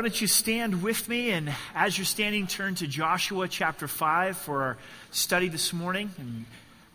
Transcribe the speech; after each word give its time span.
Why 0.00 0.04
don't 0.04 0.18
you 0.18 0.28
stand 0.28 0.82
with 0.82 1.10
me? 1.10 1.30
And 1.30 1.54
as 1.74 1.98
you're 1.98 2.06
standing, 2.06 2.46
turn 2.46 2.74
to 2.76 2.86
Joshua 2.86 3.46
chapter 3.48 3.86
5 3.86 4.34
for 4.34 4.62
our 4.62 4.78
study 5.10 5.48
this 5.48 5.74
morning. 5.74 6.10
And 6.16 6.46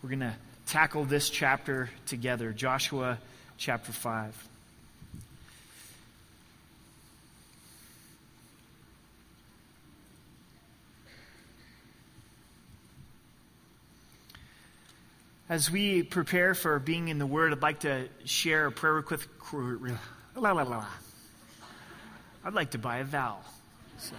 we're 0.02 0.08
going 0.08 0.18
to 0.18 0.34
tackle 0.66 1.04
this 1.04 1.30
chapter 1.30 1.88
together. 2.06 2.50
Joshua 2.50 3.18
chapter 3.58 3.92
5. 3.92 4.48
As 15.48 15.70
we 15.70 16.02
prepare 16.02 16.56
for 16.56 16.80
being 16.80 17.06
in 17.06 17.18
the 17.18 17.26
Word, 17.26 17.52
I'd 17.52 17.62
like 17.62 17.78
to 17.80 18.08
share 18.24 18.66
a 18.66 18.72
prayer 18.72 18.94
request. 18.94 19.28
I'd 22.46 22.54
like 22.54 22.70
to 22.70 22.78
buy 22.78 22.98
a 22.98 23.04
vowel. 23.04 23.42
So, 23.98 24.14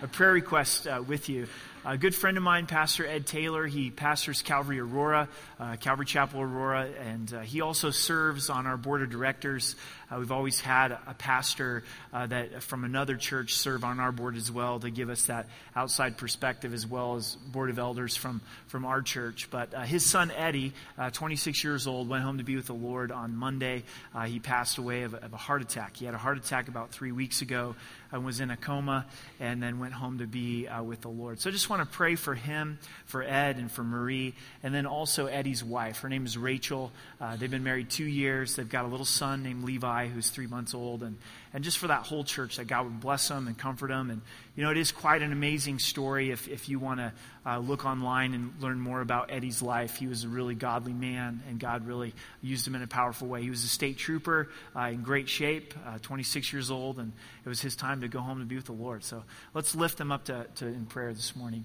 a 0.00 0.06
prayer 0.06 0.30
request 0.30 0.86
uh, 0.86 1.02
with 1.04 1.28
you. 1.28 1.48
A 1.84 1.98
good 1.98 2.14
friend 2.14 2.36
of 2.36 2.42
mine, 2.44 2.68
Pastor 2.68 3.04
Ed 3.04 3.26
Taylor, 3.26 3.66
he 3.66 3.90
pastors 3.90 4.42
Calvary 4.42 4.78
Aurora, 4.78 5.28
uh, 5.58 5.74
Calvary 5.74 6.06
Chapel 6.06 6.40
Aurora, 6.40 6.86
and 7.04 7.34
uh, 7.34 7.40
he 7.40 7.60
also 7.60 7.90
serves 7.90 8.48
on 8.48 8.68
our 8.68 8.76
board 8.76 9.02
of 9.02 9.10
directors. 9.10 9.74
Uh, 10.10 10.18
we've 10.18 10.32
always 10.32 10.60
had 10.60 10.92
a 10.92 11.14
pastor 11.18 11.84
uh, 12.12 12.26
that 12.26 12.62
from 12.62 12.84
another 12.84 13.16
church 13.16 13.54
serve 13.54 13.84
on 13.84 14.00
our 14.00 14.12
board 14.12 14.36
as 14.36 14.50
well 14.50 14.80
to 14.80 14.90
give 14.90 15.10
us 15.10 15.26
that 15.26 15.46
outside 15.76 16.16
perspective 16.16 16.72
as 16.72 16.86
well 16.86 17.16
as 17.16 17.34
board 17.34 17.70
of 17.70 17.78
elders 17.78 18.16
from, 18.16 18.40
from 18.68 18.84
our 18.84 19.02
church. 19.02 19.48
But 19.50 19.74
uh, 19.74 19.82
his 19.82 20.04
son 20.04 20.30
Eddie, 20.30 20.72
26 21.12 21.62
years 21.64 21.86
old, 21.86 22.08
went 22.08 22.24
home 22.24 22.38
to 22.38 22.44
be 22.44 22.56
with 22.56 22.66
the 22.66 22.74
Lord 22.74 23.12
on 23.12 23.36
Monday. 23.36 23.84
he 24.26 24.38
passed 24.38 24.78
away 24.78 25.02
of, 25.02 25.14
of 25.14 25.32
a 25.32 25.36
heart 25.36 25.62
attack. 25.62 25.96
He 25.96 26.04
had 26.04 26.14
a 26.14 26.18
heart 26.18 26.38
attack 26.38 26.68
about 26.68 26.90
three 26.90 27.12
weeks 27.12 27.42
ago 27.42 27.74
and 28.12 28.24
was 28.24 28.40
in 28.40 28.50
a 28.50 28.56
coma 28.56 29.06
and 29.38 29.62
then 29.62 29.78
went 29.78 29.92
home 29.92 30.18
to 30.18 30.26
be 30.26 30.66
uh, 30.66 30.82
with 30.82 31.00
the 31.00 31.08
Lord. 31.08 31.40
So 31.40 31.50
I 31.50 31.52
just 31.52 31.68
want 31.68 31.82
to 31.82 31.96
pray 31.96 32.14
for 32.14 32.34
him, 32.34 32.78
for 33.06 33.22
Ed, 33.22 33.56
and 33.56 33.70
for 33.70 33.84
Marie, 33.84 34.34
and 34.62 34.74
then 34.74 34.86
also 34.86 35.26
Eddie's 35.26 35.62
wife. 35.62 36.00
Her 36.00 36.08
name 36.08 36.24
is 36.24 36.36
Rachel. 36.36 36.92
Uh, 37.20 37.36
they've 37.36 37.50
been 37.50 37.64
married 37.64 37.90
two 37.90 38.04
years. 38.04 38.56
They've 38.56 38.68
got 38.68 38.84
a 38.84 38.88
little 38.88 39.06
son 39.06 39.42
named 39.42 39.64
Levi 39.64 39.97
who's 40.06 40.30
three 40.30 40.46
months 40.46 40.74
old. 40.74 41.02
And, 41.02 41.18
and 41.52 41.64
just 41.64 41.78
for 41.78 41.88
that 41.88 42.06
whole 42.06 42.22
church, 42.22 42.56
that 42.56 42.66
God 42.66 42.84
would 42.84 43.00
bless 43.00 43.26
them 43.28 43.48
and 43.48 43.58
comfort 43.58 43.88
them. 43.88 44.10
And, 44.10 44.22
you 44.54 44.62
know, 44.62 44.70
it 44.70 44.76
is 44.76 44.92
quite 44.92 45.22
an 45.22 45.32
amazing 45.32 45.80
story 45.80 46.30
if, 46.30 46.46
if 46.46 46.68
you 46.68 46.78
want 46.78 47.00
to 47.00 47.12
uh, 47.44 47.58
look 47.58 47.84
online 47.84 48.34
and 48.34 48.52
learn 48.60 48.78
more 48.78 49.00
about 49.00 49.30
Eddie's 49.32 49.60
life. 49.60 49.96
He 49.96 50.06
was 50.06 50.24
a 50.24 50.28
really 50.28 50.54
godly 50.54 50.92
man, 50.92 51.42
and 51.48 51.58
God 51.58 51.86
really 51.86 52.14
used 52.40 52.66
him 52.66 52.74
in 52.76 52.82
a 52.82 52.86
powerful 52.86 53.26
way. 53.26 53.42
He 53.42 53.50
was 53.50 53.64
a 53.64 53.68
state 53.68 53.98
trooper 53.98 54.48
uh, 54.76 54.82
in 54.82 55.02
great 55.02 55.28
shape, 55.28 55.74
uh, 55.86 55.98
26 56.00 56.52
years 56.52 56.70
old, 56.70 56.98
and 56.98 57.12
it 57.44 57.48
was 57.48 57.60
his 57.60 57.74
time 57.74 58.02
to 58.02 58.08
go 58.08 58.20
home 58.20 58.38
to 58.38 58.44
be 58.44 58.56
with 58.56 58.66
the 58.66 58.72
Lord. 58.72 59.02
So 59.02 59.24
let's 59.54 59.74
lift 59.74 59.98
them 59.98 60.12
up 60.12 60.26
to, 60.26 60.46
to 60.56 60.66
in 60.66 60.86
prayer 60.86 61.12
this 61.12 61.34
morning. 61.34 61.64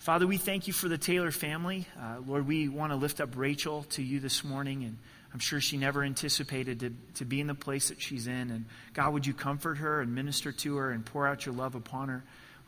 Father, 0.00 0.26
we 0.26 0.38
thank 0.38 0.66
you 0.66 0.72
for 0.72 0.88
the 0.88 0.96
Taylor 0.96 1.30
family. 1.30 1.86
Uh, 2.00 2.20
Lord, 2.26 2.46
we 2.46 2.68
want 2.68 2.90
to 2.90 2.96
lift 2.96 3.20
up 3.20 3.36
Rachel 3.36 3.82
to 3.90 4.02
you 4.02 4.18
this 4.18 4.42
morning 4.42 4.82
and 4.82 4.96
I'm 5.32 5.38
sure 5.38 5.60
she 5.60 5.76
never 5.76 6.02
anticipated 6.02 6.80
to, 6.80 6.92
to 7.16 7.24
be 7.24 7.40
in 7.40 7.46
the 7.46 7.54
place 7.54 7.88
that 7.88 8.00
she's 8.00 8.26
in. 8.26 8.50
And 8.50 8.64
God, 8.94 9.12
would 9.12 9.26
you 9.26 9.34
comfort 9.34 9.78
her 9.78 10.00
and 10.00 10.14
minister 10.14 10.50
to 10.52 10.76
her 10.76 10.90
and 10.90 11.04
pour 11.04 11.26
out 11.26 11.46
your 11.46 11.54
love 11.54 11.74
upon 11.74 12.08
her? 12.08 12.24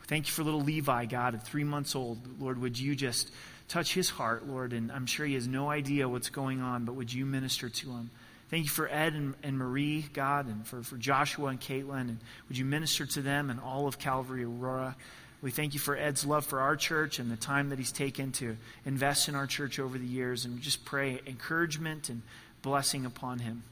Thank 0.06 0.26
you 0.26 0.32
for 0.32 0.42
little 0.42 0.60
Levi, 0.60 1.06
God, 1.06 1.34
at 1.34 1.46
three 1.46 1.64
months 1.64 1.94
old. 1.94 2.40
Lord, 2.40 2.60
would 2.60 2.78
you 2.78 2.94
just 2.94 3.30
touch 3.68 3.94
his 3.94 4.10
heart, 4.10 4.46
Lord? 4.46 4.72
And 4.72 4.92
I'm 4.92 5.06
sure 5.06 5.24
he 5.26 5.34
has 5.34 5.48
no 5.48 5.70
idea 5.70 6.08
what's 6.08 6.30
going 6.30 6.60
on, 6.60 6.84
but 6.84 6.94
would 6.94 7.12
you 7.12 7.24
minister 7.24 7.68
to 7.68 7.90
him? 7.90 8.10
Thank 8.50 8.64
you 8.64 8.70
for 8.70 8.86
Ed 8.86 9.14
and, 9.14 9.34
and 9.42 9.56
Marie, 9.56 10.04
God, 10.12 10.46
and 10.46 10.66
for, 10.66 10.82
for 10.82 10.96
Joshua 10.96 11.46
and 11.46 11.60
Caitlin. 11.60 12.02
And 12.02 12.18
would 12.48 12.58
you 12.58 12.66
minister 12.66 13.06
to 13.06 13.22
them 13.22 13.48
and 13.48 13.58
all 13.58 13.86
of 13.86 13.98
Calvary 13.98 14.44
Aurora? 14.44 14.94
We 15.40 15.50
thank 15.50 15.74
you 15.74 15.80
for 15.80 15.96
Ed's 15.96 16.24
love 16.24 16.44
for 16.44 16.60
our 16.60 16.76
church 16.76 17.18
and 17.18 17.30
the 17.30 17.36
time 17.36 17.70
that 17.70 17.78
he's 17.78 17.92
taken 17.92 18.30
to 18.32 18.56
invest 18.84 19.28
in 19.28 19.34
our 19.34 19.46
church 19.46 19.78
over 19.80 19.96
the 19.96 20.06
years. 20.06 20.44
And 20.44 20.54
we 20.54 20.60
just 20.60 20.84
pray 20.84 21.20
encouragement 21.26 22.10
and 22.10 22.22
blessing 22.62 23.04
upon 23.04 23.40
him. 23.40 23.64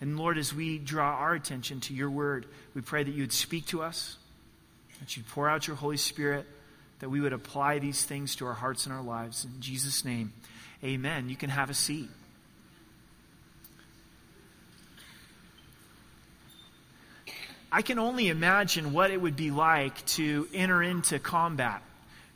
And 0.00 0.18
Lord, 0.18 0.38
as 0.38 0.54
we 0.54 0.78
draw 0.78 1.14
our 1.16 1.34
attention 1.34 1.80
to 1.82 1.94
your 1.94 2.10
word, 2.10 2.46
we 2.74 2.80
pray 2.80 3.04
that 3.04 3.10
you 3.10 3.22
would 3.22 3.32
speak 3.32 3.66
to 3.66 3.82
us, 3.82 4.16
that 4.98 5.16
you'd 5.16 5.28
pour 5.28 5.48
out 5.48 5.66
your 5.66 5.76
Holy 5.76 5.98
Spirit, 5.98 6.46
that 7.00 7.10
we 7.10 7.20
would 7.20 7.32
apply 7.32 7.78
these 7.78 8.02
things 8.04 8.36
to 8.36 8.46
our 8.46 8.54
hearts 8.54 8.86
and 8.86 8.94
our 8.94 9.02
lives. 9.02 9.44
In 9.44 9.60
Jesus' 9.60 10.04
name, 10.04 10.32
amen. 10.82 11.28
You 11.28 11.36
can 11.36 11.50
have 11.50 11.70
a 11.70 11.74
seat. 11.74 12.08
I 17.72 17.82
can 17.82 17.98
only 17.98 18.28
imagine 18.28 18.92
what 18.92 19.10
it 19.10 19.20
would 19.20 19.36
be 19.36 19.50
like 19.50 20.04
to 20.06 20.48
enter 20.52 20.82
into 20.82 21.18
combat. 21.18 21.82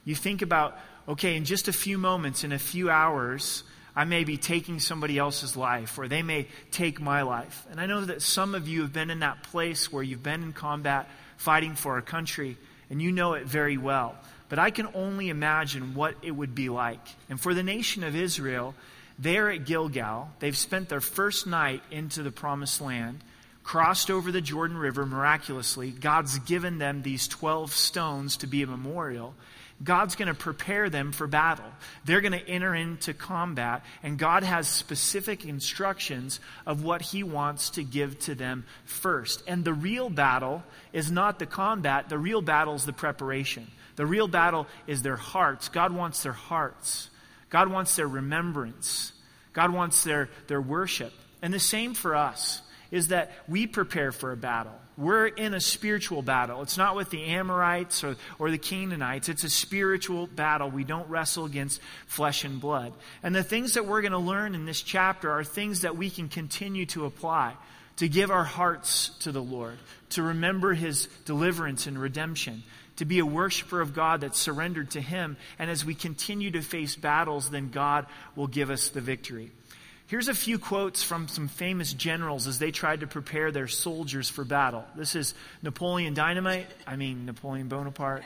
You 0.04 0.14
think 0.14 0.42
about, 0.42 0.78
okay, 1.08 1.36
in 1.36 1.44
just 1.44 1.66
a 1.66 1.72
few 1.72 1.98
moments, 1.98 2.44
in 2.44 2.52
a 2.52 2.58
few 2.58 2.88
hours, 2.88 3.64
I 3.96 4.04
may 4.04 4.24
be 4.24 4.36
taking 4.36 4.80
somebody 4.80 5.18
else's 5.18 5.56
life, 5.56 5.98
or 5.98 6.08
they 6.08 6.22
may 6.22 6.48
take 6.70 7.00
my 7.00 7.22
life. 7.22 7.64
And 7.70 7.80
I 7.80 7.86
know 7.86 8.04
that 8.04 8.22
some 8.22 8.54
of 8.54 8.66
you 8.66 8.82
have 8.82 8.92
been 8.92 9.10
in 9.10 9.20
that 9.20 9.44
place 9.44 9.92
where 9.92 10.02
you've 10.02 10.22
been 10.22 10.42
in 10.42 10.52
combat 10.52 11.08
fighting 11.36 11.74
for 11.74 11.92
our 11.92 12.02
country, 12.02 12.56
and 12.90 13.00
you 13.00 13.12
know 13.12 13.34
it 13.34 13.46
very 13.46 13.76
well. 13.76 14.16
But 14.48 14.58
I 14.58 14.70
can 14.70 14.88
only 14.94 15.28
imagine 15.28 15.94
what 15.94 16.16
it 16.22 16.32
would 16.32 16.54
be 16.54 16.68
like. 16.68 17.06
And 17.30 17.40
for 17.40 17.54
the 17.54 17.62
nation 17.62 18.02
of 18.02 18.16
Israel, 18.16 18.74
there 19.18 19.50
at 19.50 19.64
Gilgal, 19.64 20.30
they've 20.40 20.56
spent 20.56 20.88
their 20.88 21.00
first 21.00 21.46
night 21.46 21.82
into 21.90 22.22
the 22.22 22.32
promised 22.32 22.80
land, 22.80 23.22
crossed 23.62 24.10
over 24.10 24.32
the 24.32 24.40
Jordan 24.40 24.76
River 24.76 25.06
miraculously. 25.06 25.90
God's 25.90 26.38
given 26.40 26.78
them 26.78 27.02
these 27.02 27.28
12 27.28 27.72
stones 27.72 28.36
to 28.38 28.46
be 28.46 28.62
a 28.62 28.66
memorial. 28.66 29.34
God's 29.82 30.14
going 30.14 30.28
to 30.28 30.34
prepare 30.34 30.88
them 30.88 31.12
for 31.12 31.26
battle. 31.26 31.64
They're 32.04 32.20
going 32.20 32.32
to 32.32 32.48
enter 32.48 32.74
into 32.74 33.12
combat, 33.12 33.84
and 34.02 34.18
God 34.18 34.44
has 34.44 34.68
specific 34.68 35.44
instructions 35.44 36.40
of 36.64 36.84
what 36.84 37.02
He 37.02 37.22
wants 37.22 37.70
to 37.70 37.82
give 37.82 38.18
to 38.20 38.34
them 38.34 38.64
first. 38.84 39.42
And 39.46 39.64
the 39.64 39.74
real 39.74 40.08
battle 40.10 40.62
is 40.92 41.10
not 41.10 41.38
the 41.38 41.46
combat, 41.46 42.08
the 42.08 42.18
real 42.18 42.40
battle 42.40 42.74
is 42.74 42.86
the 42.86 42.92
preparation. 42.92 43.66
The 43.96 44.06
real 44.06 44.28
battle 44.28 44.66
is 44.86 45.02
their 45.02 45.16
hearts. 45.16 45.68
God 45.68 45.92
wants 45.92 46.22
their 46.22 46.32
hearts, 46.32 47.10
God 47.50 47.68
wants 47.68 47.96
their 47.96 48.08
remembrance, 48.08 49.12
God 49.52 49.70
wants 49.70 50.04
their, 50.04 50.28
their 50.46 50.60
worship. 50.60 51.12
And 51.42 51.52
the 51.52 51.60
same 51.60 51.92
for 51.94 52.14
us 52.14 52.62
is 52.94 53.08
that 53.08 53.32
we 53.48 53.66
prepare 53.66 54.12
for 54.12 54.30
a 54.30 54.36
battle. 54.36 54.72
We're 54.96 55.26
in 55.26 55.52
a 55.52 55.60
spiritual 55.60 56.22
battle. 56.22 56.62
It's 56.62 56.78
not 56.78 56.94
with 56.94 57.10
the 57.10 57.24
Amorites 57.24 58.04
or, 58.04 58.14
or 58.38 58.52
the 58.52 58.58
Canaanites. 58.58 59.28
It's 59.28 59.42
a 59.42 59.50
spiritual 59.50 60.28
battle. 60.28 60.70
We 60.70 60.84
don't 60.84 61.08
wrestle 61.08 61.44
against 61.44 61.80
flesh 62.06 62.44
and 62.44 62.60
blood. 62.60 62.92
And 63.24 63.34
the 63.34 63.42
things 63.42 63.74
that 63.74 63.86
we're 63.86 64.02
going 64.02 64.12
to 64.12 64.18
learn 64.18 64.54
in 64.54 64.64
this 64.64 64.80
chapter 64.80 65.32
are 65.32 65.42
things 65.42 65.80
that 65.80 65.96
we 65.96 66.08
can 66.08 66.28
continue 66.28 66.86
to 66.86 67.04
apply, 67.04 67.54
to 67.96 68.08
give 68.08 68.30
our 68.30 68.44
hearts 68.44 69.08
to 69.20 69.32
the 69.32 69.42
Lord, 69.42 69.76
to 70.10 70.22
remember 70.22 70.72
His 70.72 71.08
deliverance 71.24 71.88
and 71.88 71.98
redemption, 71.98 72.62
to 72.96 73.04
be 73.04 73.18
a 73.18 73.26
worshiper 73.26 73.80
of 73.80 73.92
God 73.92 74.20
that's 74.20 74.38
surrendered 74.38 74.92
to 74.92 75.00
Him. 75.00 75.36
And 75.58 75.68
as 75.68 75.84
we 75.84 75.96
continue 75.96 76.52
to 76.52 76.62
face 76.62 76.94
battles, 76.94 77.50
then 77.50 77.70
God 77.70 78.06
will 78.36 78.46
give 78.46 78.70
us 78.70 78.90
the 78.90 79.00
victory. 79.00 79.50
Here's 80.06 80.28
a 80.28 80.34
few 80.34 80.58
quotes 80.58 81.02
from 81.02 81.28
some 81.28 81.48
famous 81.48 81.92
generals 81.92 82.46
as 82.46 82.58
they 82.58 82.70
tried 82.70 83.00
to 83.00 83.06
prepare 83.06 83.50
their 83.50 83.68
soldiers 83.68 84.28
for 84.28 84.44
battle. 84.44 84.84
This 84.94 85.14
is 85.14 85.34
Napoleon 85.62 86.12
Dynamite. 86.12 86.66
I 86.86 86.96
mean, 86.96 87.24
Napoleon 87.24 87.68
Bonaparte. 87.68 88.22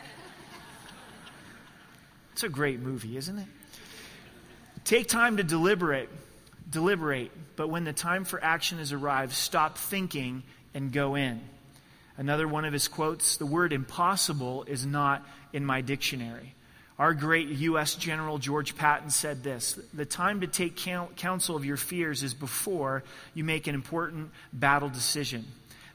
It's 2.33 2.43
a 2.43 2.49
great 2.49 2.81
movie, 2.81 3.17
isn't 3.17 3.39
it? 3.39 3.47
Take 4.85 5.07
time 5.07 5.37
to 5.37 5.45
deliberate, 5.45 6.09
deliberate, 6.69 7.31
but 7.55 7.69
when 7.69 7.85
the 7.85 7.93
time 7.93 8.25
for 8.25 8.43
action 8.43 8.79
has 8.79 8.93
arrived, 8.93 9.33
stop 9.33 9.79
thinking 9.79 10.43
and 10.75 10.93
go 10.93 11.15
in. 11.15 11.41
Another 12.17 12.49
one 12.49 12.65
of 12.65 12.73
his 12.73 12.89
quotes 12.89 13.37
the 13.37 13.47
word 13.47 13.73
impossible 13.73 14.65
is 14.65 14.85
not 14.85 15.25
in 15.53 15.65
my 15.65 15.81
dictionary. 15.81 16.55
Our 16.99 17.15
great 17.15 17.49
U.S. 17.49 17.95
General 17.95 18.39
George 18.39 18.77
Patton 18.77 19.11
said 19.11 19.45
this 19.45 19.79
The 19.95 20.05
time 20.05 20.41
to 20.41 20.47
take 20.47 20.77
counsel 20.77 21.55
of 21.55 21.65
your 21.65 21.77
fears 21.77 22.23
is 22.23 22.35
before 22.35 23.05
you 23.35 23.45
make 23.45 23.67
an 23.67 23.75
important 23.75 24.31
battle 24.53 24.89
decision. 24.89 25.45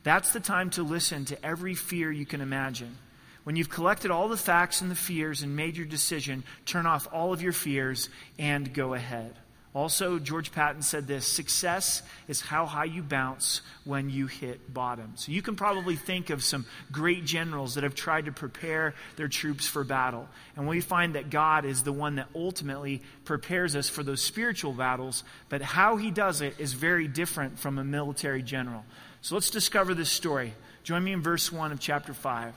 That's 0.04 0.32
the 0.32 0.40
time 0.40 0.70
to 0.72 0.84
listen 0.84 1.26
to 1.26 1.46
every 1.46 1.76
fear 1.76 2.12
you 2.12 2.26
can 2.26 2.42
imagine. 2.42 2.98
When 3.44 3.58
you've 3.58 3.70
collected 3.70 4.12
all 4.12 4.30
the 4.30 4.38
facts 4.38 4.82
and 4.82 4.90
the 4.90 4.96
fears 4.96 5.42
and 5.42 5.56
made 5.56 5.76
your 5.76 5.86
decision, 5.86 6.44
turn 6.66 6.86
off 6.86 7.08
all 7.12 7.34
of 7.34 7.42
your 7.42 7.52
fears 7.52 8.08
and 8.40 8.74
go 8.74 8.94
ahead. 8.94 9.36
Also, 9.74 10.20
George 10.20 10.52
Patton 10.52 10.84
said 10.84 11.08
this 11.08 11.26
success 11.26 12.04
is 12.28 12.42
how 12.42 12.68
high 12.68 12.86
you 12.86 13.02
bounce 13.02 13.62
when 13.86 14.08
you 14.08 14.28
hit 14.28 14.72
bottom. 14.72 15.14
So 15.16 15.32
you 15.32 15.42
can 15.42 15.56
probably 15.56 15.96
think 15.96 16.30
of 16.30 16.44
some 16.44 16.68
great 16.92 17.26
generals 17.26 17.74
that 17.74 17.84
have 17.84 17.96
tried 17.96 18.26
to 18.26 18.32
prepare 18.32 18.94
their 19.16 19.28
troops 19.28 19.66
for 19.66 19.84
battle. 19.84 20.30
And 20.56 20.68
we 20.68 20.80
find 20.80 21.16
that 21.16 21.32
God 21.32 21.66
is 21.66 21.82
the 21.82 21.92
one 21.92 22.16
that 22.16 22.28
ultimately 22.36 23.02
prepares 23.26 23.76
us 23.76 23.90
for 23.90 24.04
those 24.04 24.22
spiritual 24.22 24.74
battles, 24.74 25.24
but 25.50 25.64
how 25.64 25.98
he 25.98 26.12
does 26.12 26.42
it 26.42 26.60
is 26.60 26.74
very 26.74 27.08
different 27.08 27.58
from 27.58 27.80
a 27.80 27.84
military 27.84 28.44
general. 28.44 28.86
So 29.22 29.34
let's 29.34 29.50
discover 29.50 29.96
this 29.96 30.12
story. 30.12 30.54
Join 30.84 31.04
me 31.04 31.14
in 31.14 31.24
verse 31.24 31.52
1 31.52 31.72
of 31.72 31.80
chapter 31.80 32.14
5. 32.14 32.54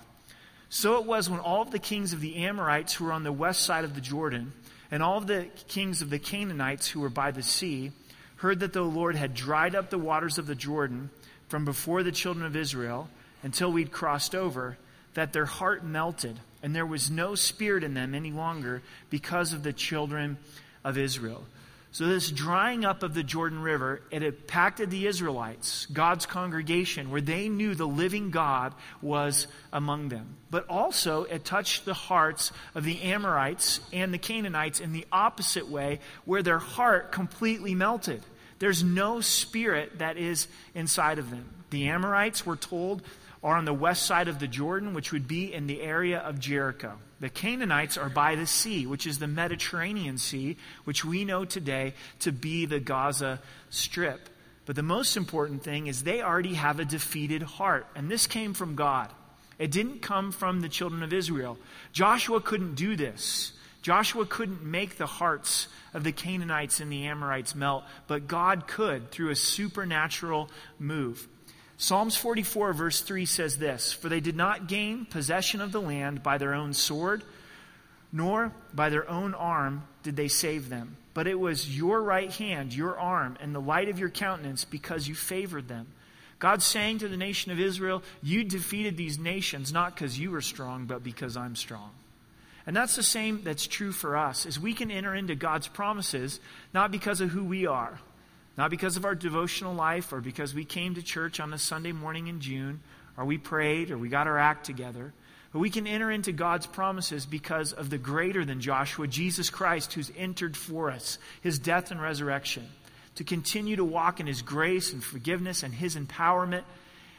So 0.69 0.99
it 0.99 1.07
was 1.07 1.31
when 1.31 1.41
all 1.41 1.63
of 1.63 1.71
the 1.71 1.79
kings 1.79 2.13
of 2.13 2.21
the 2.21 2.37
Amorites 2.45 2.93
who 2.93 3.07
were 3.07 3.13
on 3.13 3.23
the 3.23 3.33
west 3.33 3.63
side 3.63 3.85
of 3.85 3.95
the 3.95 4.01
Jordan, 4.03 4.53
and 4.91 5.03
all 5.03 5.21
the 5.21 5.47
kings 5.69 6.03
of 6.03 6.11
the 6.11 6.19
Canaanites 6.19 6.89
who 6.89 7.01
were 7.01 7.09
by 7.09 7.31
the 7.31 7.43
sea, 7.43 7.93
heard 8.37 8.61
that 8.61 8.73
the 8.73 8.83
Lord 8.83 9.17
had 9.17 9.35
dried 9.35 9.75
up 9.75 9.91
the 9.91 9.99
waters 9.99 10.39
of 10.39 10.47
the 10.47 10.55
Jordan 10.55 11.11
from 11.49 11.65
before 11.65 12.03
the 12.03 12.13
children 12.13 12.45
of 12.45 12.57
Israel 12.57 13.09
until 13.43 13.73
we'd 13.73 13.93
crossed 13.93 14.35
over, 14.35 14.77
that 15.15 15.33
their 15.33 15.47
heart 15.47 15.85
melted, 15.85 16.39
and 16.63 16.75
there 16.75 16.87
was 16.87 17.11
no 17.11 17.35
spirit 17.35 17.83
in 17.83 17.95
them 17.95 18.15
any 18.15 18.31
longer 18.31 18.83
because 19.09 19.53
of 19.53 19.63
the 19.63 19.73
children 19.73 20.37
of 20.85 20.99
Israel. 20.99 21.45
So, 21.97 22.05
this 22.05 22.31
drying 22.31 22.85
up 22.85 23.03
of 23.03 23.15
the 23.15 23.23
Jordan 23.23 23.63
River, 23.63 24.03
it 24.11 24.23
impacted 24.23 24.91
the 24.91 25.07
Israelites, 25.07 25.87
God's 25.87 26.27
congregation, 26.27 27.11
where 27.11 27.23
they 27.23 27.49
knew 27.49 27.75
the 27.75 27.89
living 27.89 28.31
God 28.31 28.75
was 29.01 29.47
among 29.73 30.11
them. 30.11 30.37
But 30.51 30.69
also, 30.69 31.25
it 31.25 31.47
touched 31.47 31.87
the 31.87 31.95
hearts 31.95 32.53
of 32.75 32.85
the 32.85 33.01
Amorites 33.01 33.81
and 33.95 34.13
the 34.13 34.19
Canaanites 34.19 34.79
in 34.79 34.93
the 34.93 35.07
opposite 35.11 35.69
way, 35.71 36.01
where 36.27 36.43
their 36.43 36.59
heart 36.59 37.13
completely 37.13 37.75
melted. 37.75 38.23
There's 38.59 38.85
no 38.85 39.23
spirit 39.23 40.01
that 40.01 40.19
is 40.19 40.49
inside 40.75 41.19
of 41.19 41.31
them. 41.31 41.49
The 41.71 41.89
Amorites, 41.89 42.45
were 42.45 42.57
told, 42.57 43.01
are 43.47 43.57
on 43.57 43.65
the 43.65 43.73
west 43.73 44.05
side 44.05 44.27
of 44.27 44.41
the 44.41 44.49
Jordan, 44.49 44.93
which 44.93 45.13
would 45.13 45.29
be 45.29 45.55
in 45.55 45.69
the 45.69 45.81
area 45.81 46.19
of 46.19 46.41
Jericho. 46.41 46.99
The 47.21 47.29
Canaanites 47.29 47.97
are 47.97 48.09
by 48.09 48.35
the 48.35 48.45
sea, 48.45 48.89
which 48.89 49.07
is 49.07 49.21
the 49.21 49.29
Mediterranean 49.29 50.19
Sea, 50.19 50.57
which 50.83 51.05
we 51.05 51.25
know 51.25 51.45
today 51.45 51.95
to 52.19 52.33
be 52.33 52.67
the 52.67 52.81
Gaza 52.81 53.41
Strip. 53.71 54.29
But 54.65 54.75
the 54.75 54.83
most 54.83 55.17
important 55.17 55.63
thing 55.63 55.87
is 55.87 56.03
they 56.03 56.23
already 56.23 56.55
have 56.55 56.81
a 56.81 56.85
defeated 56.85 57.45
heart. 57.45 57.87
And 57.95 58.11
this 58.11 58.27
came 58.27 58.53
from 58.53 58.75
God. 58.75 59.13
It 59.61 59.71
didn't 59.71 60.03
come 60.03 60.33
from 60.33 60.61
the 60.61 60.69
children 60.69 61.05
of 61.05 61.13
Israel. 61.13 61.57
Joshua 61.93 62.41
couldn't 62.41 62.75
do 62.75 62.97
this. 62.97 63.53
Joshua 63.81 64.27
couldn't 64.27 64.65
make 64.65 64.99
the 64.99 65.07
hearts 65.07 65.69
of 65.95 66.03
the 66.03 66.11
Canaanites 66.11 66.81
and 66.81 66.91
the 66.91 67.07
Amorites 67.07 67.55
melt, 67.55 67.85
but 68.09 68.27
God 68.27 68.67
could 68.67 69.13
through 69.13 69.31
a 69.31 69.37
supernatural 69.37 70.51
move. 70.81 71.29
Psalms 71.79 72.17
44, 72.17 72.73
verse 72.73 73.01
3 73.03 73.27
says 73.27 73.59
this 73.59 73.93
For 73.93 74.09
they 74.09 74.21
did 74.21 74.37
not 74.37 74.67
gain 74.67 75.05
possession 75.05 75.61
of 75.61 75.73
the 75.73 75.81
land 75.81 76.23
by 76.23 76.39
their 76.39 76.55
own 76.55 76.73
sword, 76.73 77.23
nor 78.13 78.53
by 78.73 78.89
their 78.89 79.09
own 79.09 79.35
arm 79.35 79.83
did 80.03 80.17
they 80.17 80.29
save 80.29 80.69
them. 80.69 80.97
But 81.13 81.27
it 81.27 81.39
was 81.39 81.77
your 81.77 82.03
right 82.03 82.31
hand, 82.31 82.75
your 82.75 82.99
arm, 82.99 83.37
and 83.41 83.55
the 83.55 83.61
light 83.61 83.89
of 83.89 83.99
your 83.99 84.11
countenance 84.11 84.65
because 84.65 85.09
you 85.09 85.15
favored 85.15 85.69
them. 85.69 85.89
God's 86.39 86.65
saying 86.65 86.99
to 86.99 87.09
the 87.09 87.17
nation 87.17 87.53
of 87.53 87.61
Israel, 87.61 88.03
You 88.23 88.45
defeated 88.45 88.97
these 88.97 89.19
nations 89.19 89.73
not 89.73 89.95
because 89.95 90.19
you 90.19 90.31
were 90.31 90.43
strong, 90.43 90.87
but 90.87 91.03
because 91.03 91.37
I'm 91.37 91.57
strong. 91.57 91.91
And 92.67 92.75
that's 92.75 92.97
the 92.97 93.03
same 93.03 93.43
that's 93.43 93.67
true 93.67 93.93
for 93.93 94.17
us, 94.17 94.45
is 94.45 94.59
we 94.59 94.75
can 94.75 94.91
enter 94.91 95.15
into 95.15 95.35
God's 95.35 95.69
promises 95.69 96.41
not 96.75 96.91
because 96.91 97.21
of 97.21 97.31
who 97.31 97.45
we 97.45 97.67
are, 97.67 97.99
not 98.57 98.71
because 98.71 98.97
of 98.97 99.05
our 99.05 99.15
devotional 99.15 99.75
life 99.75 100.13
or 100.13 100.21
because 100.21 100.55
we 100.55 100.65
came 100.65 100.95
to 100.95 101.03
church 101.03 101.41
on 101.41 101.53
a 101.53 101.59
Sunday 101.59 101.93
morning 101.93 102.27
in 102.27 102.41
June 102.41 102.81
or 103.17 103.25
we 103.25 103.39
prayed 103.39 103.91
or 103.91 103.99
we 103.99 104.09
got 104.09 104.27
our 104.27 104.39
act 104.39 104.65
together. 104.65 105.13
But 105.53 105.61
we 105.61 105.71
can 105.71 105.87
enter 105.87 106.11
into 106.11 106.33
God's 106.33 106.67
promises 106.67 107.25
because 107.25 107.73
of 107.73 107.89
the 107.91 107.99
greater 107.99 108.45
than 108.45 108.61
Joshua, 108.61 109.07
Jesus 109.07 109.51
Christ, 109.51 109.93
who's 109.93 110.13
entered 110.17 110.57
for 110.57 110.91
us, 110.91 111.19
his 111.41 111.59
death 111.59 111.91
and 111.91 112.01
resurrection, 112.01 112.67
to 113.15 113.25
continue 113.25 113.77
to 113.77 113.85
walk 113.85 114.21
in 114.21 114.27
his 114.27 114.43
grace 114.43 114.93
and 114.93 115.03
forgiveness 115.03 115.63
and 115.63 115.73
his 115.73 115.97
empowerment. 115.97 116.65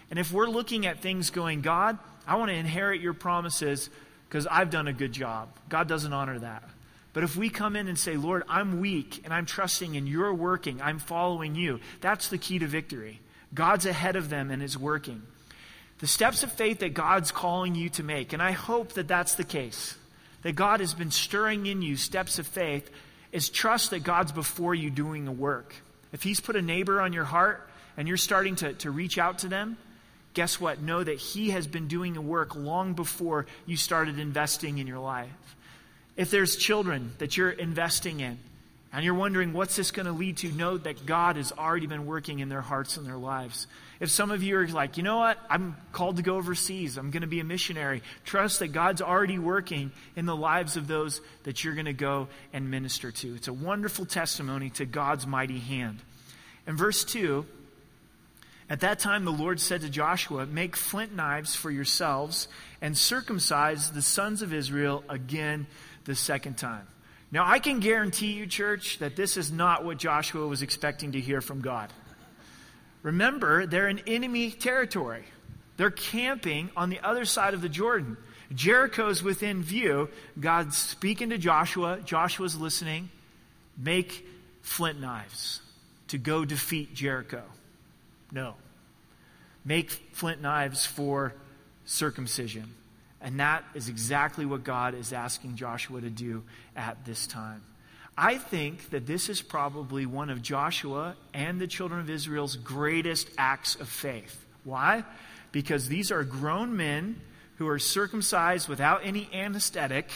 And 0.10 0.20
if 0.20 0.32
we're 0.32 0.48
looking 0.48 0.86
at 0.86 1.02
things 1.02 1.30
going, 1.30 1.62
God, 1.62 1.98
I 2.28 2.36
want 2.36 2.50
to 2.50 2.56
inherit 2.56 3.02
your 3.02 3.14
promises 3.14 3.90
because 4.30 4.46
I've 4.46 4.70
done 4.70 4.88
a 4.88 4.94
good 4.94 5.14
job, 5.14 5.50
God 5.70 5.88
doesn't 5.88 6.14
honor 6.14 6.40
that. 6.40 6.64
But 7.14 7.24
if 7.24 7.36
we 7.36 7.50
come 7.50 7.76
in 7.76 7.88
and 7.88 7.98
say, 7.98 8.16
Lord, 8.16 8.44
I'm 8.48 8.80
weak 8.80 9.22
and 9.24 9.34
I'm 9.34 9.46
trusting 9.46 9.98
and 9.98 10.08
you're 10.08 10.34
working, 10.34 10.82
I'm 10.82 11.00
following 11.00 11.56
you, 11.56 11.80
that's 12.02 12.28
the 12.28 12.38
key 12.38 12.60
to 12.60 12.68
victory. 12.68 13.22
God's 13.54 13.86
ahead 13.86 14.16
of 14.16 14.30
them 14.30 14.52
and 14.52 14.62
is 14.62 14.78
working. 14.78 15.24
The 16.00 16.08
steps 16.08 16.44
of 16.44 16.52
faith 16.52 16.80
that 16.80 16.94
God's 16.94 17.32
calling 17.32 17.74
you 17.74 17.90
to 17.92 18.04
make, 18.04 18.34
and 18.34 18.42
I 18.42 18.52
hope 18.52 18.94
that 18.94 19.08
that's 19.08 19.36
the 19.36 19.44
case, 19.44 19.98
that 20.44 20.56
God 20.56 20.80
has 20.80 20.94
been 20.94 21.10
stirring 21.10 21.66
in 21.66 21.82
you 21.82 21.96
steps 21.96 22.38
of 22.38 22.46
faith, 22.46 22.90
is 23.32 23.50
trust 23.50 23.90
that 23.92 24.04
God's 24.04 24.32
before 24.32 24.76
you 24.76 24.92
doing 24.92 25.26
the 25.26 25.32
work. 25.32 25.74
If 26.12 26.24
He's 26.24 26.40
put 26.40 26.56
a 26.56 26.62
neighbor 26.62 27.02
on 27.02 27.14
your 27.14 27.24
heart 27.24 27.68
and 27.98 28.08
you're 28.08 28.18
starting 28.18 28.56
to, 28.58 28.74
to 28.74 28.92
reach 28.92 29.18
out 29.18 29.40
to 29.40 29.48
them, 29.48 29.78
guess 30.34 30.62
what? 30.62 30.82
Know 30.82 31.04
that 31.04 31.18
He 31.18 31.50
has 31.50 31.66
been 31.66 31.88
doing 31.88 32.16
a 32.16 32.22
work 32.22 32.56
long 32.56 32.94
before 32.94 33.48
you 33.66 33.76
started 33.76 34.20
investing 34.20 34.78
in 34.78 34.86
your 34.86 35.00
life. 35.00 35.56
If 36.18 36.32
there's 36.32 36.56
children 36.56 37.14
that 37.20 37.38
you're 37.38 37.52
investing 37.52 38.20
in 38.20 38.40
and 38.92 39.06
you're 39.06 39.14
wondering 39.14 39.54
what's 39.54 39.76
this 39.76 39.92
going 39.92 40.08
to 40.08 40.12
lead 40.12 40.38
to, 40.38 40.52
know 40.52 40.78
that 40.78 41.06
God 41.06 41.36
has 41.36 41.52
already 41.52 41.86
been 41.86 42.08
working 42.08 42.40
in 42.40 42.50
their 42.50 42.62
hearts 42.62 42.98
and 42.98 43.06
their 43.06 43.18
lives. 43.18 43.68
If 44.00 44.10
some 44.10 44.32
of 44.32 44.42
you 44.42 44.58
are 44.58 44.68
like, 44.68 44.98
you 44.98 45.04
know 45.04 45.18
what, 45.18 45.38
I'm 45.50 45.76
called 45.92 46.18
to 46.18 46.24
go 46.24 46.36
overseas, 46.36 46.98
I'm 46.98 47.12
going 47.12 47.22
to 47.22 47.28
be 47.28 47.40
a 47.40 47.44
missionary, 47.44 48.02
trust 48.26 48.60
that 48.60 48.70
God's 48.70 49.02
already 49.02 49.38
working 49.38 49.92
in 50.16 50.26
the 50.26 50.36
lives 50.36 50.76
of 50.76 50.88
those 50.88 51.22
that 51.44 51.64
you're 51.64 51.76
going 51.76 51.86
to 51.86 51.94
go 51.94 52.28
and 52.52 52.72
minister 52.72 53.12
to. 53.12 53.36
It's 53.36 53.48
a 53.48 53.54
wonderful 53.54 54.06
testimony 54.06 54.72
to 54.72 54.86
God's 54.86 55.28
mighty 55.28 55.60
hand. 55.60 56.00
In 56.66 56.76
verse 56.76 57.04
2, 57.04 57.46
at 58.70 58.82
that 58.82 59.00
time, 59.00 59.24
the 59.24 59.32
Lord 59.32 59.60
said 59.62 59.82
to 59.82 59.90
Joshua, 59.90 60.46
Make 60.46 60.76
flint 60.76 61.16
knives 61.16 61.56
for 61.56 61.72
yourselves 61.72 62.48
and 62.82 62.98
circumcise 62.98 63.92
the 63.92 64.02
sons 64.02 64.42
of 64.42 64.54
Israel 64.54 65.04
again 65.08 65.68
the 66.08 66.16
second 66.16 66.58
time. 66.58 66.88
Now, 67.32 67.46
I 67.46 67.60
can 67.60 67.80
guarantee 67.82 68.32
you, 68.32 68.48
church, 68.48 69.00
that 69.00 69.16
this 69.16 69.38
is 69.38 69.52
not 69.52 69.84
what 69.84 69.98
Joshua 69.98 70.48
was 70.48 70.62
expecting 70.62 71.12
to 71.12 71.20
hear 71.20 71.42
from 71.42 71.62
God. 71.62 71.92
Remember, 73.04 73.68
they're 73.68 73.90
in 73.90 74.00
enemy 74.08 74.50
territory. 74.50 75.26
They're 75.76 75.92
camping 75.92 76.72
on 76.76 76.90
the 76.90 77.02
other 77.02 77.26
side 77.26 77.54
of 77.54 77.62
the 77.62 77.70
Jordan. 77.70 78.18
Jericho's 78.56 79.22
within 79.22 79.62
view. 79.62 80.10
God's 80.40 80.78
speaking 80.78 81.30
to 81.30 81.38
Joshua. 81.38 82.00
Joshua's 82.04 82.56
listening. 82.56 83.10
Make 83.78 84.26
flint 84.62 85.00
knives 85.00 85.62
to 86.08 86.18
go 86.18 86.46
defeat 86.46 86.96
Jericho. 86.96 87.44
No. 88.32 88.56
Make 89.66 89.92
flint 89.92 90.42
knives 90.42 90.86
for 90.86 91.34
circumcision. 91.86 92.74
And 93.22 93.40
that 93.40 93.64
is 93.74 93.90
exactly 93.90 94.46
what 94.46 94.64
God 94.64 94.94
is 94.94 95.12
asking 95.12 95.56
Joshua 95.56 96.02
to 96.02 96.10
do 96.10 96.44
at 96.76 97.04
this 97.06 97.26
time. 97.28 97.64
I 98.18 98.38
think 98.38 98.90
that 98.90 99.06
this 99.06 99.30
is 99.30 99.42
probably 99.42 100.06
one 100.06 100.30
of 100.30 100.42
Joshua 100.42 101.16
and 101.34 101.60
the 101.62 101.68
children 101.68 102.00
of 102.00 102.10
Israel's 102.10 102.56
greatest 102.56 103.30
acts 103.38 103.76
of 103.76 103.88
faith. 103.88 104.44
Why? 104.64 105.04
Because 105.52 105.88
these 105.88 106.12
are 106.12 106.24
grown 106.24 106.76
men 106.76 107.22
who 107.58 107.68
are 107.68 107.80
circumcised 107.80 108.68
without 108.68 109.02
any 109.04 109.30
anesthetic, 109.34 110.10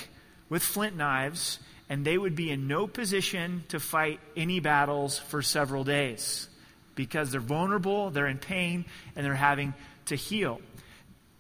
with 0.49 0.63
flint 0.63 0.95
knives, 0.95 1.59
and 1.89 2.05
they 2.05 2.17
would 2.17 2.35
be 2.35 2.49
in 2.49 2.67
no 2.67 2.87
position 2.87 3.63
to 3.69 3.79
fight 3.79 4.19
any 4.35 4.59
battles 4.59 5.19
for 5.19 5.41
several 5.41 5.83
days 5.83 6.47
because 6.95 7.31
they're 7.31 7.39
vulnerable, 7.39 8.09
they're 8.09 8.27
in 8.27 8.37
pain, 8.37 8.85
and 9.15 9.25
they're 9.25 9.33
having 9.35 9.73
to 10.05 10.15
heal. 10.15 10.59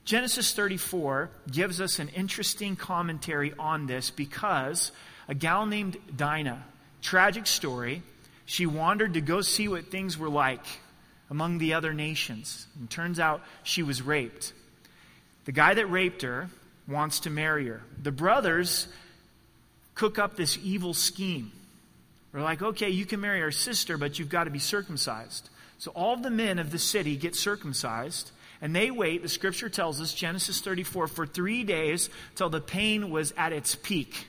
Genesis 0.05 0.53
34 0.53 1.29
gives 1.51 1.79
us 1.79 1.99
an 1.99 2.09
interesting 2.09 2.75
commentary 2.75 3.53
on 3.57 3.85
this 3.85 4.09
because 4.09 4.91
a 5.27 5.35
gal 5.35 5.65
named 5.65 5.97
Dinah, 6.15 6.63
tragic 7.01 7.47
story, 7.47 8.01
she 8.45 8.65
wandered 8.65 9.13
to 9.13 9.21
go 9.21 9.41
see 9.41 9.67
what 9.67 9.85
things 9.85 10.17
were 10.17 10.29
like 10.29 10.65
among 11.29 11.59
the 11.59 11.73
other 11.75 11.93
nations. 11.93 12.67
And 12.79 12.89
turns 12.89 13.19
out 13.19 13.41
she 13.63 13.83
was 13.83 14.01
raped. 14.01 14.53
The 15.45 15.51
guy 15.51 15.73
that 15.73 15.85
raped 15.85 16.23
her 16.23 16.49
wants 16.87 17.21
to 17.21 17.29
marry 17.29 17.67
her. 17.67 17.81
The 18.01 18.11
brothers 18.11 18.87
cook 19.95 20.19
up 20.19 20.35
this 20.35 20.57
evil 20.61 20.93
scheme. 20.93 21.51
They're 22.31 22.41
like, 22.41 22.61
okay, 22.61 22.89
you 22.89 23.05
can 23.05 23.21
marry 23.21 23.41
our 23.41 23.51
sister, 23.51 23.97
but 23.97 24.17
you've 24.17 24.29
got 24.29 24.45
to 24.45 24.49
be 24.49 24.59
circumcised. 24.59 25.49
So 25.77 25.91
all 25.91 26.17
the 26.17 26.29
men 26.29 26.59
of 26.59 26.71
the 26.71 26.79
city 26.79 27.17
get 27.17 27.35
circumcised. 27.35 28.31
And 28.61 28.75
they 28.75 28.91
wait, 28.91 29.23
the 29.23 29.29
scripture 29.29 29.69
tells 29.69 29.99
us, 29.99 30.13
Genesis 30.13 30.61
34, 30.61 31.07
for 31.07 31.25
three 31.25 31.63
days 31.63 32.09
till 32.35 32.49
the 32.49 32.61
pain 32.61 33.09
was 33.09 33.33
at 33.35 33.53
its 33.53 33.75
peak, 33.75 34.27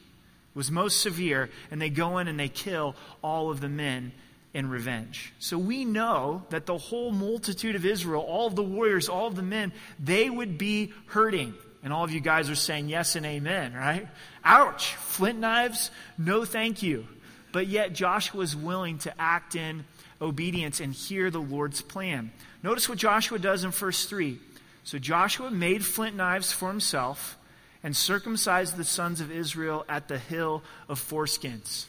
was 0.55 0.71
most 0.71 1.01
severe, 1.01 1.51
and 1.71 1.81
they 1.81 1.91
go 1.91 2.19
in 2.19 2.29
and 2.29 2.41
they 2.41 2.49
kill 2.49 2.97
all 3.23 3.51
of 3.51 3.61
the 3.61 3.69
men 3.69 4.12
in 4.55 4.69
revenge. 4.69 5.33
So 5.39 5.59
we 5.59 5.85
know 5.85 6.45
that 6.51 6.67
the 6.67 6.79
whole 6.79 7.12
multitude 7.12 7.77
of 7.77 7.85
Israel, 7.85 8.23
all 8.23 8.47
of 8.47 8.57
the 8.57 8.62
warriors, 8.62 9.09
all 9.09 9.27
of 9.27 9.37
the 9.37 9.43
men, 9.43 9.73
they 9.99 10.29
would 10.29 10.59
be 10.59 10.93
hurting. 11.07 11.55
And 11.83 11.93
all 11.93 12.05
of 12.05 12.12
you 12.12 12.21
guys 12.21 12.49
are 12.49 12.55
saying 12.55 12.89
yes 12.89 13.17
and 13.17 13.27
amen, 13.27 13.75
right? 13.75 14.07
Ouch! 14.45 14.95
Flint 14.95 15.41
knives? 15.41 15.91
No 16.17 16.45
thank 16.45 16.83
you. 16.83 17.07
But 17.51 17.67
yet 17.67 17.93
Joshua 17.93 18.39
was 18.39 18.57
willing 18.57 18.99
to 18.99 19.21
act 19.21 19.57
in 19.57 19.85
obedience 20.23 20.81
and 20.81 20.95
hear 20.95 21.31
the 21.31 21.41
Lord's 21.41 21.83
plan. 21.83 22.31
Notice 22.62 22.88
what 22.88 22.99
Joshua 22.99 23.38
does 23.38 23.64
in 23.64 23.73
verse 23.73 24.07
3. 24.07 24.38
So 24.85 24.99
Joshua 24.99 25.50
made 25.50 25.85
flint 25.85 26.17
knives 26.17 26.52
for 26.52 26.69
himself 26.69 27.37
and 27.83 27.97
circumcised 27.97 28.76
the 28.76 28.85
sons 28.85 29.21
of 29.21 29.31
Israel 29.31 29.85
at 29.88 30.09
the 30.09 30.19
hill 30.19 30.62
of 30.88 31.00
foreskins. 31.00 31.87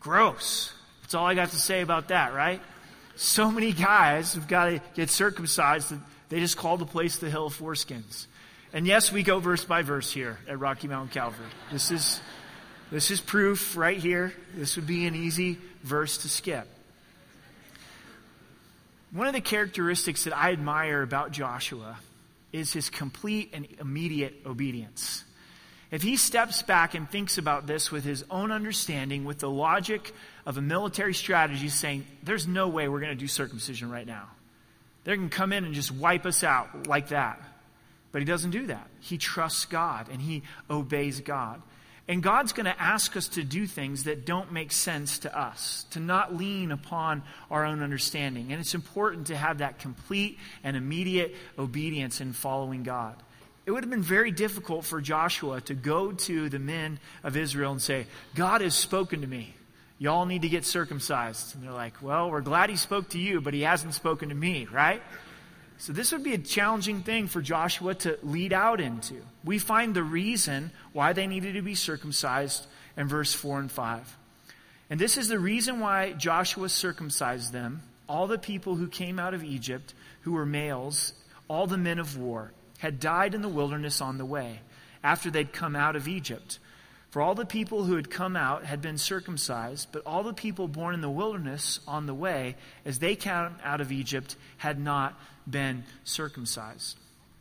Gross. 0.00 0.72
That's 1.02 1.14
all 1.14 1.26
I 1.26 1.34
got 1.34 1.50
to 1.50 1.56
say 1.56 1.82
about 1.82 2.08
that, 2.08 2.32
right? 2.32 2.60
So 3.16 3.50
many 3.50 3.72
guys 3.72 4.34
have 4.34 4.46
got 4.46 4.66
to 4.66 4.80
get 4.94 5.10
circumcised 5.10 5.90
that 5.90 6.00
they 6.28 6.40
just 6.40 6.56
call 6.56 6.76
the 6.76 6.86
place 6.86 7.18
the 7.18 7.30
hill 7.30 7.46
of 7.46 7.58
foreskins. 7.58 8.26
And 8.72 8.86
yes, 8.86 9.10
we 9.10 9.22
go 9.22 9.38
verse 9.38 9.64
by 9.64 9.82
verse 9.82 10.12
here 10.12 10.38
at 10.48 10.58
Rocky 10.58 10.88
Mountain 10.88 11.14
Calvary. 11.14 11.46
This 11.72 11.90
is, 11.90 12.20
this 12.90 13.10
is 13.10 13.20
proof 13.20 13.76
right 13.76 13.96
here. 13.96 14.34
This 14.54 14.76
would 14.76 14.86
be 14.86 15.06
an 15.06 15.14
easy 15.14 15.58
verse 15.82 16.18
to 16.18 16.28
skip. 16.28 16.68
One 19.16 19.26
of 19.26 19.32
the 19.32 19.40
characteristics 19.40 20.24
that 20.24 20.36
I 20.36 20.52
admire 20.52 21.00
about 21.00 21.32
Joshua 21.32 21.98
is 22.52 22.74
his 22.74 22.90
complete 22.90 23.48
and 23.54 23.66
immediate 23.80 24.42
obedience. 24.44 25.24
If 25.90 26.02
he 26.02 26.18
steps 26.18 26.60
back 26.60 26.94
and 26.94 27.10
thinks 27.10 27.38
about 27.38 27.66
this 27.66 27.90
with 27.90 28.04
his 28.04 28.26
own 28.30 28.52
understanding, 28.52 29.24
with 29.24 29.38
the 29.38 29.48
logic 29.48 30.14
of 30.44 30.58
a 30.58 30.60
military 30.60 31.14
strategy, 31.14 31.70
saying, 31.70 32.06
there's 32.24 32.46
no 32.46 32.68
way 32.68 32.88
we're 32.88 33.00
going 33.00 33.08
to 33.08 33.18
do 33.18 33.26
circumcision 33.26 33.90
right 33.90 34.06
now. 34.06 34.28
They 35.04 35.14
can 35.16 35.30
come 35.30 35.50
in 35.54 35.64
and 35.64 35.72
just 35.72 35.92
wipe 35.92 36.26
us 36.26 36.44
out 36.44 36.86
like 36.86 37.08
that. 37.08 37.40
But 38.12 38.20
he 38.20 38.26
doesn't 38.26 38.50
do 38.50 38.66
that. 38.66 38.86
He 39.00 39.16
trusts 39.16 39.64
God 39.64 40.08
and 40.12 40.20
he 40.20 40.42
obeys 40.68 41.20
God. 41.20 41.62
And 42.08 42.22
God's 42.22 42.52
going 42.52 42.66
to 42.66 42.80
ask 42.80 43.16
us 43.16 43.26
to 43.28 43.42
do 43.42 43.66
things 43.66 44.04
that 44.04 44.24
don't 44.24 44.52
make 44.52 44.70
sense 44.70 45.18
to 45.20 45.38
us, 45.38 45.86
to 45.90 45.98
not 45.98 46.36
lean 46.36 46.70
upon 46.70 47.24
our 47.50 47.64
own 47.64 47.82
understanding. 47.82 48.52
And 48.52 48.60
it's 48.60 48.74
important 48.76 49.26
to 49.28 49.36
have 49.36 49.58
that 49.58 49.80
complete 49.80 50.38
and 50.62 50.76
immediate 50.76 51.34
obedience 51.58 52.20
in 52.20 52.32
following 52.32 52.84
God. 52.84 53.16
It 53.66 53.72
would 53.72 53.82
have 53.82 53.90
been 53.90 54.02
very 54.02 54.30
difficult 54.30 54.84
for 54.84 55.00
Joshua 55.00 55.60
to 55.62 55.74
go 55.74 56.12
to 56.12 56.48
the 56.48 56.60
men 56.60 57.00
of 57.24 57.36
Israel 57.36 57.72
and 57.72 57.82
say, 57.82 58.06
God 58.36 58.60
has 58.60 58.76
spoken 58.76 59.22
to 59.22 59.26
me. 59.26 59.54
Y'all 59.98 60.26
need 60.26 60.42
to 60.42 60.48
get 60.48 60.64
circumcised. 60.64 61.56
And 61.56 61.64
they're 61.64 61.72
like, 61.72 62.00
well, 62.00 62.30
we're 62.30 62.42
glad 62.42 62.70
he 62.70 62.76
spoke 62.76 63.08
to 63.10 63.18
you, 63.18 63.40
but 63.40 63.54
he 63.54 63.62
hasn't 63.62 63.94
spoken 63.94 64.28
to 64.28 64.34
me, 64.36 64.68
right? 64.70 65.02
So 65.78 65.92
this 65.92 66.12
would 66.12 66.22
be 66.22 66.34
a 66.34 66.38
challenging 66.38 67.02
thing 67.02 67.26
for 67.26 67.42
Joshua 67.42 67.94
to 67.96 68.18
lead 68.22 68.52
out 68.52 68.80
into. 68.80 69.22
We 69.44 69.58
find 69.58 69.94
the 69.94 70.02
reason 70.02 70.70
why 70.92 71.12
they 71.12 71.26
needed 71.26 71.54
to 71.54 71.62
be 71.62 71.74
circumcised 71.74 72.66
in 72.96 73.08
verse 73.08 73.34
4 73.34 73.60
and 73.60 73.70
5. 73.70 74.16
And 74.88 75.00
this 75.00 75.16
is 75.18 75.28
the 75.28 75.38
reason 75.38 75.80
why 75.80 76.12
Joshua 76.12 76.68
circumcised 76.68 77.52
them, 77.52 77.82
all 78.08 78.26
the 78.26 78.38
people 78.38 78.76
who 78.76 78.88
came 78.88 79.18
out 79.18 79.34
of 79.34 79.44
Egypt, 79.44 79.94
who 80.22 80.32
were 80.32 80.46
males, 80.46 81.12
all 81.48 81.66
the 81.66 81.76
men 81.76 81.98
of 81.98 82.16
war, 82.16 82.52
had 82.78 83.00
died 83.00 83.34
in 83.34 83.42
the 83.42 83.48
wilderness 83.48 84.00
on 84.00 84.18
the 84.18 84.24
way, 84.24 84.60
after 85.02 85.30
they'd 85.30 85.52
come 85.52 85.76
out 85.76 85.96
of 85.96 86.08
Egypt. 86.08 86.58
For 87.16 87.22
all 87.22 87.34
the 87.34 87.46
people 87.46 87.84
who 87.84 87.96
had 87.96 88.10
come 88.10 88.36
out 88.36 88.66
had 88.66 88.82
been 88.82 88.98
circumcised, 88.98 89.88
but 89.90 90.02
all 90.04 90.22
the 90.22 90.34
people 90.34 90.68
born 90.68 90.92
in 90.92 91.00
the 91.00 91.08
wilderness 91.08 91.80
on 91.88 92.04
the 92.04 92.12
way, 92.12 92.56
as 92.84 92.98
they 92.98 93.16
came 93.16 93.54
out 93.64 93.80
of 93.80 93.90
Egypt, 93.90 94.36
had 94.58 94.78
not 94.78 95.18
been 95.48 95.84
circumcised. 96.04 96.98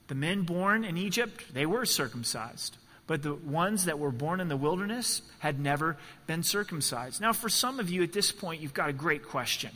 The 0.07 0.15
men 0.15 0.43
born 0.43 0.85
in 0.85 0.97
Egypt, 0.97 1.53
they 1.53 1.65
were 1.65 1.85
circumcised. 1.85 2.77
But 3.05 3.21
the 3.21 3.33
ones 3.33 3.83
that 3.83 3.99
were 3.99 4.13
born 4.13 4.39
in 4.39 4.47
the 4.47 4.55
wilderness 4.55 5.21
had 5.39 5.59
never 5.59 5.97
been 6.25 6.43
circumcised. 6.43 7.19
Now, 7.19 7.33
for 7.33 7.49
some 7.49 7.77
of 7.77 7.89
you 7.89 8.01
at 8.01 8.13
this 8.13 8.31
point, 8.31 8.61
you've 8.61 8.73
got 8.73 8.87
a 8.87 8.93
great 8.93 9.23
question. 9.23 9.71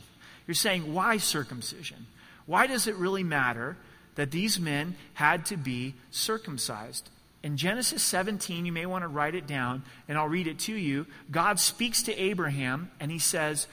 You're 0.46 0.54
saying, 0.54 0.94
why 0.94 1.18
circumcision? 1.18 2.06
Why 2.46 2.66
does 2.66 2.86
it 2.86 2.94
really 2.94 3.22
matter 3.22 3.76
that 4.14 4.30
these 4.30 4.58
men 4.58 4.96
had 5.12 5.44
to 5.44 5.58
be 5.58 5.92
circumcised? 6.10 7.10
In 7.42 7.56
Genesis 7.56 8.02
17, 8.02 8.66
you 8.66 8.72
may 8.72 8.84
want 8.84 9.02
to 9.02 9.08
write 9.08 9.34
it 9.34 9.46
down, 9.46 9.82
and 10.08 10.18
I'll 10.18 10.28
read 10.28 10.46
it 10.46 10.58
to 10.60 10.74
you. 10.74 11.06
God 11.30 11.58
speaks 11.58 12.02
to 12.02 12.14
Abraham, 12.14 12.90
and 13.00 13.10
he 13.10 13.18
says, 13.18 13.66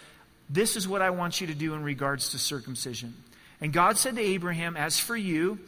This 0.50 0.78
is 0.78 0.88
what 0.88 1.02
I 1.02 1.10
want 1.10 1.42
you 1.42 1.48
to 1.48 1.54
do 1.54 1.74
in 1.74 1.84
regards 1.84 2.30
to 2.30 2.40
circumcision. 2.40 3.14
And 3.60 3.74
God 3.74 3.98
said 3.98 4.16
to 4.16 4.22
Abraham, 4.22 4.78
As 4.78 5.00
for 5.00 5.18
you, 5.18 5.60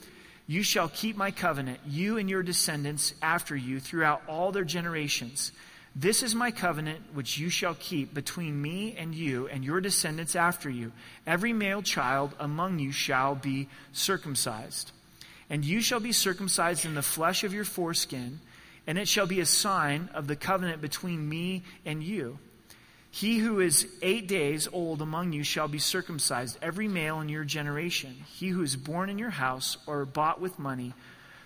you 0.47 0.63
shall 0.63 0.87
keep 0.89 1.17
my 1.17 1.31
covenant, 1.31 1.79
you 1.85 2.17
and 2.17 2.29
your 2.29 2.41
descendants 2.41 3.13
after 3.21 3.55
you, 3.55 3.79
throughout 3.79 4.21
all 4.27 4.51
their 4.51 4.63
generations. 4.63 5.51
This 5.95 6.23
is 6.23 6.33
my 6.33 6.51
covenant 6.51 7.01
which 7.13 7.37
you 7.37 7.49
shall 7.49 7.75
keep 7.75 8.13
between 8.13 8.61
me 8.61 8.95
and 8.97 9.13
you 9.13 9.47
and 9.47 9.65
your 9.65 9.81
descendants 9.81 10.35
after 10.35 10.69
you. 10.69 10.93
Every 11.27 11.51
male 11.51 11.81
child 11.81 12.33
among 12.39 12.79
you 12.79 12.91
shall 12.91 13.35
be 13.35 13.67
circumcised. 13.91 14.91
And 15.49 15.65
you 15.65 15.81
shall 15.81 15.99
be 15.99 16.11
circumcised 16.11 16.85
in 16.85 16.93
the 16.93 17.01
flesh 17.01 17.43
of 17.43 17.53
your 17.53 17.65
foreskin, 17.65 18.39
and 18.85 18.97
it 18.97 19.07
shall 19.07 19.25
be 19.25 19.39
a 19.39 19.45
sign 19.45 20.09
of 20.13 20.27
the 20.27 20.35
covenant 20.35 20.81
between 20.81 21.27
me 21.27 21.63
and 21.85 22.03
you. 22.03 22.39
He 23.11 23.39
who 23.39 23.59
is 23.59 23.87
eight 24.01 24.27
days 24.27 24.67
old 24.71 25.01
among 25.01 25.33
you 25.33 25.43
shall 25.43 25.67
be 25.67 25.79
circumcised, 25.79 26.59
every 26.61 26.87
male 26.87 27.19
in 27.21 27.29
your 27.29 27.43
generation. 27.43 28.15
He 28.27 28.49
who 28.49 28.61
is 28.61 28.75
born 28.75 29.09
in 29.09 29.17
your 29.17 29.31
house 29.31 29.77
or 29.87 30.05
bought 30.05 30.39
with 30.39 30.59
money, 30.59 30.93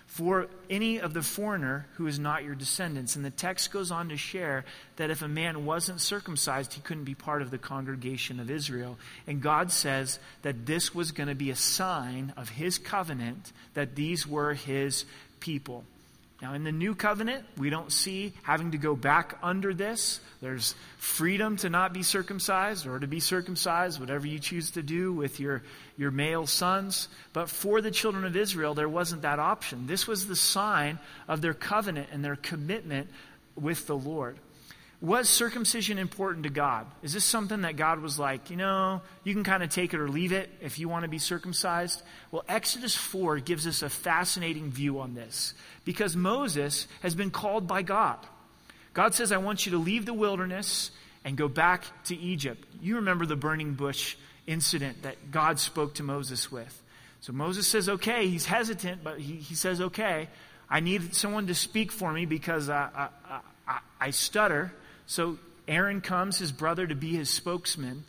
for 0.06 0.46
any 0.70 0.98
of 1.00 1.12
the 1.12 1.22
foreigner 1.22 1.86
who 1.94 2.06
is 2.06 2.18
not 2.18 2.44
your 2.44 2.54
descendants. 2.54 3.16
And 3.16 3.24
the 3.24 3.30
text 3.30 3.72
goes 3.72 3.90
on 3.90 4.10
to 4.10 4.16
share 4.16 4.64
that 4.96 5.10
if 5.10 5.22
a 5.22 5.28
man 5.28 5.66
wasn't 5.66 6.00
circumcised, 6.00 6.74
he 6.74 6.80
couldn't 6.80 7.04
be 7.04 7.14
part 7.14 7.42
of 7.42 7.50
the 7.50 7.58
congregation 7.58 8.38
of 8.38 8.50
Israel. 8.50 8.96
And 9.26 9.42
God 9.42 9.72
says 9.72 10.18
that 10.42 10.66
this 10.66 10.94
was 10.94 11.10
going 11.10 11.28
to 11.28 11.34
be 11.34 11.50
a 11.50 11.56
sign 11.56 12.32
of 12.36 12.50
his 12.50 12.78
covenant, 12.78 13.52
that 13.74 13.96
these 13.96 14.26
were 14.26 14.54
his 14.54 15.04
people. 15.40 15.84
Now, 16.44 16.52
in 16.52 16.62
the 16.62 16.72
new 16.72 16.94
covenant, 16.94 17.46
we 17.56 17.70
don't 17.70 17.90
see 17.90 18.34
having 18.42 18.72
to 18.72 18.76
go 18.76 18.94
back 18.94 19.38
under 19.42 19.72
this. 19.72 20.20
There's 20.42 20.74
freedom 20.98 21.56
to 21.56 21.70
not 21.70 21.94
be 21.94 22.02
circumcised 22.02 22.86
or 22.86 22.98
to 22.98 23.06
be 23.06 23.18
circumcised, 23.18 23.98
whatever 23.98 24.26
you 24.26 24.38
choose 24.38 24.72
to 24.72 24.82
do 24.82 25.10
with 25.10 25.40
your, 25.40 25.62
your 25.96 26.10
male 26.10 26.46
sons. 26.46 27.08
But 27.32 27.48
for 27.48 27.80
the 27.80 27.90
children 27.90 28.26
of 28.26 28.36
Israel, 28.36 28.74
there 28.74 28.90
wasn't 28.90 29.22
that 29.22 29.38
option. 29.38 29.86
This 29.86 30.06
was 30.06 30.26
the 30.26 30.36
sign 30.36 30.98
of 31.28 31.40
their 31.40 31.54
covenant 31.54 32.10
and 32.12 32.22
their 32.22 32.36
commitment 32.36 33.08
with 33.56 33.86
the 33.86 33.96
Lord. 33.96 34.36
Was 35.04 35.28
circumcision 35.28 35.98
important 35.98 36.44
to 36.44 36.48
God? 36.48 36.86
Is 37.02 37.12
this 37.12 37.26
something 37.26 37.60
that 37.60 37.76
God 37.76 38.00
was 38.00 38.18
like, 38.18 38.48
you 38.48 38.56
know, 38.56 39.02
you 39.22 39.34
can 39.34 39.44
kind 39.44 39.62
of 39.62 39.68
take 39.68 39.92
it 39.92 40.00
or 40.00 40.08
leave 40.08 40.32
it 40.32 40.48
if 40.62 40.78
you 40.78 40.88
want 40.88 41.02
to 41.02 41.10
be 41.10 41.18
circumcised? 41.18 42.02
Well, 42.30 42.42
Exodus 42.48 42.96
4 42.96 43.40
gives 43.40 43.66
us 43.66 43.82
a 43.82 43.90
fascinating 43.90 44.70
view 44.70 45.00
on 45.00 45.12
this 45.12 45.52
because 45.84 46.16
Moses 46.16 46.86
has 47.02 47.14
been 47.14 47.30
called 47.30 47.68
by 47.68 47.82
God. 47.82 48.16
God 48.94 49.12
says, 49.12 49.30
I 49.30 49.36
want 49.36 49.66
you 49.66 49.72
to 49.72 49.78
leave 49.78 50.06
the 50.06 50.14
wilderness 50.14 50.90
and 51.22 51.36
go 51.36 51.48
back 51.48 51.84
to 52.04 52.16
Egypt. 52.16 52.64
You 52.80 52.96
remember 52.96 53.26
the 53.26 53.36
burning 53.36 53.74
bush 53.74 54.16
incident 54.46 55.02
that 55.02 55.30
God 55.30 55.60
spoke 55.60 55.96
to 55.96 56.02
Moses 56.02 56.50
with. 56.50 56.82
So 57.20 57.34
Moses 57.34 57.66
says, 57.66 57.90
okay. 57.90 58.26
He's 58.28 58.46
hesitant, 58.46 59.04
but 59.04 59.20
he, 59.20 59.34
he 59.34 59.54
says, 59.54 59.82
okay. 59.82 60.30
I 60.70 60.80
need 60.80 61.14
someone 61.14 61.48
to 61.48 61.54
speak 61.54 61.92
for 61.92 62.10
me 62.10 62.24
because 62.24 62.70
I, 62.70 63.10
I, 63.28 63.40
I, 63.68 63.78
I 64.00 64.10
stutter. 64.10 64.72
So 65.06 65.38
Aaron 65.68 66.00
comes, 66.00 66.38
his 66.38 66.52
brother, 66.52 66.86
to 66.86 66.94
be 66.94 67.16
his 67.16 67.30
spokesman. 67.30 68.04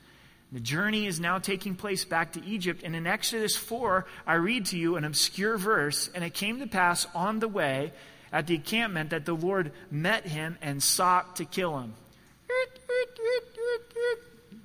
The 0.52 0.60
journey 0.60 1.06
is 1.06 1.20
now 1.20 1.40
taking 1.40 1.76
place 1.76 2.06
back 2.06 2.34
to 2.34 2.46
Egypt. 2.46 2.82
And 2.84 2.96
in 2.96 3.08
Exodus 3.08 3.56
4, 3.56 4.06
I 4.26 4.36
read 4.36 4.68
to 4.68 4.78
you 4.78 4.96
an 4.96 5.04
obscure 5.04 5.58
verse. 5.58 6.10
And 6.14 6.24
it 6.24 6.34
came 6.34 6.60
to 6.60 6.68
pass 6.68 7.08
on 7.14 7.40
the 7.40 7.48
way 7.48 7.92
at 8.32 8.48
the 8.48 8.56
encampment 8.56 9.10
that 9.10 9.26
the 9.26 9.34
Lord 9.34 9.72
met 9.92 10.26
him 10.26 10.58
and 10.62 10.82
sought 10.82 11.38
to 11.38 11.46
kill 11.46 11.80
him. 11.80 11.94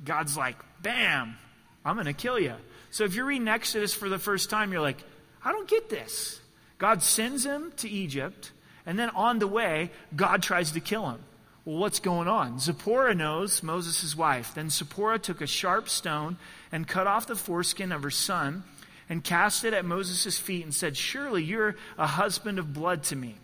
God's 0.04 0.36
like, 0.36 0.56
bam, 0.82 1.36
I'm 1.84 1.96
going 1.96 2.06
to 2.06 2.12
kill 2.12 2.38
you. 2.38 2.54
So 2.90 3.04
if 3.04 3.14
you're 3.14 3.26
reading 3.26 3.48
Exodus 3.48 3.94
for 3.94 4.08
the 4.08 4.18
first 4.18 4.50
time, 4.50 4.72
you're 4.72 4.80
like, 4.80 5.02
I 5.44 5.52
don't 5.52 5.68
get 5.68 5.88
this. 5.88 6.40
God 6.78 7.02
sends 7.02 7.44
him 7.44 7.72
to 7.78 7.88
Egypt. 7.88 8.52
And 8.86 8.98
then 8.98 9.10
on 9.10 9.38
the 9.38 9.46
way, 9.46 9.90
God 10.16 10.42
tries 10.42 10.72
to 10.72 10.80
kill 10.80 11.08
him. 11.08 11.20
Well, 11.64 11.78
what's 11.78 12.00
going 12.00 12.28
on? 12.28 12.58
Zipporah 12.58 13.14
knows, 13.14 13.62
Moses' 13.62 14.16
wife. 14.16 14.54
Then 14.54 14.70
Zipporah 14.70 15.18
took 15.18 15.40
a 15.40 15.46
sharp 15.46 15.88
stone 15.88 16.38
and 16.72 16.88
cut 16.88 17.06
off 17.06 17.26
the 17.26 17.36
foreskin 17.36 17.92
of 17.92 18.02
her 18.02 18.10
son 18.10 18.64
and 19.08 19.22
cast 19.22 19.64
it 19.64 19.74
at 19.74 19.84
Moses' 19.84 20.38
feet 20.38 20.64
and 20.64 20.74
said, 20.74 20.96
Surely 20.96 21.42
you're 21.42 21.76
a 21.98 22.06
husband 22.06 22.58
of 22.58 22.72
blood 22.72 23.02
to 23.04 23.16
me. 23.16 23.36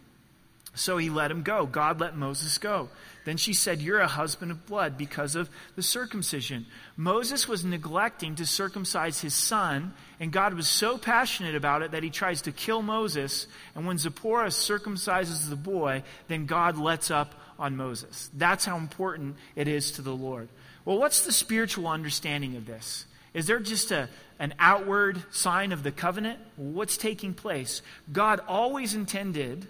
So 0.76 0.98
he 0.98 1.08
let 1.08 1.30
him 1.30 1.42
go. 1.42 1.64
God 1.64 2.00
let 2.00 2.16
Moses 2.16 2.58
go. 2.58 2.90
Then 3.24 3.38
she 3.38 3.54
said, 3.54 3.80
You're 3.80 4.00
a 4.00 4.06
husband 4.06 4.50
of 4.50 4.66
blood 4.66 4.98
because 4.98 5.34
of 5.34 5.50
the 5.74 5.82
circumcision. 5.82 6.66
Moses 6.96 7.48
was 7.48 7.64
neglecting 7.64 8.36
to 8.36 8.46
circumcise 8.46 9.20
his 9.20 9.34
son, 9.34 9.94
and 10.20 10.30
God 10.30 10.54
was 10.54 10.68
so 10.68 10.98
passionate 10.98 11.54
about 11.54 11.82
it 11.82 11.92
that 11.92 12.02
he 12.02 12.10
tries 12.10 12.42
to 12.42 12.52
kill 12.52 12.82
Moses. 12.82 13.46
And 13.74 13.86
when 13.86 13.98
Zipporah 13.98 14.48
circumcises 14.48 15.48
the 15.48 15.56
boy, 15.56 16.02
then 16.28 16.44
God 16.44 16.76
lets 16.78 17.10
up 17.10 17.34
on 17.58 17.76
Moses. 17.76 18.30
That's 18.34 18.64
how 18.64 18.76
important 18.76 19.36
it 19.54 19.68
is 19.68 19.92
to 19.92 20.02
the 20.02 20.14
Lord. 20.14 20.48
Well, 20.84 20.98
what's 20.98 21.24
the 21.24 21.32
spiritual 21.32 21.88
understanding 21.88 22.56
of 22.56 22.66
this? 22.66 23.06
Is 23.34 23.46
there 23.46 23.58
just 23.58 23.90
a, 23.90 24.08
an 24.38 24.54
outward 24.58 25.22
sign 25.30 25.72
of 25.72 25.82
the 25.82 25.92
covenant? 25.92 26.38
What's 26.56 26.96
taking 26.96 27.34
place? 27.34 27.82
God 28.12 28.40
always 28.48 28.94
intended 28.94 29.66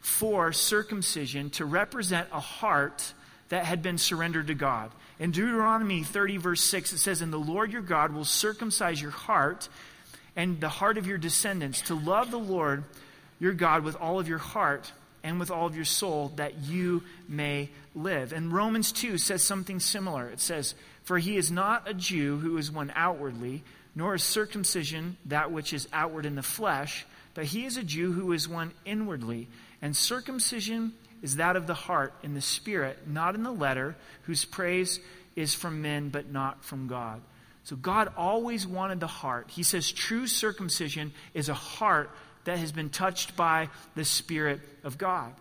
for 0.00 0.52
circumcision 0.52 1.50
to 1.50 1.64
represent 1.64 2.28
a 2.32 2.40
heart 2.40 3.14
that 3.50 3.64
had 3.64 3.82
been 3.82 3.98
surrendered 3.98 4.48
to 4.48 4.54
God. 4.54 4.90
In 5.18 5.30
Deuteronomy 5.30 6.02
30, 6.02 6.38
verse 6.38 6.60
6, 6.62 6.92
it 6.92 6.98
says, 6.98 7.22
And 7.22 7.32
the 7.32 7.38
Lord 7.38 7.72
your 7.72 7.82
God 7.82 8.12
will 8.12 8.24
circumcise 8.24 9.00
your 9.00 9.12
heart 9.12 9.68
and 10.34 10.60
the 10.60 10.68
heart 10.68 10.98
of 10.98 11.06
your 11.06 11.18
descendants 11.18 11.82
to 11.82 11.94
love 11.94 12.30
the 12.30 12.38
Lord 12.38 12.84
your 13.38 13.52
God 13.52 13.84
with 13.84 13.96
all 13.96 14.18
of 14.18 14.28
your 14.28 14.38
heart 14.38 14.92
and 15.24 15.40
with 15.40 15.50
all 15.50 15.66
of 15.66 15.74
your 15.74 15.86
soul 15.86 16.32
that 16.36 16.58
you 16.58 17.02
may 17.26 17.70
live. 17.94 18.32
And 18.32 18.52
Romans 18.52 18.92
2 18.92 19.18
says 19.18 19.42
something 19.42 19.80
similar. 19.80 20.28
It 20.28 20.40
says, 20.40 20.74
For 21.02 21.18
he 21.18 21.36
is 21.36 21.50
not 21.50 21.88
a 21.88 21.94
Jew 21.94 22.38
who 22.38 22.58
is 22.58 22.70
one 22.70 22.92
outwardly, 22.94 23.64
nor 23.96 24.14
is 24.14 24.22
circumcision 24.22 25.16
that 25.24 25.50
which 25.50 25.72
is 25.72 25.88
outward 25.92 26.26
in 26.26 26.34
the 26.34 26.42
flesh, 26.42 27.06
but 27.32 27.46
he 27.46 27.64
is 27.64 27.78
a 27.78 27.82
Jew 27.82 28.12
who 28.12 28.32
is 28.32 28.48
one 28.48 28.72
inwardly. 28.84 29.48
And 29.80 29.96
circumcision 29.96 30.92
is 31.22 31.36
that 31.36 31.56
of 31.56 31.66
the 31.66 31.74
heart 31.74 32.12
in 32.22 32.34
the 32.34 32.42
spirit, 32.42 33.08
not 33.08 33.34
in 33.34 33.42
the 33.42 33.50
letter, 33.50 33.96
whose 34.22 34.44
praise 34.44 35.00
is 35.34 35.54
from 35.54 35.80
men 35.80 36.10
but 36.10 36.30
not 36.30 36.62
from 36.62 36.86
God. 36.86 37.22
So 37.64 37.76
God 37.76 38.12
always 38.16 38.66
wanted 38.66 39.00
the 39.00 39.06
heart. 39.06 39.46
He 39.50 39.62
says 39.62 39.90
true 39.90 40.26
circumcision 40.26 41.12
is 41.32 41.48
a 41.48 41.54
heart 41.54 42.10
that 42.44 42.58
has 42.58 42.72
been 42.72 42.90
touched 42.90 43.36
by 43.36 43.68
the 43.94 44.04
Spirit 44.04 44.60
of 44.82 44.98
God. 44.98 45.32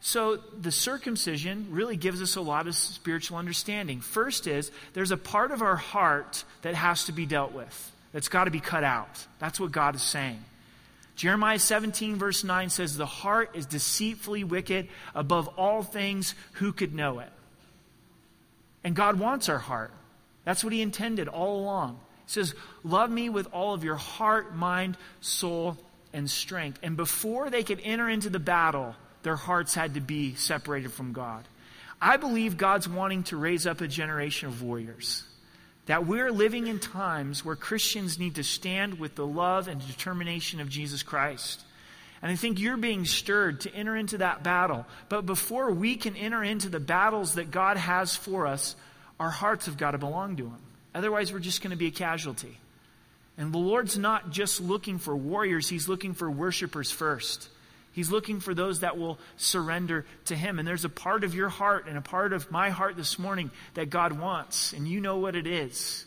So 0.00 0.36
the 0.36 0.70
circumcision 0.70 1.68
really 1.70 1.96
gives 1.96 2.22
us 2.22 2.36
a 2.36 2.40
lot 2.40 2.68
of 2.68 2.74
spiritual 2.74 3.36
understanding. 3.36 4.00
First 4.00 4.46
is 4.46 4.70
there's 4.92 5.10
a 5.10 5.16
part 5.16 5.50
of 5.50 5.60
our 5.62 5.76
heart 5.76 6.44
that 6.62 6.74
has 6.74 7.06
to 7.06 7.12
be 7.12 7.26
dealt 7.26 7.52
with. 7.52 7.92
That's 8.12 8.28
got 8.28 8.44
to 8.44 8.50
be 8.50 8.60
cut 8.60 8.84
out. 8.84 9.26
That's 9.38 9.58
what 9.58 9.72
God 9.72 9.96
is 9.96 10.02
saying. 10.02 10.42
Jeremiah 11.16 11.58
17, 11.58 12.16
verse 12.16 12.44
9 12.44 12.70
says, 12.70 12.96
The 12.96 13.06
heart 13.06 13.50
is 13.54 13.66
deceitfully 13.66 14.44
wicked 14.44 14.88
above 15.16 15.48
all 15.58 15.82
things. 15.82 16.34
Who 16.52 16.72
could 16.72 16.94
know 16.94 17.18
it? 17.18 17.30
And 18.84 18.94
God 18.94 19.18
wants 19.18 19.48
our 19.48 19.58
heart. 19.58 19.90
That's 20.44 20.62
what 20.62 20.72
He 20.72 20.80
intended 20.80 21.26
all 21.26 21.60
along. 21.60 21.98
He 22.26 22.32
says, 22.32 22.54
Love 22.84 23.10
me 23.10 23.28
with 23.30 23.48
all 23.52 23.74
of 23.74 23.82
your 23.82 23.96
heart, 23.96 24.54
mind, 24.54 24.96
soul, 25.20 25.76
and 26.12 26.30
strength. 26.30 26.78
And 26.82 26.96
before 26.96 27.50
they 27.50 27.62
could 27.62 27.80
enter 27.82 28.08
into 28.08 28.30
the 28.30 28.38
battle, 28.38 28.94
their 29.22 29.36
hearts 29.36 29.74
had 29.74 29.94
to 29.94 30.00
be 30.00 30.34
separated 30.34 30.92
from 30.92 31.12
God. 31.12 31.44
I 32.00 32.16
believe 32.16 32.56
God's 32.56 32.88
wanting 32.88 33.24
to 33.24 33.36
raise 33.36 33.66
up 33.66 33.80
a 33.80 33.88
generation 33.88 34.48
of 34.48 34.62
warriors 34.62 35.24
that 35.88 36.06
we're 36.06 36.30
living 36.30 36.66
in 36.66 36.78
times 36.78 37.44
where 37.44 37.56
Christians 37.56 38.18
need 38.18 38.34
to 38.34 38.44
stand 38.44 39.00
with 39.00 39.14
the 39.14 39.26
love 39.26 39.68
and 39.68 39.84
determination 39.86 40.60
of 40.60 40.68
Jesus 40.68 41.02
Christ. 41.02 41.64
And 42.20 42.30
I 42.30 42.36
think 42.36 42.60
you're 42.60 42.76
being 42.76 43.06
stirred 43.06 43.62
to 43.62 43.74
enter 43.74 43.96
into 43.96 44.18
that 44.18 44.42
battle. 44.42 44.84
But 45.08 45.24
before 45.24 45.70
we 45.70 45.96
can 45.96 46.14
enter 46.14 46.44
into 46.44 46.68
the 46.68 46.78
battles 46.78 47.34
that 47.34 47.50
God 47.50 47.78
has 47.78 48.14
for 48.14 48.46
us, 48.46 48.76
our 49.18 49.30
hearts 49.30 49.64
have 49.64 49.78
got 49.78 49.92
to 49.92 49.98
belong 49.98 50.36
to 50.36 50.44
Him. 50.44 50.60
Otherwise, 50.94 51.32
we're 51.32 51.38
just 51.38 51.62
going 51.62 51.70
to 51.70 51.76
be 51.76 51.86
a 51.86 51.90
casualty. 51.90 52.58
And 53.38 53.54
the 53.54 53.58
Lord's 53.58 53.96
not 53.96 54.30
just 54.30 54.60
looking 54.60 54.98
for 54.98 55.16
warriors, 55.16 55.68
He's 55.68 55.88
looking 55.88 56.12
for 56.12 56.30
worshipers 56.30 56.90
first. 56.90 57.48
He's 57.92 58.10
looking 58.10 58.40
for 58.40 58.54
those 58.54 58.80
that 58.80 58.98
will 58.98 59.18
surrender 59.36 60.04
to 60.26 60.36
Him. 60.36 60.58
And 60.58 60.68
there's 60.68 60.84
a 60.84 60.90
part 60.90 61.24
of 61.24 61.34
your 61.34 61.48
heart 61.48 61.86
and 61.88 61.96
a 61.96 62.02
part 62.02 62.32
of 62.32 62.50
my 62.50 62.70
heart 62.70 62.96
this 62.96 63.18
morning 63.18 63.50
that 63.74 63.90
God 63.90 64.12
wants, 64.12 64.72
and 64.72 64.86
you 64.86 65.00
know 65.00 65.16
what 65.16 65.34
it 65.34 65.46
is. 65.46 66.04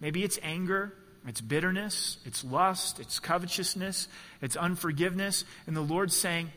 Maybe 0.00 0.24
it's 0.24 0.38
anger, 0.42 0.92
it's 1.26 1.40
bitterness, 1.40 2.18
it's 2.24 2.44
lust, 2.44 3.00
it's 3.00 3.20
covetousness, 3.20 4.08
it's 4.40 4.56
unforgiveness. 4.56 5.44
And 5.66 5.76
the 5.76 5.80
Lord's 5.80 6.16
saying, 6.16 6.50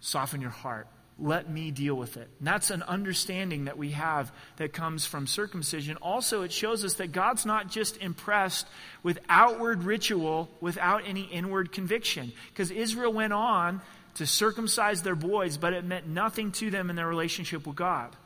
soften 0.00 0.40
your 0.40 0.50
heart. 0.50 0.86
Let 1.22 1.50
me 1.50 1.70
deal 1.70 1.94
with 1.94 2.16
it. 2.16 2.28
And 2.38 2.48
that's 2.48 2.70
an 2.70 2.82
understanding 2.82 3.66
that 3.66 3.76
we 3.76 3.90
have 3.90 4.32
that 4.56 4.72
comes 4.72 5.04
from 5.04 5.26
circumcision. 5.26 5.98
Also, 5.98 6.42
it 6.42 6.52
shows 6.52 6.82
us 6.82 6.94
that 6.94 7.12
God's 7.12 7.44
not 7.44 7.68
just 7.68 7.98
impressed 7.98 8.66
with 9.02 9.18
outward 9.28 9.84
ritual 9.84 10.48
without 10.60 11.02
any 11.06 11.22
inward 11.22 11.72
conviction. 11.72 12.32
Because 12.48 12.70
Israel 12.70 13.12
went 13.12 13.34
on 13.34 13.82
to 14.14 14.26
circumcise 14.26 15.02
their 15.02 15.14
boys, 15.14 15.58
but 15.58 15.74
it 15.74 15.84
meant 15.84 16.08
nothing 16.08 16.52
to 16.52 16.70
them 16.70 16.88
in 16.88 16.96
their 16.96 17.06
relationship 17.06 17.66
with 17.66 17.76
God. 17.76 18.16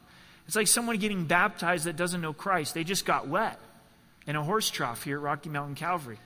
It's 0.47 0.57
like 0.57 0.68
someone 0.68 0.99
getting 0.99 1.25
baptized 1.25 1.87
that 1.87 1.97
doesn't 1.97 2.21
know 2.21 2.33
Christ. 2.33 2.75
They 2.75 2.85
just 2.85 3.05
got 3.05 3.27
wet 3.27 3.59
in 4.27 4.37
a 4.37 4.42
horse 4.42 4.71
trough 4.71 5.03
here 5.03 5.16
at 5.16 5.23
Rocky 5.23 5.49
Mountain 5.49 5.75
Calvary. 5.75 6.18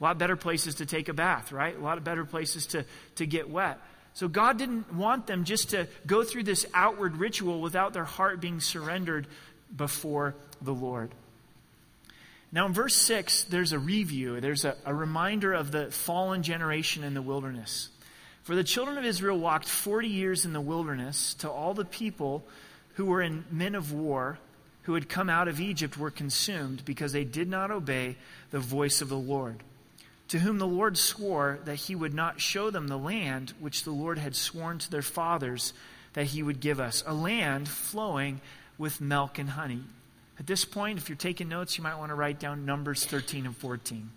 A 0.00 0.04
lot 0.04 0.18
better 0.18 0.36
places 0.36 0.76
to 0.76 0.86
take 0.86 1.08
a 1.08 1.14
bath, 1.14 1.52
right? 1.52 1.76
A 1.76 1.80
lot 1.80 1.98
of 1.98 2.04
better 2.04 2.24
places 2.24 2.66
to, 2.68 2.84
to 3.16 3.26
get 3.26 3.50
wet. 3.50 3.78
So 4.16 4.28
God 4.28 4.56
didn't 4.56 4.94
want 4.94 5.26
them 5.26 5.44
just 5.44 5.70
to 5.70 5.88
go 6.06 6.24
through 6.24 6.44
this 6.44 6.64
outward 6.72 7.18
ritual 7.18 7.60
without 7.60 7.92
their 7.92 8.06
heart 8.06 8.40
being 8.40 8.60
surrendered 8.60 9.26
before 9.76 10.34
the 10.62 10.72
Lord. 10.72 11.10
Now, 12.50 12.64
in 12.64 12.72
verse 12.72 12.96
6, 12.96 13.44
there's 13.44 13.74
a 13.74 13.78
review, 13.78 14.40
there's 14.40 14.64
a, 14.64 14.74
a 14.86 14.94
reminder 14.94 15.52
of 15.52 15.70
the 15.70 15.90
fallen 15.90 16.42
generation 16.42 17.04
in 17.04 17.12
the 17.12 17.20
wilderness. 17.20 17.90
For 18.44 18.54
the 18.54 18.64
children 18.64 18.96
of 18.96 19.04
Israel 19.04 19.38
walked 19.38 19.68
40 19.68 20.08
years 20.08 20.46
in 20.46 20.54
the 20.54 20.62
wilderness 20.62 21.34
till 21.34 21.50
all 21.50 21.74
the 21.74 21.84
people 21.84 22.42
who 22.94 23.04
were 23.04 23.20
in 23.20 23.44
men 23.50 23.74
of 23.74 23.92
war 23.92 24.38
who 24.84 24.94
had 24.94 25.10
come 25.10 25.28
out 25.28 25.46
of 25.46 25.60
Egypt 25.60 25.98
were 25.98 26.10
consumed 26.10 26.86
because 26.86 27.12
they 27.12 27.24
did 27.24 27.50
not 27.50 27.70
obey 27.70 28.16
the 28.50 28.60
voice 28.60 29.02
of 29.02 29.10
the 29.10 29.18
Lord, 29.18 29.62
to 30.28 30.40
whom 30.40 30.58
the 30.58 30.66
Lord 30.66 30.98
swore 30.98 31.60
that 31.64 31.76
he 31.76 31.94
would 31.94 32.14
not 32.14 32.40
show 32.40 32.70
them 32.70 32.88
the 32.88 32.98
land 32.98 33.52
which 33.60 33.84
the 33.84 33.90
Lord 33.90 34.18
had 34.18 34.34
sworn 34.34 34.78
to 34.78 34.90
their 34.90 35.02
fathers 35.02 35.72
that 36.14 36.26
he 36.26 36.42
would 36.42 36.60
give 36.60 36.80
us, 36.80 37.04
a 37.06 37.14
land 37.14 37.68
flowing 37.68 38.40
with 38.78 39.00
milk 39.00 39.38
and 39.38 39.50
honey. 39.50 39.82
At 40.38 40.46
this 40.46 40.64
point, 40.64 40.98
if 40.98 41.08
you're 41.08 41.16
taking 41.16 41.48
notes, 41.48 41.78
you 41.78 41.84
might 41.84 41.98
want 41.98 42.10
to 42.10 42.14
write 42.14 42.40
down 42.40 42.66
Numbers 42.66 43.04
13 43.04 43.46
and 43.46 43.56
14. 43.56 44.10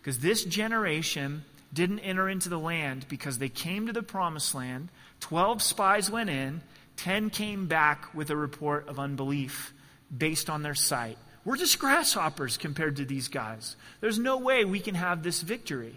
Because 0.00 0.18
this 0.20 0.44
generation 0.44 1.44
didn't 1.72 2.00
enter 2.00 2.28
into 2.28 2.48
the 2.48 2.58
land 2.58 3.06
because 3.08 3.38
they 3.38 3.48
came 3.48 3.86
to 3.86 3.92
the 3.92 4.02
promised 4.02 4.54
land. 4.54 4.88
Twelve 5.20 5.62
spies 5.62 6.10
went 6.10 6.30
in, 6.30 6.62
ten 6.96 7.30
came 7.30 7.66
back 7.66 8.14
with 8.14 8.30
a 8.30 8.36
report 8.36 8.88
of 8.88 8.98
unbelief 8.98 9.72
based 10.16 10.48
on 10.48 10.62
their 10.62 10.74
sight. 10.74 11.18
We're 11.46 11.56
just 11.56 11.78
grasshoppers 11.78 12.58
compared 12.58 12.96
to 12.96 13.04
these 13.04 13.28
guys. 13.28 13.76
There's 14.00 14.18
no 14.18 14.36
way 14.36 14.64
we 14.64 14.80
can 14.80 14.96
have 14.96 15.22
this 15.22 15.42
victory. 15.42 15.94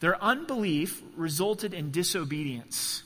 Their 0.00 0.20
unbelief 0.22 1.02
resulted 1.14 1.74
in 1.74 1.90
disobedience. 1.90 3.02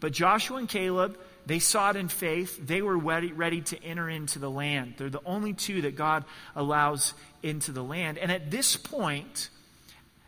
But 0.00 0.12
Joshua 0.12 0.56
and 0.56 0.68
Caleb, 0.68 1.18
they 1.44 1.58
saw 1.58 1.90
it 1.90 1.96
in 1.96 2.08
faith. 2.08 2.66
They 2.66 2.80
were 2.80 2.96
ready, 2.96 3.32
ready 3.32 3.60
to 3.60 3.84
enter 3.84 4.08
into 4.08 4.38
the 4.38 4.50
land. 4.50 4.94
They're 4.96 5.10
the 5.10 5.20
only 5.26 5.52
two 5.52 5.82
that 5.82 5.94
God 5.94 6.24
allows 6.54 7.12
into 7.42 7.70
the 7.70 7.84
land. 7.84 8.16
And 8.16 8.32
at 8.32 8.50
this 8.50 8.74
point, 8.76 9.50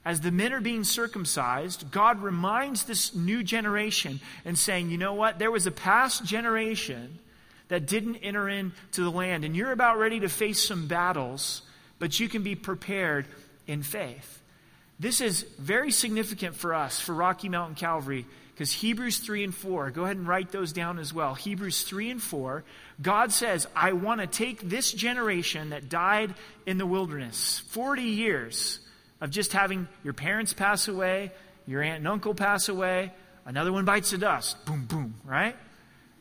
as 0.04 0.20
the 0.20 0.30
men 0.30 0.52
are 0.52 0.60
being 0.60 0.84
circumcised, 0.84 1.90
God 1.90 2.22
reminds 2.22 2.84
this 2.84 3.14
new 3.14 3.42
generation 3.42 4.20
and 4.44 4.58
saying, 4.58 4.90
you 4.90 4.98
know 4.98 5.14
what? 5.14 5.38
There 5.38 5.50
was 5.50 5.66
a 5.66 5.70
past 5.70 6.24
generation 6.24 7.18
that 7.68 7.87
didn't 7.87 8.16
enter 8.16 8.48
into 8.48 9.02
the 9.02 9.11
land, 9.11 9.44
and 9.44 9.54
you're 9.54 9.72
about 9.72 9.98
ready 9.98 10.20
to 10.20 10.28
face 10.28 10.61
some 10.61 10.87
battles, 10.87 11.62
but 11.98 12.18
you 12.18 12.28
can 12.28 12.42
be 12.42 12.54
prepared 12.54 13.26
in 13.66 13.83
faith. 13.83 14.42
This 14.98 15.20
is 15.20 15.42
very 15.59 15.90
significant 15.90 16.57
for 16.57 16.74
us, 16.74 17.00
for 17.00 17.14
Rocky 17.14 17.48
Mountain 17.48 17.76
Calvary, 17.76 18.26
because 18.52 18.72
Hebrews 18.72 19.18
3 19.18 19.44
and 19.44 19.54
4, 19.54 19.92
go 19.92 20.04
ahead 20.04 20.16
and 20.16 20.26
write 20.26 20.50
those 20.50 20.72
down 20.72 20.98
as 20.98 21.14
well. 21.14 21.35
Hebrews 21.35 21.83
3 21.83 22.11
and 22.11 22.22
4, 22.22 22.64
God 23.00 23.31
says, 23.31 23.68
I 23.76 23.92
want 23.92 24.20
to 24.20 24.26
take 24.26 24.68
this 24.68 24.90
generation 24.92 25.70
that 25.70 25.88
died 25.88 26.35
in 26.66 26.78
the 26.78 26.87
wilderness, 26.87 27.61
40 27.68 28.02
years 28.02 28.81
of 29.20 29.31
just 29.31 29.52
having 29.52 29.87
your 30.02 30.14
parents 30.14 30.52
pass 30.52 30.88
away, 30.88 31.31
your 31.66 31.83
aunt 31.83 31.98
and 31.98 32.09
uncle 32.09 32.35
pass 32.35 32.68
away, 32.68 33.12
another 33.46 33.72
one 33.72 33.85
bites 33.85 34.11
the 34.11 34.18
dust. 34.18 34.64
Boom, 34.64 34.87
boom, 34.87 35.14
right? 35.24 35.54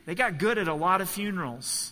They 0.08 0.16
got 0.16 0.40
good 0.40 0.58
at 0.58 0.70
a 0.70 0.74
lot 0.74 1.02
of 1.02 1.10
funerals. 1.10 1.92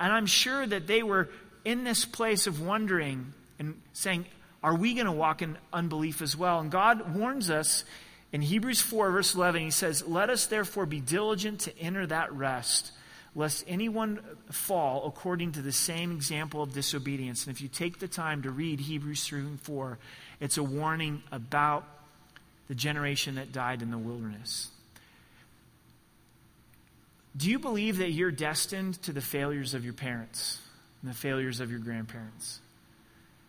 And 0.00 0.12
I'm 0.12 0.26
sure 0.26 0.66
that 0.66 0.88
they 0.88 1.04
were 1.04 1.30
in 1.64 1.84
this 1.84 2.04
place 2.04 2.48
of 2.48 2.60
wondering 2.60 3.32
and 3.60 3.80
saying, 3.92 4.26
Are 4.64 4.74
we 4.74 4.94
going 4.94 5.06
to 5.06 5.12
walk 5.12 5.42
in 5.42 5.56
unbelief 5.72 6.20
as 6.20 6.36
well? 6.36 6.58
And 6.58 6.72
God 6.72 7.14
warns 7.14 7.48
us 7.48 7.84
in 8.32 8.42
Hebrews 8.42 8.80
4, 8.80 9.12
verse 9.12 9.34
11, 9.36 9.62
He 9.62 9.70
says, 9.70 10.04
Let 10.06 10.28
us 10.28 10.46
therefore 10.46 10.86
be 10.86 10.98
diligent 10.98 11.60
to 11.60 11.78
enter 11.78 12.04
that 12.08 12.32
rest, 12.32 12.90
lest 13.36 13.64
anyone 13.68 14.18
fall 14.50 15.06
according 15.06 15.52
to 15.52 15.62
the 15.62 15.70
same 15.70 16.10
example 16.10 16.62
of 16.62 16.74
disobedience. 16.74 17.46
And 17.46 17.54
if 17.54 17.62
you 17.62 17.68
take 17.68 18.00
the 18.00 18.08
time 18.08 18.42
to 18.42 18.50
read 18.50 18.80
Hebrews 18.80 19.24
3 19.24 19.40
and 19.40 19.60
4, 19.60 19.98
it's 20.40 20.58
a 20.58 20.64
warning 20.64 21.22
about 21.30 21.84
the 22.66 22.74
generation 22.74 23.36
that 23.36 23.52
died 23.52 23.82
in 23.82 23.92
the 23.92 23.98
wilderness. 23.98 24.70
Do 27.36 27.50
you 27.50 27.58
believe 27.58 27.98
that 27.98 28.12
you're 28.12 28.30
destined 28.30 29.02
to 29.02 29.12
the 29.12 29.20
failures 29.20 29.74
of 29.74 29.84
your 29.84 29.94
parents 29.94 30.58
and 31.02 31.10
the 31.10 31.14
failures 31.14 31.60
of 31.60 31.70
your 31.70 31.80
grandparents? 31.80 32.60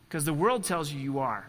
Because 0.07 0.25
the 0.25 0.33
world 0.33 0.63
tells 0.63 0.91
you 0.91 0.99
you 0.99 1.19
are. 1.19 1.45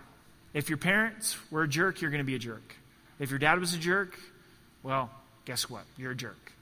If 0.54 0.68
your 0.68 0.78
parents 0.78 1.36
were 1.50 1.64
a 1.64 1.68
jerk, 1.68 2.00
you're 2.00 2.10
going 2.10 2.22
to 2.22 2.26
be 2.26 2.34
a 2.34 2.38
jerk. 2.38 2.76
If 3.18 3.30
your 3.30 3.38
dad 3.38 3.58
was 3.58 3.74
a 3.74 3.78
jerk, 3.78 4.18
well, 4.82 5.10
guess 5.44 5.68
what? 5.68 5.82
You're 5.96 6.12
a 6.12 6.16
jerk. 6.16 6.52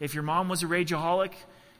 If 0.00 0.14
your 0.14 0.22
mom 0.22 0.48
was 0.48 0.62
a 0.62 0.66
rageaholic, 0.66 1.32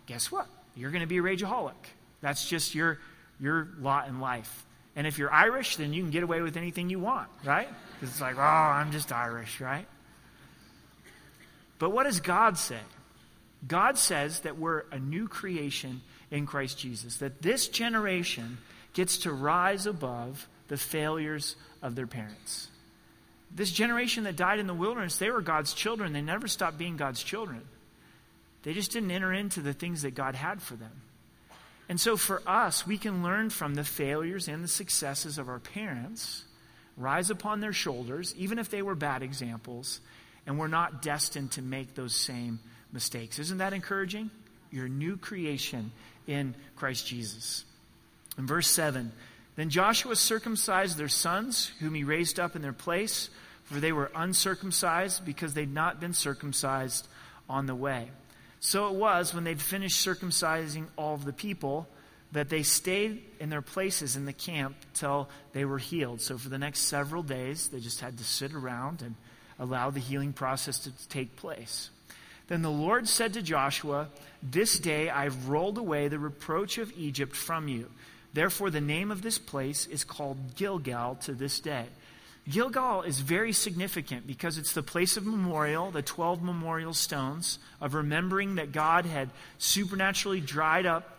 guess 0.06 0.32
what? 0.32 0.46
You're 0.74 0.90
going 0.90 1.02
to 1.02 1.06
be 1.06 1.18
a 1.18 1.22
rageaholic. 1.22 1.74
That's 2.20 2.48
just 2.48 2.74
your, 2.74 2.98
your 3.38 3.68
lot 3.80 4.08
in 4.08 4.20
life. 4.20 4.64
And 4.96 5.06
if 5.06 5.18
you're 5.18 5.32
Irish, 5.32 5.76
then 5.76 5.92
you 5.92 6.02
can 6.02 6.10
get 6.10 6.22
away 6.22 6.40
with 6.40 6.56
anything 6.56 6.90
you 6.90 6.98
want, 6.98 7.28
right? 7.44 7.68
Because 7.94 8.10
it's 8.10 8.20
like, 8.20 8.36
oh, 8.36 8.40
I'm 8.40 8.92
just 8.92 9.12
Irish, 9.12 9.60
right? 9.60 9.86
But 11.78 11.90
what 11.90 12.04
does 12.04 12.20
God 12.20 12.58
say? 12.58 12.78
God 13.66 13.98
says 13.98 14.40
that 14.40 14.58
we're 14.58 14.84
a 14.90 14.98
new 14.98 15.28
creation 15.28 16.00
in 16.30 16.46
Christ 16.46 16.78
Jesus, 16.78 17.18
that 17.18 17.42
this 17.42 17.68
generation 17.68 18.58
gets 18.94 19.18
to 19.18 19.32
rise 19.32 19.86
above 19.86 20.48
the 20.68 20.76
failures 20.76 21.56
of 21.82 21.94
their 21.94 22.06
parents. 22.06 22.68
This 23.54 23.72
generation 23.72 24.24
that 24.24 24.36
died 24.36 24.60
in 24.60 24.66
the 24.66 24.74
wilderness, 24.74 25.18
they 25.18 25.30
were 25.30 25.40
God's 25.40 25.74
children. 25.74 26.12
They 26.12 26.22
never 26.22 26.46
stopped 26.46 26.78
being 26.78 26.96
God's 26.96 27.22
children. 27.22 27.62
They 28.62 28.72
just 28.72 28.92
didn't 28.92 29.10
enter 29.10 29.32
into 29.32 29.60
the 29.60 29.72
things 29.72 30.02
that 30.02 30.14
God 30.14 30.34
had 30.34 30.62
for 30.62 30.74
them. 30.74 31.02
And 31.88 32.00
so 32.00 32.16
for 32.16 32.40
us, 32.46 32.86
we 32.86 32.98
can 32.98 33.22
learn 33.22 33.50
from 33.50 33.74
the 33.74 33.84
failures 33.84 34.46
and 34.46 34.62
the 34.62 34.68
successes 34.68 35.38
of 35.38 35.48
our 35.48 35.58
parents, 35.58 36.44
rise 36.96 37.30
upon 37.30 37.60
their 37.60 37.72
shoulders, 37.72 38.32
even 38.36 38.60
if 38.60 38.70
they 38.70 38.82
were 38.82 38.94
bad 38.94 39.22
examples, 39.22 40.00
and 40.46 40.56
we're 40.56 40.68
not 40.68 41.02
destined 41.02 41.50
to 41.52 41.62
make 41.62 41.94
those 41.94 42.14
same 42.14 42.60
mistakes. 42.92 43.38
Isn't 43.38 43.58
that 43.58 43.72
encouraging? 43.72 44.30
You're 44.70 44.88
new 44.88 45.16
creation 45.16 45.92
in 46.26 46.54
Christ 46.76 47.06
Jesus. 47.06 47.64
In 48.38 48.46
verse 48.46 48.68
7, 48.68 49.12
then 49.56 49.70
Joshua 49.70 50.16
circumcised 50.16 50.96
their 50.96 51.08
sons, 51.08 51.72
whom 51.80 51.94
he 51.94 52.04
raised 52.04 52.38
up 52.38 52.56
in 52.56 52.62
their 52.62 52.72
place, 52.72 53.30
for 53.64 53.80
they 53.80 53.92
were 53.92 54.10
uncircumcised 54.14 55.24
because 55.24 55.54
they'd 55.54 55.72
not 55.72 56.00
been 56.00 56.14
circumcised 56.14 57.06
on 57.48 57.66
the 57.66 57.74
way. 57.74 58.08
So 58.60 58.88
it 58.88 58.94
was 58.94 59.34
when 59.34 59.44
they'd 59.44 59.60
finished 59.60 60.06
circumcising 60.06 60.86
all 60.96 61.14
of 61.14 61.24
the 61.24 61.32
people 61.32 61.88
that 62.32 62.48
they 62.48 62.62
stayed 62.62 63.22
in 63.40 63.50
their 63.50 63.62
places 63.62 64.16
in 64.16 64.24
the 64.24 64.32
camp 64.32 64.76
till 64.94 65.28
they 65.52 65.64
were 65.64 65.78
healed. 65.78 66.20
So 66.20 66.38
for 66.38 66.48
the 66.48 66.58
next 66.58 66.80
several 66.80 67.22
days, 67.22 67.68
they 67.68 67.80
just 67.80 68.00
had 68.00 68.18
to 68.18 68.24
sit 68.24 68.54
around 68.54 69.02
and 69.02 69.16
allow 69.58 69.90
the 69.90 70.00
healing 70.00 70.32
process 70.32 70.78
to 70.80 71.08
take 71.08 71.36
place. 71.36 71.90
Then 72.50 72.62
the 72.62 72.68
Lord 72.68 73.06
said 73.06 73.34
to 73.34 73.42
Joshua, 73.42 74.08
This 74.42 74.80
day 74.80 75.08
I've 75.08 75.48
rolled 75.48 75.78
away 75.78 76.08
the 76.08 76.18
reproach 76.18 76.78
of 76.78 76.92
Egypt 76.98 77.36
from 77.36 77.68
you. 77.68 77.88
Therefore, 78.32 78.70
the 78.70 78.80
name 78.80 79.12
of 79.12 79.22
this 79.22 79.38
place 79.38 79.86
is 79.86 80.02
called 80.02 80.56
Gilgal 80.56 81.14
to 81.22 81.32
this 81.32 81.60
day. 81.60 81.86
Gilgal 82.48 83.02
is 83.02 83.20
very 83.20 83.52
significant 83.52 84.26
because 84.26 84.58
it's 84.58 84.72
the 84.72 84.82
place 84.82 85.16
of 85.16 85.24
memorial, 85.24 85.92
the 85.92 86.02
12 86.02 86.42
memorial 86.42 86.92
stones 86.92 87.60
of 87.80 87.94
remembering 87.94 88.56
that 88.56 88.72
God 88.72 89.06
had 89.06 89.30
supernaturally 89.58 90.40
dried 90.40 90.86
up 90.86 91.18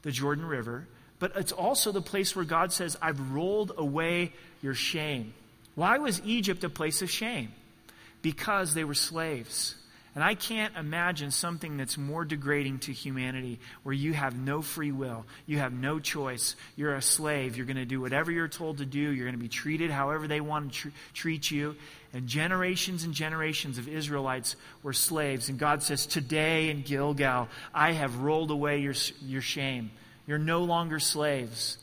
the 0.00 0.10
Jordan 0.10 0.46
River. 0.46 0.88
But 1.18 1.32
it's 1.36 1.52
also 1.52 1.92
the 1.92 2.00
place 2.00 2.34
where 2.34 2.46
God 2.46 2.72
says, 2.72 2.96
I've 3.02 3.32
rolled 3.32 3.72
away 3.76 4.32
your 4.62 4.72
shame. 4.72 5.34
Why 5.74 5.98
was 5.98 6.22
Egypt 6.24 6.64
a 6.64 6.70
place 6.70 7.02
of 7.02 7.10
shame? 7.10 7.52
Because 8.22 8.72
they 8.72 8.84
were 8.84 8.94
slaves. 8.94 9.74
And 10.14 10.24
I 10.24 10.34
can't 10.34 10.76
imagine 10.76 11.30
something 11.30 11.76
that's 11.76 11.96
more 11.96 12.24
degrading 12.24 12.80
to 12.80 12.92
humanity 12.92 13.60
where 13.84 13.94
you 13.94 14.12
have 14.12 14.36
no 14.36 14.60
free 14.60 14.90
will. 14.90 15.24
You 15.46 15.58
have 15.58 15.72
no 15.72 16.00
choice. 16.00 16.56
You're 16.74 16.96
a 16.96 17.02
slave. 17.02 17.56
You're 17.56 17.66
going 17.66 17.76
to 17.76 17.84
do 17.84 18.00
whatever 18.00 18.32
you're 18.32 18.48
told 18.48 18.78
to 18.78 18.86
do. 18.86 18.98
You're 18.98 19.26
going 19.26 19.38
to 19.38 19.42
be 19.42 19.48
treated 19.48 19.92
however 19.92 20.26
they 20.26 20.40
want 20.40 20.72
to 20.72 20.78
tr- 20.78 20.88
treat 21.14 21.50
you. 21.52 21.76
And 22.12 22.26
generations 22.26 23.04
and 23.04 23.14
generations 23.14 23.78
of 23.78 23.86
Israelites 23.86 24.56
were 24.82 24.92
slaves. 24.92 25.48
And 25.48 25.60
God 25.60 25.80
says, 25.84 26.06
Today 26.06 26.70
in 26.70 26.82
Gilgal, 26.82 27.48
I 27.72 27.92
have 27.92 28.16
rolled 28.16 28.50
away 28.50 28.78
your, 28.78 28.94
your 29.24 29.42
shame. 29.42 29.92
You're 30.26 30.38
no 30.38 30.64
longer 30.64 30.98
slaves. 30.98 31.78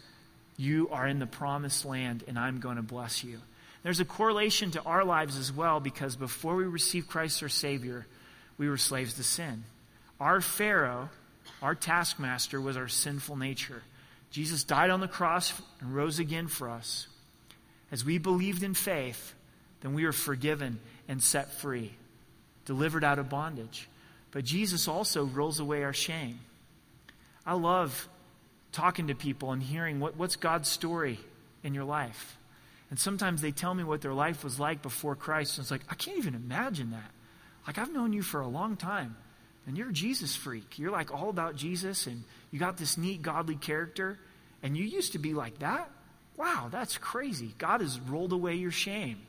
You 0.57 0.89
are 0.91 1.07
in 1.07 1.19
the 1.19 1.27
promised 1.27 1.85
land, 1.85 2.25
and 2.27 2.37
I'm 2.37 2.59
going 2.59 2.75
to 2.75 2.81
bless 2.81 3.23
you. 3.23 3.39
There's 3.83 4.01
a 4.01 4.05
correlation 4.05 4.71
to 4.71 4.81
our 4.83 5.05
lives 5.05 5.37
as 5.37 5.49
well 5.53 5.79
because 5.79 6.17
before 6.17 6.55
we 6.55 6.65
receive 6.65 7.07
Christ 7.07 7.41
our 7.41 7.47
Savior, 7.47 8.05
we 8.57 8.69
were 8.69 8.77
slaves 8.77 9.13
to 9.15 9.23
sin. 9.23 9.63
Our 10.19 10.41
Pharaoh, 10.41 11.09
our 11.61 11.75
taskmaster, 11.75 12.59
was 12.59 12.77
our 12.77 12.87
sinful 12.87 13.37
nature. 13.37 13.83
Jesus 14.31 14.63
died 14.63 14.89
on 14.89 14.99
the 14.99 15.07
cross 15.07 15.53
and 15.79 15.95
rose 15.95 16.19
again 16.19 16.47
for 16.47 16.69
us. 16.69 17.07
As 17.91 18.03
we 18.03 18.17
believed 18.17 18.63
in 18.63 18.73
faith, 18.73 19.33
then 19.81 19.93
we 19.93 20.05
were 20.05 20.11
forgiven 20.11 20.79
and 21.07 21.21
set 21.21 21.53
free, 21.53 21.93
delivered 22.65 23.03
out 23.03 23.19
of 23.19 23.29
bondage. 23.29 23.87
But 24.31 24.43
Jesus 24.43 24.87
also 24.87 25.25
rolls 25.25 25.59
away 25.59 25.83
our 25.83 25.93
shame. 25.93 26.39
I 27.45 27.53
love 27.53 28.09
talking 28.71 29.07
to 29.07 29.15
people 29.15 29.51
and 29.53 29.63
hearing 29.63 29.99
what, 29.99 30.17
what's 30.17 30.35
God's 30.35 30.67
story 30.67 31.19
in 31.63 31.73
your 31.73 31.85
life. 31.85 32.37
And 32.89 32.99
sometimes 32.99 33.41
they 33.41 33.51
tell 33.51 33.73
me 33.73 33.83
what 33.83 34.01
their 34.01 34.13
life 34.13 34.43
was 34.43 34.59
like 34.59 34.81
before 34.81 35.15
Christ, 35.15 35.57
and 35.57 35.63
it's 35.63 35.71
like, 35.71 35.81
I 35.89 35.95
can't 35.95 36.17
even 36.17 36.35
imagine 36.35 36.91
that. 36.91 37.11
Like, 37.67 37.77
I've 37.77 37.93
known 37.93 38.13
you 38.13 38.21
for 38.21 38.39
a 38.39 38.47
long 38.47 38.77
time, 38.77 39.17
and 39.67 39.77
you're 39.77 39.89
a 39.89 39.93
Jesus 39.93 40.35
freak. 40.35 40.79
You're 40.79 40.91
like 40.91 41.13
all 41.13 41.29
about 41.29 41.57
Jesus, 41.57 42.07
and 42.07 42.23
you 42.49 42.59
got 42.59 42.77
this 42.77 42.97
neat, 42.97 43.21
godly 43.21 43.55
character, 43.55 44.17
and 44.63 44.75
you 44.75 44.85
used 44.85 45.11
to 45.11 45.19
be 45.19 45.33
like 45.33 45.59
that? 45.59 45.91
Wow, 46.37 46.69
that's 46.71 46.97
crazy. 46.97 47.53
God 47.57 47.81
has 47.81 47.99
rolled 47.99 48.31
away 48.31 48.55
your 48.55 48.71
shame. 48.71 49.19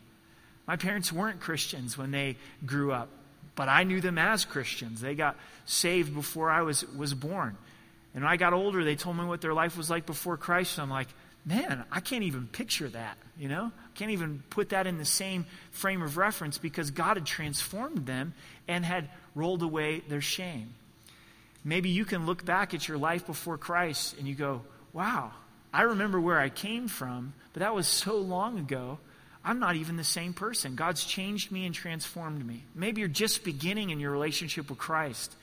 My 0.67 0.77
parents 0.77 1.13
weren't 1.13 1.41
Christians 1.41 1.99
when 1.99 2.13
they 2.13 2.37
grew 2.65 2.93
up, 2.93 3.09
but 3.57 3.69
I 3.69 3.83
knew 3.83 4.01
them 4.01 4.19
as 4.19 4.45
Christians. 4.45 5.01
They 5.01 5.15
got 5.15 5.37
saved 5.65 6.15
before 6.15 6.51
I 6.51 6.63
was, 6.63 6.87
was 6.95 7.15
born. 7.15 7.57
And 8.15 8.23
when 8.23 8.33
I 8.33 8.37
got 8.37 8.53
older, 8.53 8.85
they 8.85 8.95
told 8.95 9.17
me 9.17 9.25
what 9.25 9.41
their 9.41 9.55
life 9.55 9.77
was 9.77 9.91
like 9.91 10.07
before 10.07 10.37
Christ, 10.37 10.79
and 10.79 10.85
I'm 10.85 10.91
like, 10.91 11.09
man, 11.49 11.85
I 11.91 12.01
can't 12.01 12.25
even 12.25 12.47
picture 12.47 12.89
that, 12.91 13.17
you 13.39 13.49
know? 13.49 13.73
Can't 13.95 14.11
even 14.11 14.43
put 14.51 14.69
that 14.69 14.87
in 14.87 14.99
the 14.99 15.07
same 15.07 15.47
frame 15.71 16.03
of 16.03 16.19
reference 16.19 16.59
because 16.59 16.91
God 16.91 17.17
had 17.17 17.25
transformed 17.25 18.05
them 18.05 18.35
and 18.69 18.85
had 18.85 19.09
rolled 19.35 19.63
away 19.63 20.03
their 20.09 20.21
shame. 20.21 20.75
Maybe 21.65 21.89
you 21.89 22.05
can 22.05 22.27
look 22.27 22.45
back 22.45 22.75
at 22.75 22.87
your 22.87 22.99
life 22.99 23.27
before 23.27 23.57
Christ 23.57 24.17
and 24.19 24.29
you 24.29 24.35
go, 24.35 24.63
wow, 24.93 25.33
I 25.73 25.83
remember 25.83 26.21
where 26.21 26.39
I 26.39 26.51
came 26.51 26.87
from, 26.87 27.33
but 27.55 27.61
that 27.61 27.75
was 27.75 27.89
so 27.89 28.17
long 28.17 28.59
ago. 28.59 28.99
I'm 29.43 29.59
not 29.59 29.77
even 29.77 29.97
the 29.97 30.05
same 30.05 30.35
person. 30.35 30.75
God's 30.75 31.05
changed 31.05 31.51
me 31.51 31.65
and 31.65 31.75
transformed 31.75 32.47
me. 32.47 32.65
Maybe 32.75 33.01
you're 33.01 33.09
just 33.09 33.43
beginning 33.43 33.89
in 33.89 34.01
your 34.01 34.11
relationship 34.11 34.69
with 34.69 34.79
Christ 34.79 35.35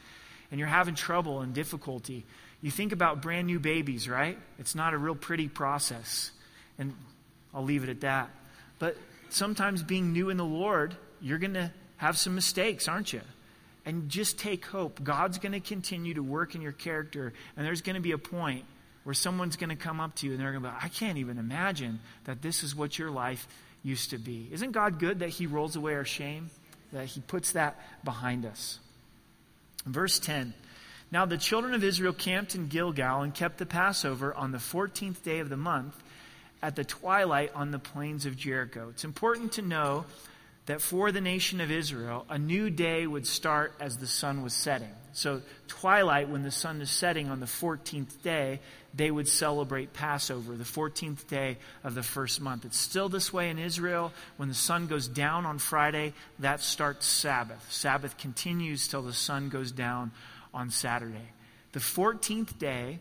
and 0.51 0.59
you're 0.59 0.69
having 0.69 0.93
trouble 0.93 1.41
and 1.41 1.53
difficulty. 1.53 2.25
You 2.65 2.71
think 2.71 2.93
about 2.93 3.21
brand 3.21 3.45
new 3.45 3.59
babies, 3.59 4.09
right? 4.09 4.39
It's 4.57 4.73
not 4.73 4.95
a 4.95 4.97
real 4.97 5.13
pretty 5.13 5.47
process. 5.47 6.31
And 6.79 6.95
I'll 7.53 7.63
leave 7.63 7.83
it 7.83 7.89
at 7.89 8.01
that. 8.01 8.31
But 8.79 8.97
sometimes 9.29 9.83
being 9.83 10.13
new 10.13 10.31
in 10.31 10.37
the 10.37 10.45
Lord, 10.45 10.95
you're 11.21 11.37
going 11.37 11.53
to 11.53 11.71
have 11.97 12.17
some 12.17 12.33
mistakes, 12.33 12.87
aren't 12.87 13.13
you? 13.13 13.21
And 13.85 14.09
just 14.09 14.39
take 14.39 14.65
hope. 14.65 15.03
God's 15.03 15.37
going 15.37 15.51
to 15.51 15.59
continue 15.59 16.15
to 16.15 16.23
work 16.23 16.55
in 16.55 16.61
your 16.63 16.71
character, 16.71 17.33
and 17.55 17.63
there's 17.63 17.83
going 17.83 17.97
to 17.97 18.01
be 18.01 18.13
a 18.13 18.17
point 18.17 18.65
where 19.03 19.13
someone's 19.13 19.57
going 19.57 19.69
to 19.69 19.75
come 19.75 19.99
up 19.99 20.15
to 20.15 20.25
you 20.25 20.31
and 20.31 20.41
they're 20.41 20.51
going 20.51 20.63
to 20.63 20.69
be 20.69 20.73
like, 20.73 20.85
I 20.85 20.87
can't 20.87 21.19
even 21.19 21.37
imagine 21.37 21.99
that 22.23 22.41
this 22.41 22.63
is 22.63 22.75
what 22.75 22.97
your 22.97 23.11
life 23.11 23.47
used 23.83 24.09
to 24.09 24.17
be. 24.17 24.49
Isn't 24.51 24.71
God 24.71 24.97
good 24.97 25.19
that 25.19 25.29
He 25.29 25.45
rolls 25.45 25.75
away 25.75 25.93
our 25.93 26.03
shame? 26.03 26.49
That 26.93 27.05
He 27.05 27.21
puts 27.21 27.51
that 27.51 27.79
behind 28.03 28.43
us. 28.43 28.79
Verse 29.85 30.17
10 30.17 30.55
now 31.11 31.25
the 31.25 31.37
children 31.37 31.73
of 31.73 31.83
Israel 31.83 32.13
camped 32.13 32.55
in 32.55 32.67
Gilgal 32.67 33.21
and 33.21 33.33
kept 33.33 33.57
the 33.57 33.65
Passover 33.65 34.33
on 34.33 34.51
the 34.51 34.57
14th 34.57 35.23
day 35.23 35.39
of 35.39 35.49
the 35.49 35.57
month 35.57 35.95
at 36.61 36.75
the 36.75 36.83
twilight 36.83 37.51
on 37.53 37.71
the 37.71 37.79
plains 37.79 38.25
of 38.25 38.35
Jericho. 38.35 38.89
It's 38.89 39.03
important 39.03 39.53
to 39.53 39.61
know 39.61 40.05
that 40.65 40.81
for 40.81 41.11
the 41.11 41.21
nation 41.21 41.61
of 41.61 41.69
Israel, 41.69 42.25
a 42.27 42.39
new 42.39 42.69
day 42.69 43.05
would 43.05 43.27
start 43.27 43.73
as 43.79 43.97
the 43.97 44.07
sun 44.07 44.41
was 44.41 44.53
setting. 44.53 44.89
So, 45.13 45.41
twilight, 45.67 46.27
when 46.27 46.43
the 46.43 46.51
sun 46.51 46.81
is 46.81 46.89
setting 46.89 47.29
on 47.29 47.39
the 47.39 47.45
14th 47.45 48.21
day, 48.23 48.59
they 48.93 49.11
would 49.11 49.27
celebrate 49.27 49.93
Passover, 49.93 50.55
the 50.55 50.63
14th 50.63 51.27
day 51.27 51.57
of 51.83 51.95
the 51.95 52.03
first 52.03 52.41
month. 52.41 52.65
It's 52.65 52.79
still 52.79 53.09
this 53.09 53.31
way 53.31 53.49
in 53.49 53.59
Israel. 53.59 54.11
When 54.37 54.49
the 54.49 54.55
sun 54.55 54.87
goes 54.87 55.07
down 55.07 55.45
on 55.45 55.59
Friday, 55.59 56.13
that 56.39 56.61
starts 56.61 57.05
Sabbath. 57.05 57.71
Sabbath 57.71 58.17
continues 58.17 58.87
till 58.87 59.03
the 59.03 59.13
sun 59.13 59.49
goes 59.49 59.71
down 59.71 60.11
on 60.55 60.71
Saturday. 60.71 61.29
The 61.73 61.79
14th 61.79 62.57
day, 62.57 62.99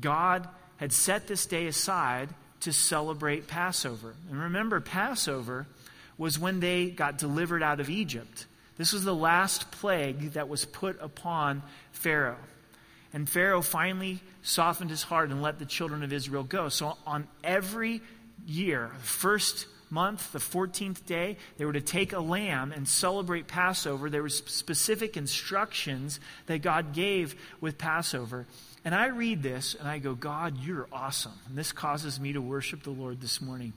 God 0.00 0.48
had 0.78 0.92
set 0.92 1.28
this 1.28 1.46
day 1.46 1.66
aside 1.66 2.30
to 2.60 2.72
celebrate 2.72 3.46
Passover. 3.46 4.14
And 4.30 4.40
remember, 4.40 4.80
Passover 4.80 5.66
was 6.16 6.38
when 6.38 6.60
they 6.60 6.86
got 6.86 7.18
delivered 7.18 7.62
out 7.62 7.78
of 7.78 7.90
Egypt. 7.90 8.46
This 8.76 8.92
was 8.92 9.04
the 9.04 9.14
last 9.14 9.70
plague 9.70 10.32
that 10.32 10.48
was 10.48 10.64
put 10.64 11.00
upon 11.00 11.62
Pharaoh. 11.92 12.38
And 13.12 13.28
Pharaoh 13.28 13.62
finally 13.62 14.20
softened 14.42 14.90
his 14.90 15.02
heart 15.02 15.30
and 15.30 15.42
let 15.42 15.58
the 15.58 15.66
children 15.66 16.02
of 16.02 16.12
Israel 16.12 16.42
go. 16.42 16.68
So 16.68 16.96
on 17.06 17.28
every 17.44 18.00
year, 18.46 18.90
the 18.92 19.06
first 19.06 19.66
month, 19.94 20.32
the 20.32 20.40
14th 20.40 21.06
day, 21.06 21.36
they 21.56 21.64
were 21.64 21.72
to 21.72 21.80
take 21.80 22.12
a 22.12 22.18
lamb 22.18 22.72
and 22.72 22.86
celebrate 22.86 23.46
Passover. 23.46 24.10
There 24.10 24.22
were 24.22 24.28
specific 24.28 25.16
instructions 25.16 26.18
that 26.46 26.62
God 26.62 26.92
gave 26.92 27.36
with 27.60 27.78
Passover. 27.78 28.46
And 28.84 28.94
I 28.94 29.06
read 29.06 29.42
this 29.42 29.74
and 29.74 29.88
I 29.88 29.98
go, 29.98 30.14
God, 30.14 30.58
you're 30.58 30.88
awesome. 30.92 31.38
And 31.48 31.56
this 31.56 31.70
causes 31.72 32.18
me 32.18 32.32
to 32.32 32.40
worship 32.40 32.82
the 32.82 32.90
Lord 32.90 33.20
this 33.20 33.40
morning. 33.40 33.72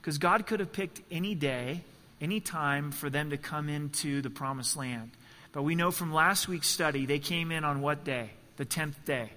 Because 0.00 0.18
God 0.18 0.46
could 0.46 0.60
have 0.60 0.72
picked 0.72 1.00
any 1.10 1.34
day, 1.34 1.82
any 2.20 2.38
time 2.38 2.92
for 2.92 3.08
them 3.08 3.30
to 3.30 3.36
come 3.38 3.68
into 3.68 4.20
the 4.20 4.30
promised 4.30 4.76
land. 4.76 5.10
But 5.52 5.62
we 5.62 5.74
know 5.74 5.90
from 5.90 6.12
last 6.12 6.48
week's 6.48 6.68
study, 6.68 7.06
they 7.06 7.18
came 7.18 7.50
in 7.50 7.64
on 7.64 7.80
what 7.80 8.04
day? 8.04 8.30
The 8.58 8.66
10th 8.66 9.04
day, 9.06 9.30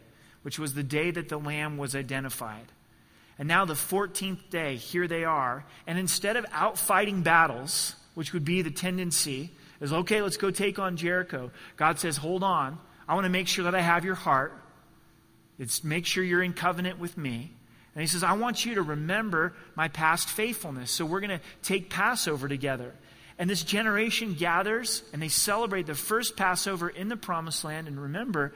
which 0.44 0.60
was 0.60 0.74
the 0.74 0.84
day 0.84 1.12
that 1.12 1.30
the 1.30 1.38
lamb 1.38 1.78
was 1.78 1.96
identified. 1.96 2.66
And 3.38 3.48
now, 3.48 3.66
the 3.66 3.74
14th 3.74 4.50
day, 4.50 4.78
here 4.78 5.08
they 5.08 5.26
are. 5.26 5.66
And 5.88 6.00
instead 6.00 6.38
of 6.38 6.46
out 6.54 6.78
fighting 6.78 7.22
battles, 7.22 7.96
which 8.14 8.32
would 8.32 8.46
be 8.46 8.62
the 8.62 8.72
tendency, 8.72 9.52
is 9.82 9.92
okay, 9.92 10.22
let's 10.22 10.38
go 10.38 10.52
take 10.52 10.80
on 10.80 10.96
Jericho. 10.96 11.52
God 11.76 12.00
says, 12.00 12.18
hold 12.18 12.44
on. 12.44 12.80
I 13.08 13.14
want 13.14 13.26
to 13.26 13.30
make 13.30 13.48
sure 13.48 13.66
that 13.66 13.76
I 13.76 13.82
have 13.82 14.06
your 14.06 14.16
heart. 14.16 14.54
It's 15.60 15.84
make 15.84 16.06
sure 16.06 16.24
you're 16.24 16.44
in 16.44 16.54
covenant 16.54 17.00
with 17.00 17.18
me. 17.18 17.52
And 17.94 18.02
he 18.02 18.08
says, 18.08 18.24
I 18.24 18.34
want 18.34 18.66
you 18.66 18.76
to 18.76 18.82
remember 18.82 19.54
my 19.76 19.88
past 19.88 20.30
faithfulness. 20.30 20.92
So 20.92 21.06
we're 21.06 21.22
going 21.22 21.40
to 21.40 21.46
take 21.62 21.90
Passover 21.90 22.48
together. 22.48 22.94
And 23.38 23.50
this 23.50 23.64
generation 23.64 24.34
gathers 24.34 25.04
and 25.14 25.22
they 25.22 25.28
celebrate 25.28 25.88
the 25.88 25.96
first 25.96 26.36
Passover 26.36 26.90
in 26.90 27.10
the 27.10 27.18
promised 27.18 27.64
land. 27.64 27.88
And 27.88 28.02
remember, 28.02 28.54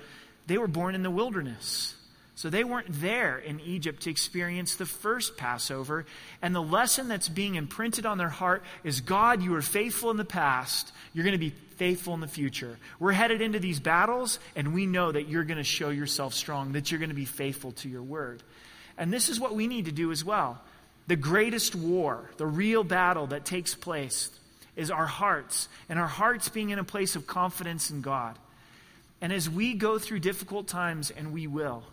they 0.47 0.57
were 0.57 0.67
born 0.67 0.95
in 0.95 1.03
the 1.03 1.11
wilderness. 1.11 1.95
So 2.39 2.49
they 2.49 2.63
weren't 2.63 3.01
there 3.01 3.37
in 3.37 3.59
Egypt 3.59 4.03
to 4.03 4.09
experience 4.09 4.77
the 4.77 4.85
first 4.85 5.35
Passover. 5.35 6.05
And 6.41 6.55
the 6.55 6.61
lesson 6.61 7.09
that's 7.09 7.27
being 7.27 7.55
imprinted 7.55 8.05
on 8.05 8.17
their 8.17 8.29
heart 8.29 8.63
is 8.81 9.01
God, 9.01 9.43
you 9.43 9.51
were 9.51 9.61
faithful 9.61 10.09
in 10.09 10.15
the 10.15 10.23
past. 10.23 10.93
You're 11.11 11.25
going 11.25 11.33
to 11.33 11.37
be 11.37 11.53
faithful 11.75 12.13
in 12.13 12.21
the 12.21 12.29
future. 12.29 12.77
We're 12.97 13.11
headed 13.11 13.41
into 13.41 13.59
these 13.59 13.81
battles, 13.81 14.39
and 14.55 14.73
we 14.73 14.85
know 14.85 15.11
that 15.11 15.27
you're 15.27 15.43
going 15.43 15.57
to 15.57 15.65
show 15.65 15.89
yourself 15.89 16.33
strong, 16.33 16.71
that 16.71 16.89
you're 16.89 16.99
going 16.99 17.09
to 17.09 17.13
be 17.13 17.25
faithful 17.25 17.73
to 17.73 17.89
your 17.89 18.03
word. 18.03 18.41
And 18.97 19.11
this 19.11 19.27
is 19.27 19.37
what 19.37 19.53
we 19.53 19.67
need 19.67 19.83
to 19.87 19.91
do 19.91 20.09
as 20.09 20.23
well. 20.23 20.61
The 21.07 21.17
greatest 21.17 21.75
war, 21.75 22.31
the 22.37 22.47
real 22.47 22.85
battle 22.85 23.27
that 23.27 23.43
takes 23.43 23.75
place, 23.75 24.31
is 24.77 24.89
our 24.89 25.07
hearts, 25.07 25.67
and 25.89 25.99
our 25.99 26.07
hearts 26.07 26.47
being 26.47 26.69
in 26.69 26.79
a 26.79 26.85
place 26.85 27.17
of 27.17 27.27
confidence 27.27 27.91
in 27.91 27.99
God. 27.99 28.39
And 29.19 29.33
as 29.33 29.49
we 29.49 29.73
go 29.73 29.99
through 29.99 30.19
difficult 30.19 30.69
times, 30.69 31.11
and 31.11 31.33
we 31.33 31.45
will, 31.45 31.83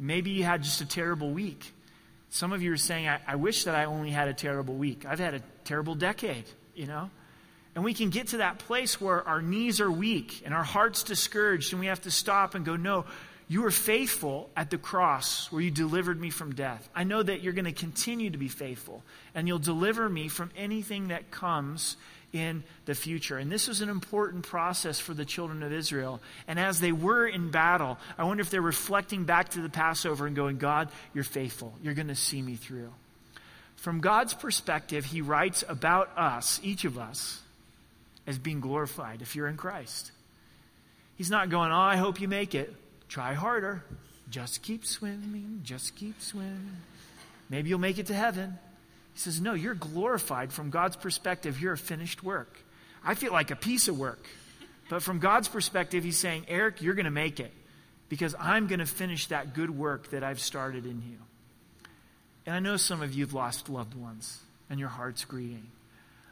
Maybe 0.00 0.30
you 0.30 0.44
had 0.44 0.62
just 0.62 0.80
a 0.80 0.86
terrible 0.86 1.30
week. 1.30 1.72
Some 2.30 2.52
of 2.52 2.62
you 2.62 2.72
are 2.72 2.76
saying, 2.76 3.08
I, 3.08 3.20
I 3.26 3.36
wish 3.36 3.64
that 3.64 3.74
I 3.74 3.84
only 3.84 4.10
had 4.10 4.28
a 4.28 4.34
terrible 4.34 4.74
week. 4.74 5.04
I've 5.04 5.18
had 5.18 5.34
a 5.34 5.40
terrible 5.64 5.94
decade, 5.94 6.44
you 6.74 6.86
know? 6.86 7.10
And 7.74 7.84
we 7.84 7.94
can 7.94 8.10
get 8.10 8.28
to 8.28 8.38
that 8.38 8.58
place 8.58 9.00
where 9.00 9.26
our 9.26 9.42
knees 9.42 9.80
are 9.80 9.90
weak 9.90 10.42
and 10.44 10.54
our 10.54 10.64
heart's 10.64 11.02
discouraged, 11.02 11.72
and 11.72 11.80
we 11.80 11.86
have 11.86 12.02
to 12.02 12.10
stop 12.10 12.54
and 12.54 12.64
go, 12.64 12.76
No, 12.76 13.04
you 13.50 13.62
were 13.62 13.72
faithful 13.72 14.48
at 14.56 14.70
the 14.70 14.78
cross 14.78 15.50
where 15.50 15.60
you 15.60 15.72
delivered 15.72 16.20
me 16.20 16.30
from 16.30 16.54
death. 16.54 16.88
I 16.94 17.02
know 17.02 17.20
that 17.20 17.42
you're 17.42 17.52
going 17.52 17.64
to 17.64 17.72
continue 17.72 18.30
to 18.30 18.38
be 18.38 18.46
faithful, 18.46 19.02
and 19.34 19.48
you'll 19.48 19.58
deliver 19.58 20.08
me 20.08 20.28
from 20.28 20.52
anything 20.56 21.08
that 21.08 21.32
comes 21.32 21.96
in 22.32 22.62
the 22.84 22.94
future. 22.94 23.38
And 23.38 23.50
this 23.50 23.66
was 23.66 23.80
an 23.80 23.88
important 23.88 24.46
process 24.46 25.00
for 25.00 25.14
the 25.14 25.24
children 25.24 25.64
of 25.64 25.72
Israel. 25.72 26.20
And 26.46 26.60
as 26.60 26.78
they 26.78 26.92
were 26.92 27.26
in 27.26 27.50
battle, 27.50 27.98
I 28.16 28.22
wonder 28.22 28.40
if 28.40 28.50
they're 28.50 28.62
reflecting 28.62 29.24
back 29.24 29.48
to 29.48 29.60
the 29.60 29.68
Passover 29.68 30.28
and 30.28 30.36
going, 30.36 30.58
God, 30.58 30.88
you're 31.12 31.24
faithful. 31.24 31.74
You're 31.82 31.94
going 31.94 32.06
to 32.06 32.14
see 32.14 32.40
me 32.40 32.54
through. 32.54 32.92
From 33.74 33.98
God's 33.98 34.32
perspective, 34.32 35.04
He 35.04 35.22
writes 35.22 35.64
about 35.68 36.16
us, 36.16 36.60
each 36.62 36.84
of 36.84 36.98
us, 36.98 37.40
as 38.28 38.38
being 38.38 38.60
glorified 38.60 39.22
if 39.22 39.34
you're 39.34 39.48
in 39.48 39.56
Christ. 39.56 40.12
He's 41.16 41.30
not 41.30 41.50
going, 41.50 41.72
Oh, 41.72 41.80
I 41.80 41.96
hope 41.96 42.20
you 42.20 42.28
make 42.28 42.54
it. 42.54 42.72
Try 43.10 43.34
harder. 43.34 43.84
Just 44.30 44.62
keep 44.62 44.86
swimming. 44.86 45.62
Just 45.64 45.96
keep 45.96 46.22
swimming. 46.22 46.76
Maybe 47.50 47.68
you'll 47.68 47.80
make 47.80 47.98
it 47.98 48.06
to 48.06 48.14
heaven. 48.14 48.56
He 49.12 49.18
says, 49.18 49.40
No, 49.40 49.54
you're 49.54 49.74
glorified. 49.74 50.52
From 50.52 50.70
God's 50.70 50.94
perspective, 50.94 51.60
you're 51.60 51.72
a 51.72 51.78
finished 51.78 52.22
work. 52.22 52.56
I 53.04 53.14
feel 53.14 53.32
like 53.32 53.50
a 53.50 53.56
piece 53.56 53.88
of 53.88 53.98
work. 53.98 54.24
But 54.88 55.02
from 55.02 55.18
God's 55.18 55.48
perspective, 55.48 56.04
He's 56.04 56.18
saying, 56.18 56.46
Eric, 56.46 56.82
you're 56.82 56.94
going 56.94 57.04
to 57.04 57.10
make 57.10 57.40
it 57.40 57.52
because 58.08 58.36
I'm 58.38 58.68
going 58.68 58.78
to 58.78 58.86
finish 58.86 59.26
that 59.26 59.54
good 59.54 59.70
work 59.70 60.10
that 60.10 60.22
I've 60.22 60.40
started 60.40 60.86
in 60.86 61.02
you. 61.02 61.16
And 62.46 62.54
I 62.54 62.60
know 62.60 62.76
some 62.76 63.02
of 63.02 63.12
you 63.12 63.24
have 63.24 63.34
lost 63.34 63.68
loved 63.68 63.94
ones 63.94 64.38
and 64.68 64.78
your 64.78 64.88
heart's 64.88 65.24
grieving. 65.24 65.66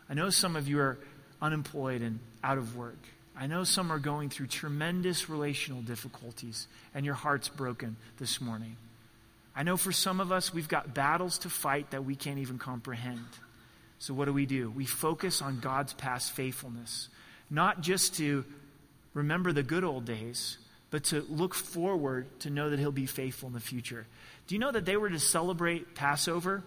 I 0.09 0.15
know 0.15 0.31
some 0.31 0.55
of 0.55 0.69
you 0.69 0.79
are 0.79 0.99
unemployed 1.43 2.03
and 2.03 2.21
out 2.45 2.59
of 2.59 2.77
work. 2.77 2.99
I 3.41 3.47
know 3.47 3.63
some 3.63 3.93
are 3.93 4.01
going 4.01 4.31
through 4.31 4.49
tremendous 4.49 5.31
relational 5.31 5.81
difficulties 5.81 6.67
and 6.93 7.07
your 7.07 7.15
heart's 7.15 7.49
broken 7.49 7.97
this 8.19 8.41
morning. 8.41 8.77
I 9.55 9.63
know 9.63 9.77
for 9.77 9.93
some 9.93 10.19
of 10.21 10.33
us, 10.33 10.53
we've 10.53 10.69
got 10.69 10.93
battles 10.93 11.39
to 11.39 11.51
fight 11.51 11.93
that 11.93 12.05
we 12.05 12.17
can't 12.17 12.41
even 12.41 12.59
comprehend. 12.59 13.27
So, 14.01 14.13
what 14.13 14.25
do 14.25 14.33
we 14.33 14.47
do? 14.47 14.71
We 14.71 14.87
focus 14.87 15.41
on 15.41 15.61
God's 15.61 15.93
past 15.93 16.33
faithfulness, 16.33 17.09
not 17.49 17.81
just 17.81 18.17
to 18.17 18.45
remember 19.15 19.53
the 19.53 19.63
good 19.63 19.85
old 19.85 20.05
days, 20.05 20.59
but 20.91 21.05
to 21.05 21.25
look 21.29 21.55
forward 21.55 22.27
to 22.41 22.51
know 22.51 22.71
that 22.71 22.79
He'll 22.79 22.93
be 22.93 23.07
faithful 23.07 23.49
in 23.49 23.55
the 23.55 23.61
future. 23.61 24.07
Do 24.47 24.55
you 24.55 24.61
know 24.61 24.73
that 24.73 24.85
they 24.85 24.97
were 24.97 25.11
to 25.11 25.19
celebrate 25.19 25.95
Passover 25.95 26.63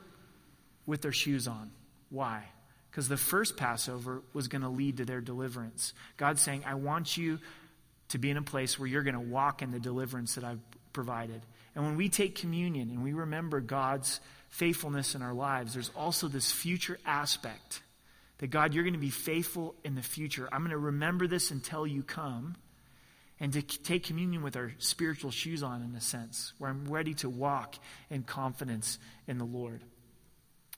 with 0.85 1.01
their 1.01 1.13
shoes 1.13 1.47
on? 1.47 1.71
Why? 2.09 2.43
Because 2.91 3.07
the 3.07 3.17
first 3.17 3.55
Passover 3.55 4.21
was 4.33 4.49
going 4.49 4.63
to 4.63 4.69
lead 4.69 4.97
to 4.97 5.05
their 5.05 5.21
deliverance. 5.21 5.93
God's 6.17 6.41
saying, 6.41 6.63
I 6.65 6.75
want 6.75 7.15
you 7.15 7.39
to 8.09 8.17
be 8.17 8.29
in 8.29 8.35
a 8.35 8.41
place 8.41 8.77
where 8.77 8.87
you're 8.87 9.03
going 9.03 9.15
to 9.15 9.21
walk 9.21 9.61
in 9.61 9.71
the 9.71 9.79
deliverance 9.79 10.35
that 10.35 10.43
I've 10.43 10.59
provided. 10.91 11.41
And 11.73 11.85
when 11.85 11.95
we 11.95 12.09
take 12.09 12.35
communion 12.35 12.89
and 12.89 13.01
we 13.01 13.13
remember 13.13 13.61
God's 13.61 14.19
faithfulness 14.49 15.15
in 15.15 15.21
our 15.21 15.33
lives, 15.33 15.73
there's 15.73 15.91
also 15.95 16.27
this 16.27 16.51
future 16.51 16.99
aspect 17.05 17.81
that 18.39 18.47
God, 18.47 18.73
you're 18.73 18.83
going 18.83 18.93
to 18.93 18.99
be 18.99 19.09
faithful 19.09 19.75
in 19.85 19.95
the 19.95 20.01
future. 20.01 20.49
I'm 20.51 20.59
going 20.59 20.71
to 20.71 20.77
remember 20.77 21.27
this 21.27 21.51
until 21.51 21.87
you 21.87 22.03
come. 22.03 22.57
And 23.39 23.53
to 23.53 23.61
take 23.63 24.03
communion 24.03 24.43
with 24.43 24.55
our 24.55 24.71
spiritual 24.77 25.31
shoes 25.31 25.63
on, 25.63 25.81
in 25.81 25.95
a 25.95 26.01
sense, 26.01 26.53
where 26.59 26.69
I'm 26.69 26.85
ready 26.85 27.15
to 27.15 27.29
walk 27.29 27.75
in 28.11 28.21
confidence 28.21 28.99
in 29.27 29.39
the 29.39 29.45
Lord. 29.45 29.81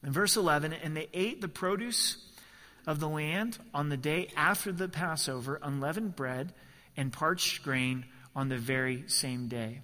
In 0.03 0.11
verse 0.11 0.35
11, 0.35 0.73
and 0.73 0.95
they 0.95 1.07
ate 1.13 1.41
the 1.41 1.47
produce 1.47 2.17
of 2.85 2.99
the 2.99 3.07
land 3.07 3.57
on 3.73 3.89
the 3.89 3.97
day 3.97 4.29
after 4.35 4.71
the 4.71 4.89
Passover, 4.89 5.59
unleavened 5.61 6.15
bread 6.15 6.53
and 6.97 7.13
parched 7.13 7.63
grain 7.63 8.05
on 8.35 8.49
the 8.49 8.57
very 8.57 9.05
same 9.07 9.47
day. 9.47 9.81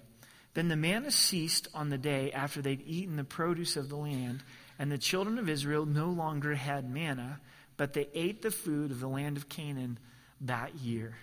Then 0.54 0.68
the 0.68 0.76
manna 0.76 1.10
ceased 1.10 1.68
on 1.74 1.88
the 1.88 1.98
day 1.98 2.32
after 2.32 2.60
they'd 2.60 2.86
eaten 2.86 3.16
the 3.16 3.24
produce 3.24 3.76
of 3.76 3.88
the 3.88 3.96
land, 3.96 4.42
and 4.78 4.90
the 4.90 4.98
children 4.98 5.38
of 5.38 5.48
Israel 5.48 5.86
no 5.86 6.08
longer 6.08 6.54
had 6.54 6.90
manna, 6.90 7.40
but 7.76 7.94
they 7.94 8.08
ate 8.14 8.42
the 8.42 8.50
food 8.50 8.90
of 8.90 9.00
the 9.00 9.08
land 9.08 9.36
of 9.36 9.48
Canaan 9.48 9.98
that 10.42 10.74
year. 10.76 11.14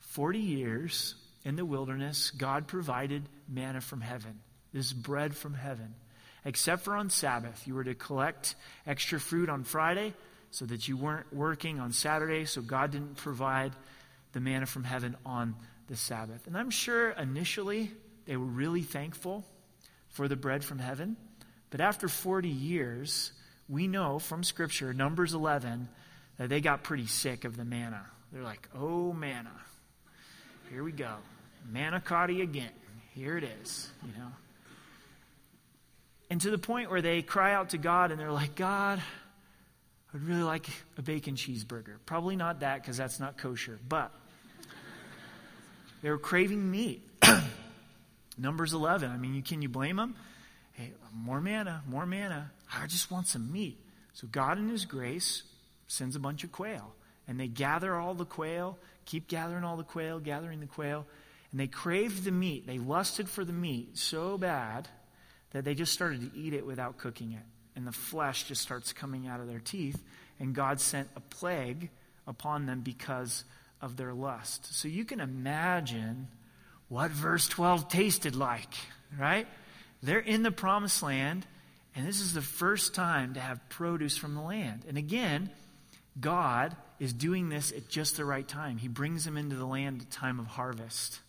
Forty 0.00 0.40
years 0.40 1.14
in 1.44 1.56
the 1.56 1.64
wilderness, 1.64 2.30
God 2.30 2.66
provided 2.66 3.28
manna 3.48 3.80
from 3.80 4.00
heaven, 4.00 4.40
this 4.72 4.92
bread 4.92 5.36
from 5.36 5.54
heaven. 5.54 5.94
Except 6.48 6.82
for 6.82 6.96
on 6.96 7.10
Sabbath, 7.10 7.66
you 7.66 7.74
were 7.74 7.84
to 7.84 7.94
collect 7.94 8.54
extra 8.86 9.20
fruit 9.20 9.50
on 9.50 9.64
Friday 9.64 10.14
so 10.50 10.64
that 10.64 10.88
you 10.88 10.96
weren't 10.96 11.30
working 11.30 11.78
on 11.78 11.92
Saturday, 11.92 12.46
so 12.46 12.62
God 12.62 12.90
didn't 12.90 13.16
provide 13.16 13.72
the 14.32 14.40
manna 14.40 14.64
from 14.64 14.82
heaven 14.82 15.14
on 15.26 15.56
the 15.88 15.96
Sabbath. 15.96 16.46
And 16.46 16.56
I'm 16.56 16.70
sure 16.70 17.10
initially 17.10 17.90
they 18.24 18.38
were 18.38 18.46
really 18.46 18.80
thankful 18.80 19.44
for 20.08 20.26
the 20.26 20.36
bread 20.36 20.64
from 20.64 20.78
heaven. 20.78 21.18
But 21.68 21.82
after 21.82 22.08
40 22.08 22.48
years, 22.48 23.32
we 23.68 23.86
know 23.86 24.18
from 24.18 24.42
Scripture, 24.42 24.94
Numbers 24.94 25.34
11, 25.34 25.86
that 26.38 26.48
they 26.48 26.62
got 26.62 26.82
pretty 26.82 27.08
sick 27.08 27.44
of 27.44 27.58
the 27.58 27.64
manna. 27.66 28.06
They're 28.32 28.42
like, 28.42 28.70
oh, 28.74 29.12
manna. 29.12 29.52
Here 30.70 30.82
we 30.82 30.92
go. 30.92 31.16
manna 31.70 32.00
Manicotti 32.00 32.40
again. 32.40 32.72
Here 33.14 33.36
it 33.36 33.44
is, 33.44 33.90
you 34.02 34.18
know. 34.18 34.28
And 36.30 36.40
to 36.42 36.50
the 36.50 36.58
point 36.58 36.90
where 36.90 37.00
they 37.00 37.22
cry 37.22 37.54
out 37.54 37.70
to 37.70 37.78
God 37.78 38.10
and 38.10 38.20
they're 38.20 38.32
like, 38.32 38.54
God, 38.54 39.00
I'd 40.12 40.22
really 40.22 40.42
like 40.42 40.68
a 40.96 41.02
bacon 41.02 41.36
cheeseburger. 41.36 41.96
Probably 42.06 42.36
not 42.36 42.60
that 42.60 42.82
because 42.82 42.96
that's 42.96 43.18
not 43.18 43.38
kosher, 43.38 43.78
but 43.88 44.12
they 46.02 46.10
were 46.10 46.18
craving 46.18 46.70
meat. 46.70 47.02
Numbers 48.38 48.72
11. 48.72 49.10
I 49.10 49.16
mean, 49.16 49.42
can 49.42 49.62
you 49.62 49.68
blame 49.68 49.96
them? 49.96 50.14
Hey, 50.72 50.92
more 51.14 51.40
manna, 51.40 51.82
more 51.88 52.06
manna. 52.06 52.52
I 52.72 52.86
just 52.86 53.10
want 53.10 53.26
some 53.26 53.50
meat. 53.50 53.78
So 54.12 54.28
God, 54.30 54.58
in 54.58 54.68
His 54.68 54.84
grace, 54.84 55.42
sends 55.88 56.14
a 56.14 56.20
bunch 56.20 56.44
of 56.44 56.52
quail. 56.52 56.94
And 57.26 57.38
they 57.38 57.48
gather 57.48 57.94
all 57.94 58.14
the 58.14 58.24
quail, 58.24 58.78
keep 59.04 59.28
gathering 59.28 59.64
all 59.64 59.76
the 59.76 59.82
quail, 59.82 60.20
gathering 60.20 60.60
the 60.60 60.66
quail. 60.66 61.06
And 61.50 61.60
they 61.60 61.66
craved 61.66 62.24
the 62.24 62.30
meat. 62.30 62.66
They 62.66 62.78
lusted 62.78 63.28
for 63.28 63.44
the 63.44 63.52
meat 63.52 63.98
so 63.98 64.38
bad 64.38 64.88
that 65.50 65.64
they 65.64 65.74
just 65.74 65.92
started 65.92 66.20
to 66.20 66.38
eat 66.38 66.52
it 66.52 66.66
without 66.66 66.98
cooking 66.98 67.32
it. 67.32 67.44
And 67.76 67.86
the 67.86 67.92
flesh 67.92 68.44
just 68.44 68.62
starts 68.62 68.92
coming 68.92 69.26
out 69.26 69.40
of 69.40 69.46
their 69.46 69.60
teeth. 69.60 70.02
And 70.40 70.54
God 70.54 70.80
sent 70.80 71.08
a 71.16 71.20
plague 71.20 71.90
upon 72.26 72.66
them 72.66 72.80
because 72.80 73.44
of 73.80 73.96
their 73.96 74.12
lust. 74.12 74.74
So 74.74 74.88
you 74.88 75.04
can 75.04 75.20
imagine 75.20 76.28
what 76.88 77.10
verse 77.10 77.48
12 77.48 77.88
tasted 77.88 78.34
like, 78.34 78.74
right? 79.18 79.46
They're 80.02 80.18
in 80.18 80.42
the 80.42 80.50
promised 80.50 81.02
land, 81.02 81.46
and 81.94 82.06
this 82.06 82.20
is 82.20 82.32
the 82.34 82.42
first 82.42 82.94
time 82.94 83.34
to 83.34 83.40
have 83.40 83.68
produce 83.68 84.16
from 84.16 84.34
the 84.34 84.40
land. 84.40 84.84
And 84.88 84.96
again, 84.96 85.50
God 86.20 86.76
is 86.98 87.12
doing 87.12 87.48
this 87.48 87.72
at 87.72 87.88
just 87.88 88.16
the 88.16 88.24
right 88.24 88.46
time. 88.46 88.78
He 88.78 88.88
brings 88.88 89.24
them 89.24 89.36
into 89.36 89.56
the 89.56 89.66
land 89.66 90.02
at 90.02 90.10
time 90.10 90.40
of 90.40 90.46
harvest. 90.46 91.20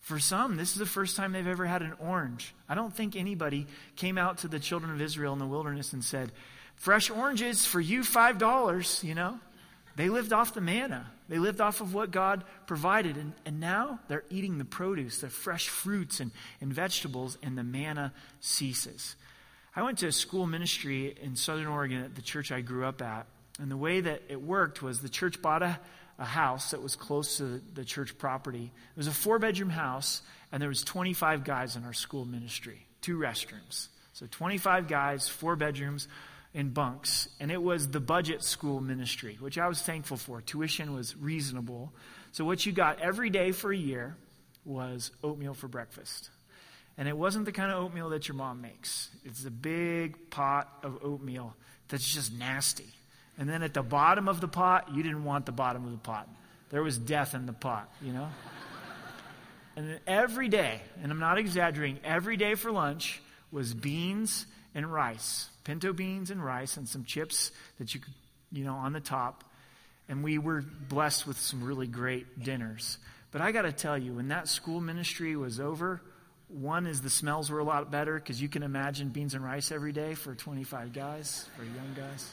For 0.00 0.18
some, 0.18 0.56
this 0.56 0.72
is 0.72 0.78
the 0.78 0.86
first 0.86 1.16
time 1.16 1.32
they've 1.32 1.46
ever 1.46 1.66
had 1.66 1.82
an 1.82 1.92
orange. 2.00 2.54
I 2.68 2.74
don't 2.74 2.94
think 2.94 3.16
anybody 3.16 3.66
came 3.96 4.18
out 4.18 4.38
to 4.38 4.48
the 4.48 4.58
children 4.58 4.92
of 4.92 5.00
Israel 5.00 5.32
in 5.32 5.38
the 5.38 5.46
wilderness 5.46 5.92
and 5.92 6.02
said, 6.04 6.32
Fresh 6.76 7.10
oranges 7.10 7.66
for 7.66 7.80
you, 7.80 8.00
$5, 8.00 9.04
you 9.04 9.14
know? 9.14 9.38
They 9.96 10.08
lived 10.08 10.32
off 10.32 10.54
the 10.54 10.62
manna. 10.62 11.10
They 11.28 11.38
lived 11.38 11.60
off 11.60 11.82
of 11.82 11.92
what 11.92 12.10
God 12.10 12.44
provided. 12.66 13.18
And, 13.18 13.34
and 13.44 13.60
now 13.60 14.00
they're 14.08 14.24
eating 14.30 14.56
the 14.56 14.64
produce, 14.64 15.20
the 15.20 15.28
fresh 15.28 15.68
fruits 15.68 16.20
and, 16.20 16.30
and 16.62 16.72
vegetables, 16.72 17.36
and 17.42 17.58
the 17.58 17.64
manna 17.64 18.14
ceases. 18.40 19.16
I 19.76 19.82
went 19.82 19.98
to 19.98 20.06
a 20.06 20.12
school 20.12 20.46
ministry 20.46 21.14
in 21.20 21.36
Southern 21.36 21.66
Oregon 21.66 22.02
at 22.02 22.14
the 22.14 22.22
church 22.22 22.50
I 22.50 22.62
grew 22.62 22.86
up 22.86 23.02
at. 23.02 23.26
And 23.60 23.70
the 23.70 23.76
way 23.76 24.00
that 24.00 24.22
it 24.28 24.40
worked 24.40 24.80
was 24.80 25.00
the 25.00 25.10
church 25.10 25.42
bought 25.42 25.62
a, 25.62 25.78
a 26.20 26.24
house 26.24 26.70
that 26.70 26.82
was 26.82 26.94
close 26.94 27.38
to 27.38 27.60
the 27.72 27.84
church 27.84 28.16
property. 28.18 28.70
It 28.90 28.96
was 28.96 29.06
a 29.06 29.12
four 29.12 29.38
bedroom 29.38 29.70
house, 29.70 30.20
and 30.52 30.62
there 30.62 30.68
was 30.68 30.84
25 30.84 31.44
guys 31.44 31.76
in 31.76 31.84
our 31.84 31.94
school 31.94 32.26
ministry, 32.26 32.86
two 33.00 33.18
restrooms. 33.18 33.88
So 34.12 34.26
25 34.30 34.86
guys, 34.86 35.28
four 35.28 35.56
bedrooms, 35.56 36.06
in 36.52 36.70
bunks. 36.70 37.28
And 37.40 37.50
it 37.50 37.62
was 37.62 37.88
the 37.88 38.00
budget 38.00 38.44
school 38.44 38.80
ministry, 38.80 39.38
which 39.40 39.56
I 39.56 39.66
was 39.66 39.80
thankful 39.80 40.18
for. 40.18 40.42
Tuition 40.42 40.92
was 40.92 41.16
reasonable. 41.16 41.94
So 42.32 42.44
what 42.44 42.66
you 42.66 42.72
got 42.72 43.00
every 43.00 43.30
day 43.30 43.52
for 43.52 43.72
a 43.72 43.76
year 43.76 44.16
was 44.64 45.12
oatmeal 45.24 45.54
for 45.54 45.68
breakfast. 45.68 46.28
And 46.98 47.08
it 47.08 47.16
wasn't 47.16 47.46
the 47.46 47.52
kind 47.52 47.72
of 47.72 47.82
oatmeal 47.82 48.10
that 48.10 48.28
your 48.28 48.34
mom 48.34 48.60
makes. 48.60 49.08
It's 49.24 49.44
a 49.46 49.50
big 49.50 50.28
pot 50.28 50.68
of 50.82 50.98
oatmeal 51.02 51.56
that's 51.88 52.12
just 52.12 52.32
nasty. 52.34 52.92
And 53.40 53.48
then 53.48 53.64
at 53.64 53.74
the 53.74 53.82
bottom 53.82 54.28
of 54.28 54.40
the 54.40 54.46
pot, 54.46 54.94
you 54.94 55.02
didn't 55.02 55.24
want 55.24 55.46
the 55.46 55.52
bottom 55.52 55.84
of 55.84 55.90
the 55.90 55.98
pot. 55.98 56.28
There 56.68 56.82
was 56.82 56.96
death 56.96 57.34
in 57.34 57.46
the 57.46 57.52
pot, 57.52 57.92
you 58.00 58.12
know? 58.12 58.28
and 59.76 59.88
then 59.88 60.00
every 60.06 60.48
day, 60.48 60.80
and 61.02 61.10
I'm 61.10 61.18
not 61.18 61.38
exaggerating, 61.38 61.98
every 62.04 62.36
day 62.36 62.54
for 62.54 62.70
lunch 62.70 63.20
was 63.50 63.74
beans 63.74 64.46
and 64.72 64.92
rice 64.92 65.50
pinto 65.64 65.92
beans 65.92 66.30
and 66.30 66.44
rice 66.44 66.76
and 66.76 66.88
some 66.88 67.04
chips 67.04 67.52
that 67.78 67.94
you 67.94 68.00
could, 68.00 68.14
you 68.50 68.64
know, 68.64 68.74
on 68.74 68.92
the 68.92 69.00
top. 69.00 69.44
And 70.08 70.24
we 70.24 70.38
were 70.38 70.62
blessed 70.62 71.26
with 71.26 71.38
some 71.38 71.62
really 71.62 71.86
great 71.86 72.42
dinners. 72.42 72.98
But 73.30 73.40
I 73.40 73.52
got 73.52 73.62
to 73.62 73.72
tell 73.72 73.96
you, 73.96 74.14
when 74.14 74.28
that 74.28 74.48
school 74.48 74.80
ministry 74.80 75.36
was 75.36 75.60
over, 75.60 76.02
one 76.48 76.86
is 76.86 77.00
the 77.00 77.10
smells 77.10 77.50
were 77.50 77.60
a 77.60 77.64
lot 77.64 77.88
better 77.92 78.16
because 78.16 78.42
you 78.42 78.48
can 78.48 78.64
imagine 78.64 79.10
beans 79.10 79.34
and 79.34 79.44
rice 79.44 79.70
every 79.70 79.92
day 79.92 80.14
for 80.14 80.34
25 80.34 80.92
guys, 80.92 81.48
for 81.56 81.62
young 81.62 81.94
guys. 81.94 82.32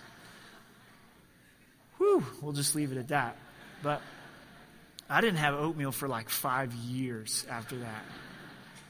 Whew, 1.98 2.26
we'll 2.42 2.54
just 2.54 2.76
leave 2.76 2.92
it 2.92 2.98
at 2.98 3.10
that. 3.10 3.38
But 3.84 4.02
I 5.10 5.22
didn't 5.22 5.38
have 5.38 5.56
oatmeal 5.56 5.92
for 5.92 6.08
like 6.08 6.30
five 6.30 6.74
years 6.74 7.46
after 7.50 7.78
that. 7.78 8.04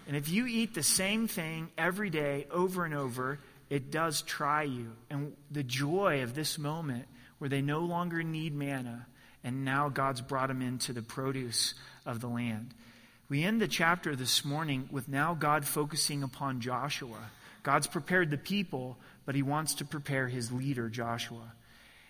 And 0.08 0.16
if 0.16 0.30
you 0.30 0.48
eat 0.48 0.74
the 0.74 0.84
same 0.84 1.28
thing 1.28 1.70
every 1.78 2.10
day 2.10 2.48
over 2.50 2.86
and 2.86 2.94
over, 2.94 3.40
it 3.70 3.92
does 3.92 4.22
try 4.22 4.64
you. 4.64 4.94
And 5.10 5.36
the 5.52 5.64
joy 5.64 6.24
of 6.24 6.34
this 6.34 6.58
moment 6.58 7.06
where 7.40 7.50
they 7.50 7.62
no 7.62 7.80
longer 7.80 8.24
need 8.24 8.56
manna, 8.56 9.06
and 9.44 9.64
now 9.64 9.90
God's 9.90 10.22
brought 10.22 10.48
them 10.48 10.62
into 10.62 10.94
the 10.94 11.02
produce 11.02 11.74
of 12.06 12.22
the 12.22 12.28
land. 12.28 12.74
We 13.30 13.44
end 13.44 13.62
the 13.62 13.68
chapter 13.68 14.16
this 14.16 14.46
morning 14.46 14.88
with 14.92 15.10
now 15.10 15.34
God 15.34 15.66
focusing 15.66 16.24
upon 16.24 16.62
Joshua. 16.62 17.30
God's 17.62 17.88
prepared 17.88 18.32
the 18.32 18.38
people, 18.38 18.98
but 19.26 19.36
he 19.36 19.44
wants 19.44 19.76
to 19.76 19.86
prepare 19.86 20.30
his 20.30 20.52
leader, 20.52 20.88
Joshua. 20.88 21.52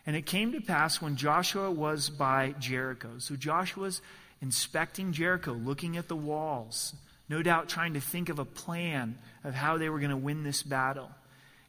And 0.07 0.15
it 0.15 0.25
came 0.25 0.53
to 0.53 0.61
pass 0.61 1.01
when 1.01 1.17
Joshua 1.17 1.69
was 1.69 2.09
by 2.09 2.55
Jericho. 2.59 3.19
So 3.19 3.35
Joshua's 3.35 4.01
inspecting 4.41 5.11
Jericho, 5.11 5.51
looking 5.51 5.97
at 5.97 6.07
the 6.07 6.15
walls, 6.15 6.95
no 7.27 7.43
doubt 7.43 7.67
trying 7.67 7.93
to 7.95 7.99
think 7.99 8.29
of 8.29 8.39
a 8.39 8.45
plan 8.45 9.17
of 9.43 9.53
how 9.53 9.77
they 9.77 9.89
were 9.89 9.99
going 9.99 10.11
to 10.11 10.17
win 10.17 10.43
this 10.43 10.63
battle. 10.63 11.11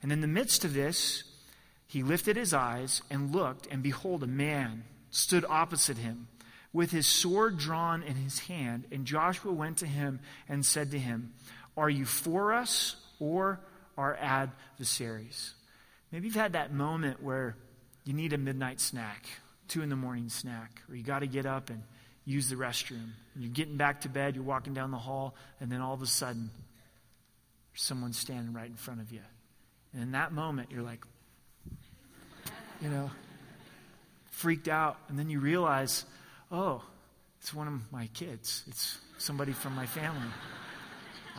And 0.03 0.13
in 0.13 0.21
the 0.21 0.29
midst 0.29 0.65
of 0.65 0.73
this, 0.73 1.25
he 1.89 2.05
lifted 2.05 2.37
his 2.37 2.55
eyes 2.55 3.03
and 3.11 3.35
looked, 3.35 3.67
and 3.73 3.83
behold, 3.83 4.23
a 4.23 4.29
man 4.29 4.85
stood 5.11 5.45
opposite 5.49 5.99
him 5.99 6.29
with 6.73 6.93
his 6.93 7.09
sword 7.09 7.59
drawn 7.59 8.05
in 8.05 8.15
his 8.15 8.39
hand. 8.41 8.85
And 8.93 9.05
Joshua 9.05 9.53
went 9.53 9.79
to 9.79 9.87
him 9.87 10.21
and 10.49 10.65
said 10.65 10.93
to 10.93 10.99
him, 10.99 11.33
Are 11.77 11.91
you 11.91 12.05
for 12.05 12.53
us 12.53 12.95
or 13.19 13.59
our 13.97 14.17
adversaries? 14.17 15.55
Maybe 16.13 16.27
you've 16.27 16.37
had 16.37 16.53
that 16.53 16.73
moment 16.73 17.21
where 17.21 17.57
you 18.09 18.15
need 18.15 18.33
a 18.33 18.39
midnight 18.39 18.81
snack, 18.81 19.27
two 19.69 19.83
in 19.83 19.91
the 19.91 19.97
morning 19.97 20.31
snack, 20.31 20.81
or 20.89 20.97
you 20.97 21.03
got 21.03 21.19
to 21.19 21.27
get 21.27 21.45
up 21.45 21.69
and 21.69 21.83
use 22.25 22.49
the 22.49 22.57
restroom. 22.57 23.11
And 23.35 23.45
you're 23.45 23.53
getting 23.53 23.77
back 23.77 24.01
to 24.01 24.09
bed, 24.09 24.35
you're 24.35 24.43
walking 24.43 24.73
down 24.73 24.91
the 24.91 24.97
hall, 24.97 25.35
and 25.61 25.71
then 25.71 25.83
all 25.83 25.93
of 25.93 26.01
a 26.01 26.07
sudden, 26.07 26.49
someone's 27.75 28.17
standing 28.17 28.55
right 28.55 28.71
in 28.71 28.77
front 28.77 29.03
of 29.03 29.13
you. 29.13 29.21
And 29.93 30.03
in 30.03 30.13
that 30.13 30.33
moment, 30.33 30.71
you're 30.71 30.83
like, 30.83 31.05
you 32.81 32.89
know, 32.89 33.11
freaked 34.31 34.69
out. 34.69 34.97
And 35.11 35.19
then 35.19 35.29
you 35.29 35.39
realize, 35.39 36.07
oh, 36.51 36.83
it's 37.43 37.53
one 37.53 37.69
of 37.69 37.93
my 37.93 38.07
kids, 38.15 38.65
it's 38.69 38.97
somebody 39.19 39.53
from 39.53 39.75
my 39.75 39.85
family. 39.85 40.33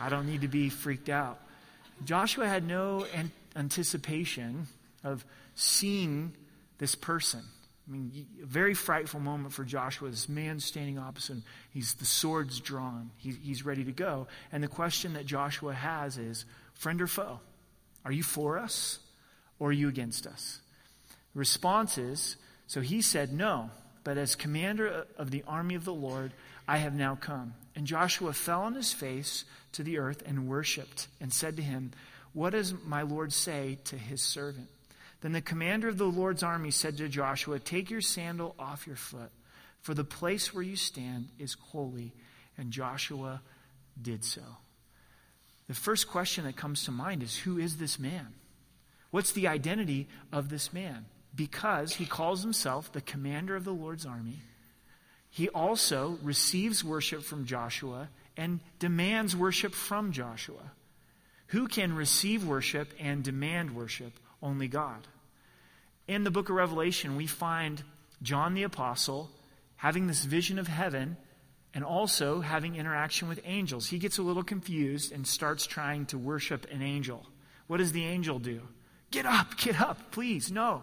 I 0.00 0.08
don't 0.08 0.26
need 0.26 0.42
to 0.42 0.48
be 0.48 0.68
freaked 0.68 1.08
out. 1.08 1.40
Joshua 2.04 2.46
had 2.46 2.64
no 2.64 3.06
an- 3.12 3.32
anticipation 3.56 4.68
of 5.02 5.24
seeing 5.56 6.32
this 6.80 6.96
person. 6.96 7.42
I 7.86 7.92
mean, 7.92 8.26
a 8.42 8.46
very 8.46 8.74
frightful 8.74 9.20
moment 9.20 9.52
for 9.52 9.64
Joshua. 9.64 10.10
This 10.10 10.28
man 10.28 10.58
standing 10.58 10.98
opposite 10.98 11.34
him. 11.34 11.44
He's 11.72 11.94
the 11.94 12.04
sword's 12.04 12.58
drawn. 12.58 13.10
He, 13.18 13.30
he's 13.30 13.64
ready 13.64 13.84
to 13.84 13.92
go. 13.92 14.26
And 14.50 14.62
the 14.62 14.68
question 14.68 15.12
that 15.12 15.26
Joshua 15.26 15.74
has 15.74 16.18
is, 16.18 16.44
friend 16.74 17.00
or 17.00 17.06
foe? 17.06 17.40
Are 18.04 18.12
you 18.12 18.22
for 18.22 18.58
us 18.58 18.98
or 19.58 19.68
are 19.68 19.72
you 19.72 19.88
against 19.88 20.26
us? 20.26 20.60
The 21.34 21.38
response 21.38 21.98
is 21.98 22.36
so 22.66 22.80
he 22.80 23.02
said, 23.02 23.32
No, 23.32 23.70
but 24.04 24.16
as 24.16 24.36
commander 24.36 25.04
of 25.18 25.32
the 25.32 25.42
army 25.48 25.74
of 25.74 25.84
the 25.84 25.92
Lord, 25.92 26.32
I 26.68 26.76
have 26.76 26.94
now 26.94 27.16
come. 27.16 27.54
And 27.74 27.84
Joshua 27.84 28.32
fell 28.32 28.62
on 28.62 28.74
his 28.74 28.92
face 28.92 29.44
to 29.72 29.82
the 29.82 29.98
earth 29.98 30.22
and 30.24 30.46
worshipped 30.46 31.08
and 31.20 31.32
said 31.32 31.56
to 31.56 31.62
him, 31.62 31.90
What 32.32 32.50
does 32.50 32.72
my 32.86 33.02
Lord 33.02 33.32
say 33.32 33.78
to 33.86 33.96
his 33.96 34.22
servant? 34.22 34.68
Then 35.20 35.32
the 35.32 35.40
commander 35.40 35.88
of 35.88 35.98
the 35.98 36.04
Lord's 36.04 36.42
army 36.42 36.70
said 36.70 36.96
to 36.96 37.08
Joshua, 37.08 37.58
Take 37.58 37.90
your 37.90 38.00
sandal 38.00 38.54
off 38.58 38.86
your 38.86 38.96
foot, 38.96 39.30
for 39.80 39.94
the 39.94 40.04
place 40.04 40.54
where 40.54 40.62
you 40.62 40.76
stand 40.76 41.28
is 41.38 41.56
holy. 41.72 42.12
And 42.56 42.70
Joshua 42.70 43.42
did 44.00 44.24
so 44.24 44.42
the 45.70 45.76
first 45.76 46.08
question 46.08 46.46
that 46.46 46.56
comes 46.56 46.82
to 46.82 46.90
mind 46.90 47.22
is 47.22 47.36
who 47.36 47.56
is 47.56 47.76
this 47.76 47.96
man? 47.96 48.26
What's 49.12 49.30
the 49.30 49.46
identity 49.46 50.08
of 50.32 50.48
this 50.48 50.72
man? 50.72 51.06
Because 51.32 51.94
he 51.94 52.06
calls 52.06 52.42
himself 52.42 52.90
the 52.90 53.00
commander 53.00 53.54
of 53.54 53.62
the 53.62 53.72
Lord's 53.72 54.04
army. 54.04 54.40
He 55.30 55.48
also 55.48 56.18
receives 56.24 56.82
worship 56.82 57.22
from 57.22 57.46
Joshua 57.46 58.08
and 58.36 58.58
demands 58.80 59.36
worship 59.36 59.72
from 59.72 60.10
Joshua. 60.10 60.72
Who 61.46 61.68
can 61.68 61.94
receive 61.94 62.44
worship 62.44 62.92
and 62.98 63.22
demand 63.22 63.76
worship? 63.76 64.14
Only 64.42 64.68
God. 64.68 65.06
In 66.08 66.24
the 66.24 66.30
book 66.30 66.48
of 66.48 66.56
Revelation, 66.56 67.16
we 67.16 67.26
find 67.26 67.82
John 68.22 68.54
the 68.54 68.64
Apostle 68.64 69.30
having 69.76 70.06
this 70.06 70.24
vision 70.24 70.58
of 70.58 70.66
heaven 70.66 71.16
and 71.72 71.84
also 71.84 72.40
having 72.40 72.74
interaction 72.74 73.28
with 73.28 73.40
angels. 73.44 73.88
He 73.88 73.98
gets 73.98 74.18
a 74.18 74.22
little 74.22 74.42
confused 74.42 75.12
and 75.12 75.26
starts 75.26 75.66
trying 75.66 76.06
to 76.06 76.18
worship 76.18 76.66
an 76.70 76.82
angel. 76.82 77.26
What 77.66 77.78
does 77.78 77.92
the 77.92 78.04
angel 78.04 78.38
do? 78.38 78.62
Get 79.10 79.26
up, 79.26 79.56
get 79.56 79.80
up, 79.80 80.10
please. 80.10 80.50
No. 80.50 80.82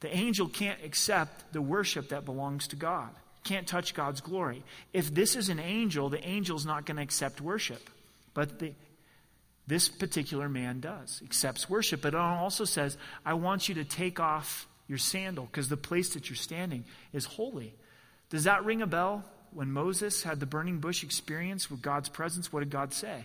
The 0.00 0.14
angel 0.14 0.48
can't 0.48 0.82
accept 0.82 1.52
the 1.52 1.62
worship 1.62 2.08
that 2.08 2.24
belongs 2.24 2.68
to 2.68 2.76
God, 2.76 3.10
can't 3.44 3.66
touch 3.66 3.94
God's 3.94 4.20
glory. 4.20 4.64
If 4.92 5.14
this 5.14 5.36
is 5.36 5.48
an 5.48 5.60
angel, 5.60 6.08
the 6.08 6.24
angel's 6.24 6.66
not 6.66 6.86
going 6.86 6.96
to 6.96 7.02
accept 7.02 7.40
worship. 7.40 7.88
But 8.34 8.58
the, 8.58 8.72
this 9.72 9.88
particular 9.88 10.50
man 10.50 10.80
does, 10.80 11.22
accepts 11.24 11.70
worship. 11.70 12.02
But 12.02 12.12
it 12.12 12.20
also 12.20 12.66
says, 12.66 12.98
I 13.24 13.32
want 13.32 13.70
you 13.70 13.76
to 13.76 13.84
take 13.84 14.20
off 14.20 14.68
your 14.86 14.98
sandal 14.98 15.46
because 15.46 15.70
the 15.70 15.78
place 15.78 16.10
that 16.10 16.28
you're 16.28 16.36
standing 16.36 16.84
is 17.14 17.24
holy. 17.24 17.74
Does 18.28 18.44
that 18.44 18.66
ring 18.66 18.82
a 18.82 18.86
bell 18.86 19.24
when 19.50 19.72
Moses 19.72 20.22
had 20.22 20.40
the 20.40 20.46
burning 20.46 20.80
bush 20.80 21.02
experience 21.02 21.70
with 21.70 21.80
God's 21.80 22.10
presence, 22.10 22.52
what 22.52 22.60
did 22.60 22.68
God 22.68 22.92
say? 22.92 23.24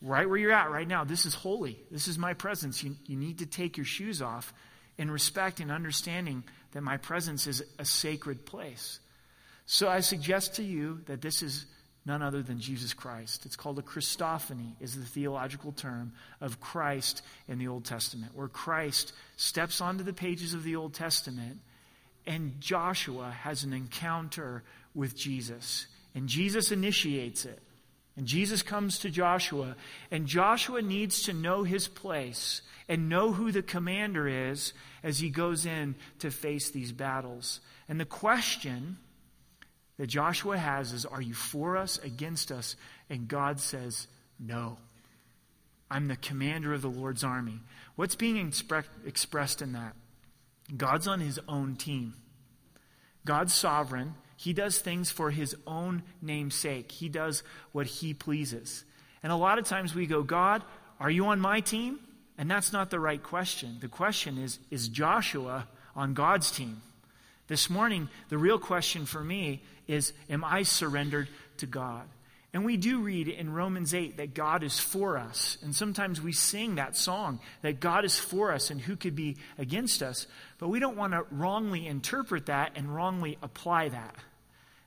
Right 0.00 0.28
where 0.28 0.38
you're 0.38 0.52
at 0.52 0.70
right 0.70 0.86
now, 0.86 1.02
this 1.02 1.26
is 1.26 1.34
holy. 1.34 1.80
This 1.90 2.06
is 2.06 2.16
my 2.16 2.34
presence. 2.34 2.84
You, 2.84 2.94
you 3.06 3.16
need 3.16 3.38
to 3.38 3.46
take 3.46 3.76
your 3.76 3.86
shoes 3.86 4.22
off 4.22 4.54
in 4.98 5.10
respect 5.10 5.58
and 5.58 5.72
understanding 5.72 6.44
that 6.74 6.82
my 6.82 6.96
presence 6.96 7.48
is 7.48 7.64
a 7.80 7.84
sacred 7.84 8.46
place. 8.46 9.00
So 9.66 9.88
I 9.88 9.98
suggest 9.98 10.54
to 10.56 10.62
you 10.62 11.00
that 11.06 11.22
this 11.22 11.42
is 11.42 11.66
none 12.06 12.22
other 12.22 12.42
than 12.42 12.60
Jesus 12.60 12.94
Christ. 12.94 13.44
It's 13.44 13.56
called 13.56 13.78
a 13.78 13.82
Christophany, 13.82 14.72
is 14.80 14.96
the 14.96 15.04
theological 15.04 15.72
term 15.72 16.12
of 16.40 16.60
Christ 16.60 17.22
in 17.48 17.58
the 17.58 17.68
Old 17.68 17.84
Testament, 17.84 18.32
where 18.34 18.48
Christ 18.48 19.12
steps 19.36 19.80
onto 19.80 20.04
the 20.04 20.12
pages 20.12 20.54
of 20.54 20.62
the 20.62 20.76
Old 20.76 20.94
Testament 20.94 21.58
and 22.26 22.60
Joshua 22.60 23.30
has 23.30 23.64
an 23.64 23.72
encounter 23.72 24.64
with 24.94 25.16
Jesus. 25.16 25.86
And 26.14 26.28
Jesus 26.28 26.72
initiates 26.72 27.44
it. 27.44 27.60
And 28.16 28.26
Jesus 28.26 28.62
comes 28.62 28.98
to 29.00 29.10
Joshua, 29.10 29.76
and 30.10 30.26
Joshua 30.26 30.80
needs 30.80 31.24
to 31.24 31.34
know 31.34 31.64
his 31.64 31.86
place 31.86 32.62
and 32.88 33.10
know 33.10 33.32
who 33.32 33.52
the 33.52 33.62
commander 33.62 34.26
is 34.26 34.72
as 35.02 35.18
he 35.18 35.28
goes 35.28 35.66
in 35.66 35.94
to 36.20 36.30
face 36.30 36.70
these 36.70 36.92
battles. 36.92 37.60
And 37.90 38.00
the 38.00 38.06
question 38.06 38.96
that 39.98 40.08
Joshua 40.08 40.58
has 40.58 40.92
is 40.92 41.06
Are 41.06 41.22
you 41.22 41.34
for 41.34 41.76
us, 41.76 41.98
against 41.98 42.50
us? 42.52 42.76
And 43.08 43.28
God 43.28 43.60
says, 43.60 44.06
No. 44.38 44.78
I'm 45.88 46.08
the 46.08 46.16
commander 46.16 46.74
of 46.74 46.82
the 46.82 46.90
Lord's 46.90 47.22
army. 47.22 47.60
What's 47.94 48.16
being 48.16 48.50
expre- 48.50 48.84
expressed 49.06 49.62
in 49.62 49.72
that? 49.72 49.94
God's 50.76 51.06
on 51.06 51.20
his 51.20 51.38
own 51.46 51.76
team. 51.76 52.14
God's 53.24 53.54
sovereign. 53.54 54.14
He 54.36 54.52
does 54.52 54.78
things 54.78 55.10
for 55.10 55.30
his 55.30 55.54
own 55.66 56.02
name's 56.20 56.56
sake. 56.56 56.90
He 56.90 57.08
does 57.08 57.42
what 57.72 57.86
he 57.86 58.14
pleases. 58.14 58.84
And 59.22 59.32
a 59.32 59.36
lot 59.36 59.58
of 59.58 59.64
times 59.64 59.94
we 59.94 60.06
go, 60.06 60.22
God, 60.22 60.62
are 61.00 61.10
you 61.10 61.26
on 61.26 61.40
my 61.40 61.60
team? 61.60 62.00
And 62.36 62.50
that's 62.50 62.72
not 62.72 62.90
the 62.90 63.00
right 63.00 63.22
question. 63.22 63.78
The 63.80 63.88
question 63.88 64.38
is, 64.38 64.58
is 64.70 64.88
Joshua 64.88 65.68
on 65.94 66.14
God's 66.14 66.50
team? 66.50 66.82
This 67.48 67.70
morning, 67.70 68.08
the 68.28 68.38
real 68.38 68.58
question 68.58 69.06
for 69.06 69.22
me 69.22 69.62
is, 69.86 70.12
am 70.28 70.44
I 70.44 70.62
surrendered 70.62 71.28
to 71.58 71.66
God? 71.66 72.06
And 72.52 72.64
we 72.64 72.78
do 72.78 73.02
read 73.02 73.28
in 73.28 73.52
Romans 73.52 73.92
8 73.92 74.16
that 74.16 74.32
God 74.32 74.62
is 74.62 74.80
for 74.80 75.18
us. 75.18 75.58
And 75.62 75.74
sometimes 75.74 76.22
we 76.22 76.32
sing 76.32 76.76
that 76.76 76.96
song 76.96 77.40
that 77.60 77.80
God 77.80 78.06
is 78.06 78.18
for 78.18 78.50
us 78.50 78.70
and 78.70 78.80
who 78.80 78.96
could 78.96 79.14
be 79.14 79.36
against 79.58 80.02
us. 80.02 80.26
But 80.58 80.68
we 80.68 80.80
don't 80.80 80.96
want 80.96 81.12
to 81.12 81.26
wrongly 81.30 81.86
interpret 81.86 82.46
that 82.46 82.72
and 82.74 82.94
wrongly 82.94 83.36
apply 83.42 83.90
that. 83.90 84.14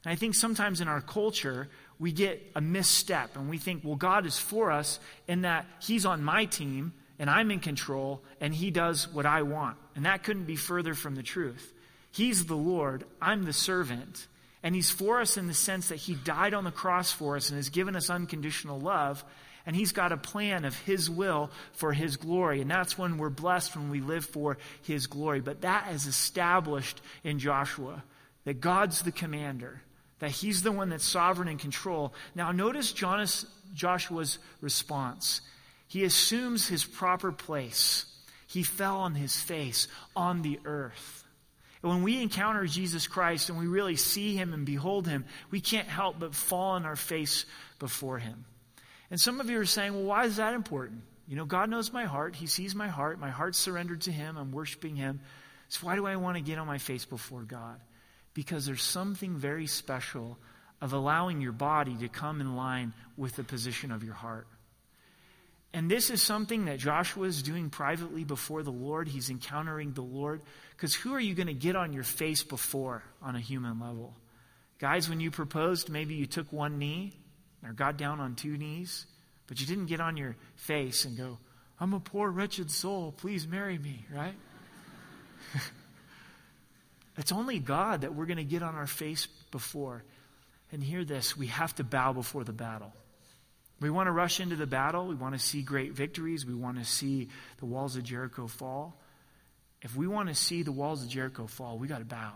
And 0.03 0.11
I 0.11 0.15
think 0.15 0.33
sometimes 0.33 0.81
in 0.81 0.87
our 0.87 1.01
culture, 1.01 1.69
we 1.99 2.11
get 2.11 2.41
a 2.55 2.61
misstep 2.61 3.35
and 3.35 3.49
we 3.49 3.57
think, 3.57 3.83
well, 3.83 3.95
God 3.95 4.25
is 4.25 4.39
for 4.39 4.71
us 4.71 4.99
in 5.27 5.41
that 5.41 5.67
He's 5.79 6.05
on 6.05 6.23
my 6.23 6.45
team 6.45 6.93
and 7.19 7.29
I'm 7.29 7.51
in 7.51 7.59
control 7.59 8.23
and 8.39 8.51
He 8.51 8.71
does 8.71 9.07
what 9.13 9.25
I 9.27 9.43
want. 9.43 9.77
And 9.95 10.05
that 10.05 10.23
couldn't 10.23 10.45
be 10.45 10.55
further 10.55 10.93
from 10.93 11.15
the 11.15 11.21
truth. 11.21 11.73
He's 12.11 12.45
the 12.45 12.55
Lord, 12.55 13.03
I'm 13.21 13.43
the 13.43 13.53
servant. 13.53 14.25
And 14.61 14.75
he's 14.75 14.91
for 14.91 15.21
us 15.21 15.37
in 15.37 15.47
the 15.47 15.53
sense 15.53 15.89
that 15.89 15.95
he 15.97 16.15
died 16.15 16.53
on 16.53 16.63
the 16.65 16.71
cross 16.71 17.11
for 17.11 17.35
us 17.35 17.49
and 17.49 17.57
has 17.57 17.69
given 17.69 17.95
us 17.95 18.09
unconditional 18.09 18.79
love. 18.79 19.23
And 19.65 19.75
he's 19.75 19.91
got 19.91 20.11
a 20.11 20.17
plan 20.17 20.65
of 20.65 20.77
his 20.79 21.09
will 21.09 21.51
for 21.73 21.93
his 21.93 22.17
glory. 22.17 22.61
And 22.61 22.69
that's 22.69 22.97
when 22.97 23.17
we're 23.17 23.29
blessed 23.29 23.75
when 23.75 23.89
we 23.89 24.01
live 24.01 24.25
for 24.25 24.57
his 24.81 25.07
glory. 25.07 25.41
But 25.41 25.61
that 25.61 25.91
is 25.91 26.07
established 26.07 27.01
in 27.23 27.39
Joshua 27.39 28.03
that 28.45 28.61
God's 28.61 29.03
the 29.03 29.11
commander, 29.11 29.81
that 30.19 30.31
he's 30.31 30.63
the 30.63 30.71
one 30.71 30.89
that's 30.89 31.05
sovereign 31.05 31.47
and 31.47 31.59
control. 31.59 32.13
Now, 32.35 32.51
notice 32.51 32.91
Joshua's 32.93 34.39
response. 34.59 35.41
He 35.87 36.03
assumes 36.03 36.67
his 36.67 36.83
proper 36.83 37.31
place. 37.31 38.05
He 38.47 38.63
fell 38.63 38.97
on 38.97 39.15
his 39.15 39.39
face 39.39 39.87
on 40.15 40.41
the 40.41 40.59
earth. 40.65 41.18
When 41.81 42.03
we 42.03 42.21
encounter 42.21 42.65
Jesus 42.65 43.07
Christ 43.07 43.49
and 43.49 43.57
we 43.57 43.67
really 43.67 43.95
see 43.95 44.35
him 44.35 44.53
and 44.53 44.65
behold 44.65 45.07
him, 45.07 45.25
we 45.49 45.61
can't 45.61 45.87
help 45.87 46.19
but 46.19 46.35
fall 46.35 46.71
on 46.71 46.85
our 46.85 46.97
face 46.97 47.45
before 47.79 48.19
him. 48.19 48.45
And 49.09 49.19
some 49.19 49.39
of 49.39 49.49
you 49.49 49.59
are 49.59 49.65
saying, 49.65 49.93
well, 49.93 50.03
why 50.03 50.25
is 50.25 50.35
that 50.35 50.53
important? 50.53 51.01
You 51.27 51.35
know, 51.35 51.45
God 51.45 51.69
knows 51.69 51.93
my 51.93 52.05
heart. 52.05 52.35
He 52.35 52.47
sees 52.47 52.75
my 52.75 52.87
heart. 52.87 53.19
My 53.19 53.29
heart's 53.29 53.57
surrendered 53.57 54.01
to 54.01 54.11
him. 54.11 54.37
I'm 54.37 54.51
worshiping 54.51 54.95
him. 54.95 55.21
So 55.69 55.85
why 55.85 55.95
do 55.95 56.05
I 56.05 56.15
want 56.17 56.37
to 56.37 56.43
get 56.43 56.57
on 56.57 56.67
my 56.67 56.79
face 56.79 57.05
before 57.05 57.43
God? 57.43 57.79
Because 58.33 58.65
there's 58.65 58.83
something 58.83 59.37
very 59.37 59.67
special 59.67 60.37
of 60.81 60.93
allowing 60.93 61.39
your 61.39 61.51
body 61.51 61.95
to 61.97 62.09
come 62.09 62.41
in 62.41 62.55
line 62.55 62.93
with 63.15 63.35
the 63.35 63.43
position 63.43 63.91
of 63.91 64.03
your 64.03 64.13
heart. 64.13 64.47
And 65.73 65.89
this 65.89 66.09
is 66.09 66.21
something 66.21 66.65
that 66.65 66.79
Joshua 66.79 67.27
is 67.27 67.43
doing 67.43 67.69
privately 67.69 68.23
before 68.23 68.63
the 68.63 68.71
Lord. 68.71 69.07
He's 69.07 69.29
encountering 69.29 69.93
the 69.93 70.01
Lord. 70.01 70.41
Because 70.71 70.95
who 70.95 71.13
are 71.13 71.19
you 71.19 71.35
going 71.35 71.47
to 71.47 71.53
get 71.53 71.75
on 71.75 71.93
your 71.93 72.03
face 72.03 72.43
before 72.43 73.03
on 73.21 73.35
a 73.35 73.39
human 73.39 73.79
level? 73.79 74.15
Guys, 74.79 75.09
when 75.09 75.19
you 75.19 75.29
proposed, 75.29 75.89
maybe 75.89 76.15
you 76.15 76.25
took 76.25 76.51
one 76.51 76.79
knee 76.79 77.13
or 77.63 77.73
got 77.73 77.97
down 77.97 78.19
on 78.19 78.35
two 78.35 78.57
knees, 78.57 79.05
but 79.47 79.59
you 79.59 79.67
didn't 79.67 79.87
get 79.87 79.99
on 79.99 80.17
your 80.17 80.35
face 80.55 81.05
and 81.05 81.17
go, 81.17 81.37
I'm 81.79 81.93
a 81.93 81.99
poor, 81.99 82.29
wretched 82.29 82.71
soul. 82.71 83.13
Please 83.15 83.47
marry 83.47 83.77
me, 83.77 84.05
right? 84.13 84.35
it's 87.17 87.31
only 87.31 87.59
God 87.59 88.01
that 88.01 88.15
we're 88.15 88.25
going 88.25 88.37
to 88.37 88.43
get 88.43 88.63
on 88.63 88.75
our 88.75 88.87
face 88.87 89.27
before. 89.51 90.03
And 90.71 90.83
hear 90.83 91.03
this 91.03 91.37
we 91.37 91.47
have 91.47 91.75
to 91.75 91.83
bow 91.83 92.13
before 92.13 92.43
the 92.43 92.53
battle. 92.53 92.93
We 93.79 93.89
want 93.89 94.07
to 94.07 94.11
rush 94.11 94.39
into 94.39 94.55
the 94.55 94.67
battle. 94.67 95.07
We 95.07 95.15
want 95.15 95.35
to 95.35 95.39
see 95.39 95.61
great 95.61 95.93
victories. 95.93 96.45
We 96.45 96.53
want 96.53 96.77
to 96.77 96.85
see 96.85 97.29
the 97.59 97.65
walls 97.65 97.95
of 97.95 98.03
Jericho 98.03 98.47
fall. 98.47 98.99
If 99.81 99.95
we 99.95 100.07
want 100.07 100.29
to 100.29 100.35
see 100.35 100.63
the 100.63 100.71
walls 100.71 101.03
of 101.03 101.09
Jericho 101.09 101.47
fall, 101.47 101.77
we 101.77 101.87
got 101.87 101.99
to 101.99 102.05
bow. 102.05 102.33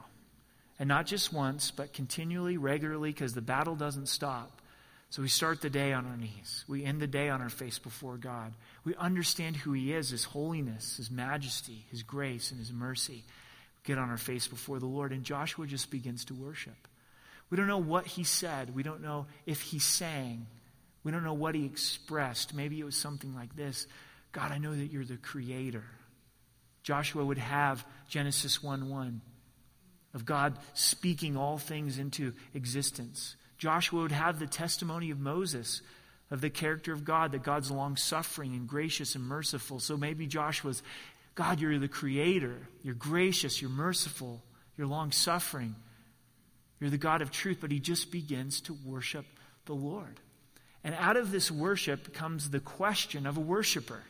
And 0.80 0.88
not 0.88 1.06
just 1.06 1.34
once, 1.34 1.72
but 1.72 1.94
continually, 1.94 2.58
regularly, 2.58 3.12
because 3.12 3.34
the 3.34 3.42
battle 3.42 3.76
doesn't 3.76 4.08
stop. 4.08 4.62
So 5.10 5.22
we 5.22 5.28
start 5.28 5.62
the 5.62 5.70
day 5.70 5.94
on 5.94 6.08
our 6.08 6.18
knees. 6.18 6.66
We 6.68 6.84
end 6.84 7.00
the 7.00 7.08
day 7.08 7.30
on 7.30 7.42
our 7.42 7.50
face 7.50 7.78
before 7.78 8.18
God. 8.18 8.54
We 8.84 8.96
understand 8.96 9.58
who 9.58 9.74
He 9.74 9.94
is, 9.94 10.10
His 10.10 10.24
holiness, 10.24 10.98
His 10.98 11.12
majesty, 11.12 11.86
His 11.92 12.02
grace, 12.02 12.50
and 12.50 12.60
His 12.60 12.72
mercy. 12.72 13.24
We 13.26 13.94
get 13.94 14.00
on 14.00 14.10
our 14.10 14.18
face 14.18 14.48
before 14.48 14.80
the 14.80 14.88
Lord, 14.88 15.12
and 15.12 15.24
Joshua 15.24 15.68
just 15.68 15.92
begins 15.92 16.26
to 16.26 16.34
worship. 16.34 16.88
We 17.54 17.58
don't 17.58 17.68
know 17.68 17.78
what 17.78 18.08
he 18.08 18.24
said. 18.24 18.74
We 18.74 18.82
don't 18.82 19.04
know 19.04 19.28
if 19.46 19.62
he 19.62 19.78
sang. 19.78 20.48
We 21.04 21.12
don't 21.12 21.24
know 21.24 21.34
what 21.34 21.56
he 21.56 21.66
expressed. 21.66 22.54
Maybe 22.54 22.80
it 22.80 22.86
was 22.86 22.96
something 22.96 23.36
like 23.36 23.56
this 23.56 23.88
God, 24.32 24.52
I 24.52 24.58
know 24.58 24.76
that 24.76 24.92
you're 24.92 25.06
the 25.06 25.18
creator. 25.18 25.84
Joshua 26.82 27.24
would 27.24 27.38
have 27.38 27.86
Genesis 28.10 28.62
1 28.62 28.90
1 28.90 29.22
of 30.14 30.26
God 30.26 30.58
speaking 30.74 31.38
all 31.38 31.58
things 31.58 31.98
into 31.98 32.34
existence. 32.54 33.36
Joshua 33.58 34.02
would 34.02 34.12
have 34.12 34.40
the 34.40 34.48
testimony 34.48 35.10
of 35.12 35.20
Moses 35.20 35.82
of 36.34 36.42
the 36.42 36.50
character 36.50 36.92
of 36.92 37.06
God, 37.06 37.32
that 37.32 37.44
God's 37.44 37.70
long 37.70 37.96
suffering 37.96 38.54
and 38.54 38.68
gracious 38.68 39.14
and 39.14 39.24
merciful. 39.24 39.80
So 39.80 39.96
maybe 39.96 40.26
Joshua's, 40.26 40.82
God, 41.36 41.60
you're 41.60 41.78
the 41.78 41.88
creator. 41.88 42.58
You're 42.82 42.96
gracious. 42.96 43.62
You're 43.62 43.70
merciful. 43.70 44.42
You're 44.76 44.88
long 44.88 45.12
suffering. 45.12 45.76
You're 46.80 46.90
the 46.90 46.98
God 46.98 47.22
of 47.22 47.30
truth. 47.30 47.60
But 47.62 47.72
he 47.72 47.80
just 47.80 48.12
begins 48.12 48.62
to 48.62 48.76
worship 48.84 49.26
the 49.66 49.76
Lord. 49.76 50.20
And 50.84 50.96
out 50.96 51.18
of 51.18 51.32
this 51.32 51.50
worship 51.50 52.14
comes 52.14 52.50
the 52.50 52.60
question 52.60 53.26
of 53.26 53.38
a 53.38 53.42
worshiper. 53.42 54.04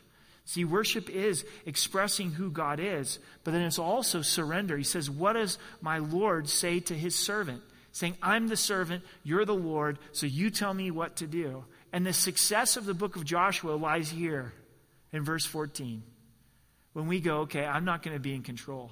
See, 0.46 0.66
worship 0.66 1.10
is 1.10 1.46
expressing 1.66 2.32
who 2.32 2.52
God 2.52 2.80
is, 2.80 3.20
but 3.44 3.52
then 3.52 3.62
it's 3.62 3.80
also 3.80 4.22
surrender. 4.22 4.76
He 4.76 4.84
says, 4.84 5.10
What 5.10 5.34
does 5.34 5.58
my 5.82 6.00
Lord 6.00 6.50
say 6.50 6.80
to 6.82 6.94
his 6.94 7.16
servant? 7.16 7.62
Saying, 7.92 8.18
I'm 8.22 8.48
the 8.48 8.58
servant, 8.58 9.04
you're 9.24 9.46
the 9.46 9.54
Lord, 9.54 10.00
so 10.12 10.26
you 10.26 10.50
tell 10.50 10.74
me 10.74 10.90
what 10.90 11.18
to 11.18 11.28
do. 11.28 11.64
And 11.94 12.06
the 12.06 12.12
success 12.12 12.76
of 12.76 12.86
the 12.86 12.96
book 12.96 13.16
of 13.16 13.24
Joshua 13.24 13.74
lies 13.74 14.10
here 14.10 14.52
in 15.12 15.24
verse 15.24 15.46
14. 15.46 16.02
When 16.94 17.08
we 17.08 17.22
go, 17.22 17.42
okay, 17.42 17.64
I'm 17.64 17.86
not 17.86 18.02
going 18.02 18.16
to 18.16 18.22
be 18.22 18.34
in 18.34 18.42
control. 18.42 18.92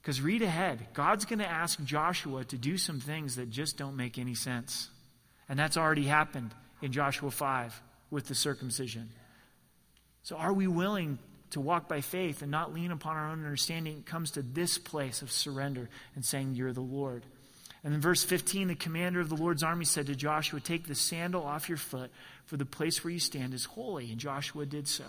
Because 0.00 0.22
read 0.22 0.40
ahead. 0.40 0.88
God's 0.94 1.26
going 1.26 1.40
to 1.40 1.48
ask 1.48 1.82
Joshua 1.84 2.44
to 2.46 2.56
do 2.56 2.78
some 2.78 3.00
things 3.00 3.36
that 3.36 3.50
just 3.50 3.76
don't 3.76 3.96
make 3.96 4.18
any 4.18 4.34
sense. 4.34 4.88
And 5.46 5.58
that's 5.58 5.76
already 5.76 6.04
happened 6.04 6.54
in 6.82 6.92
Joshua 6.92 7.30
5 7.30 7.82
with 8.10 8.26
the 8.26 8.34
circumcision. 8.34 9.08
So, 10.22 10.36
are 10.36 10.52
we 10.52 10.66
willing 10.66 11.18
to 11.50 11.60
walk 11.60 11.88
by 11.88 12.00
faith 12.00 12.42
and 12.42 12.50
not 12.50 12.74
lean 12.74 12.92
upon 12.92 13.16
our 13.16 13.30
own 13.30 13.44
understanding? 13.44 13.98
It 13.98 14.06
comes 14.06 14.32
to 14.32 14.42
this 14.42 14.78
place 14.78 15.22
of 15.22 15.32
surrender 15.32 15.88
and 16.14 16.24
saying, 16.24 16.54
You're 16.54 16.72
the 16.72 16.80
Lord. 16.80 17.24
And 17.84 17.92
in 17.94 18.00
verse 18.00 18.22
15, 18.22 18.68
the 18.68 18.74
commander 18.76 19.20
of 19.20 19.28
the 19.28 19.36
Lord's 19.36 19.64
army 19.64 19.84
said 19.84 20.06
to 20.06 20.14
Joshua, 20.14 20.60
Take 20.60 20.86
the 20.86 20.94
sandal 20.94 21.44
off 21.44 21.68
your 21.68 21.78
foot, 21.78 22.10
for 22.44 22.56
the 22.56 22.64
place 22.64 23.02
where 23.02 23.12
you 23.12 23.18
stand 23.18 23.54
is 23.54 23.64
holy. 23.64 24.10
And 24.10 24.20
Joshua 24.20 24.66
did 24.66 24.86
so. 24.86 25.04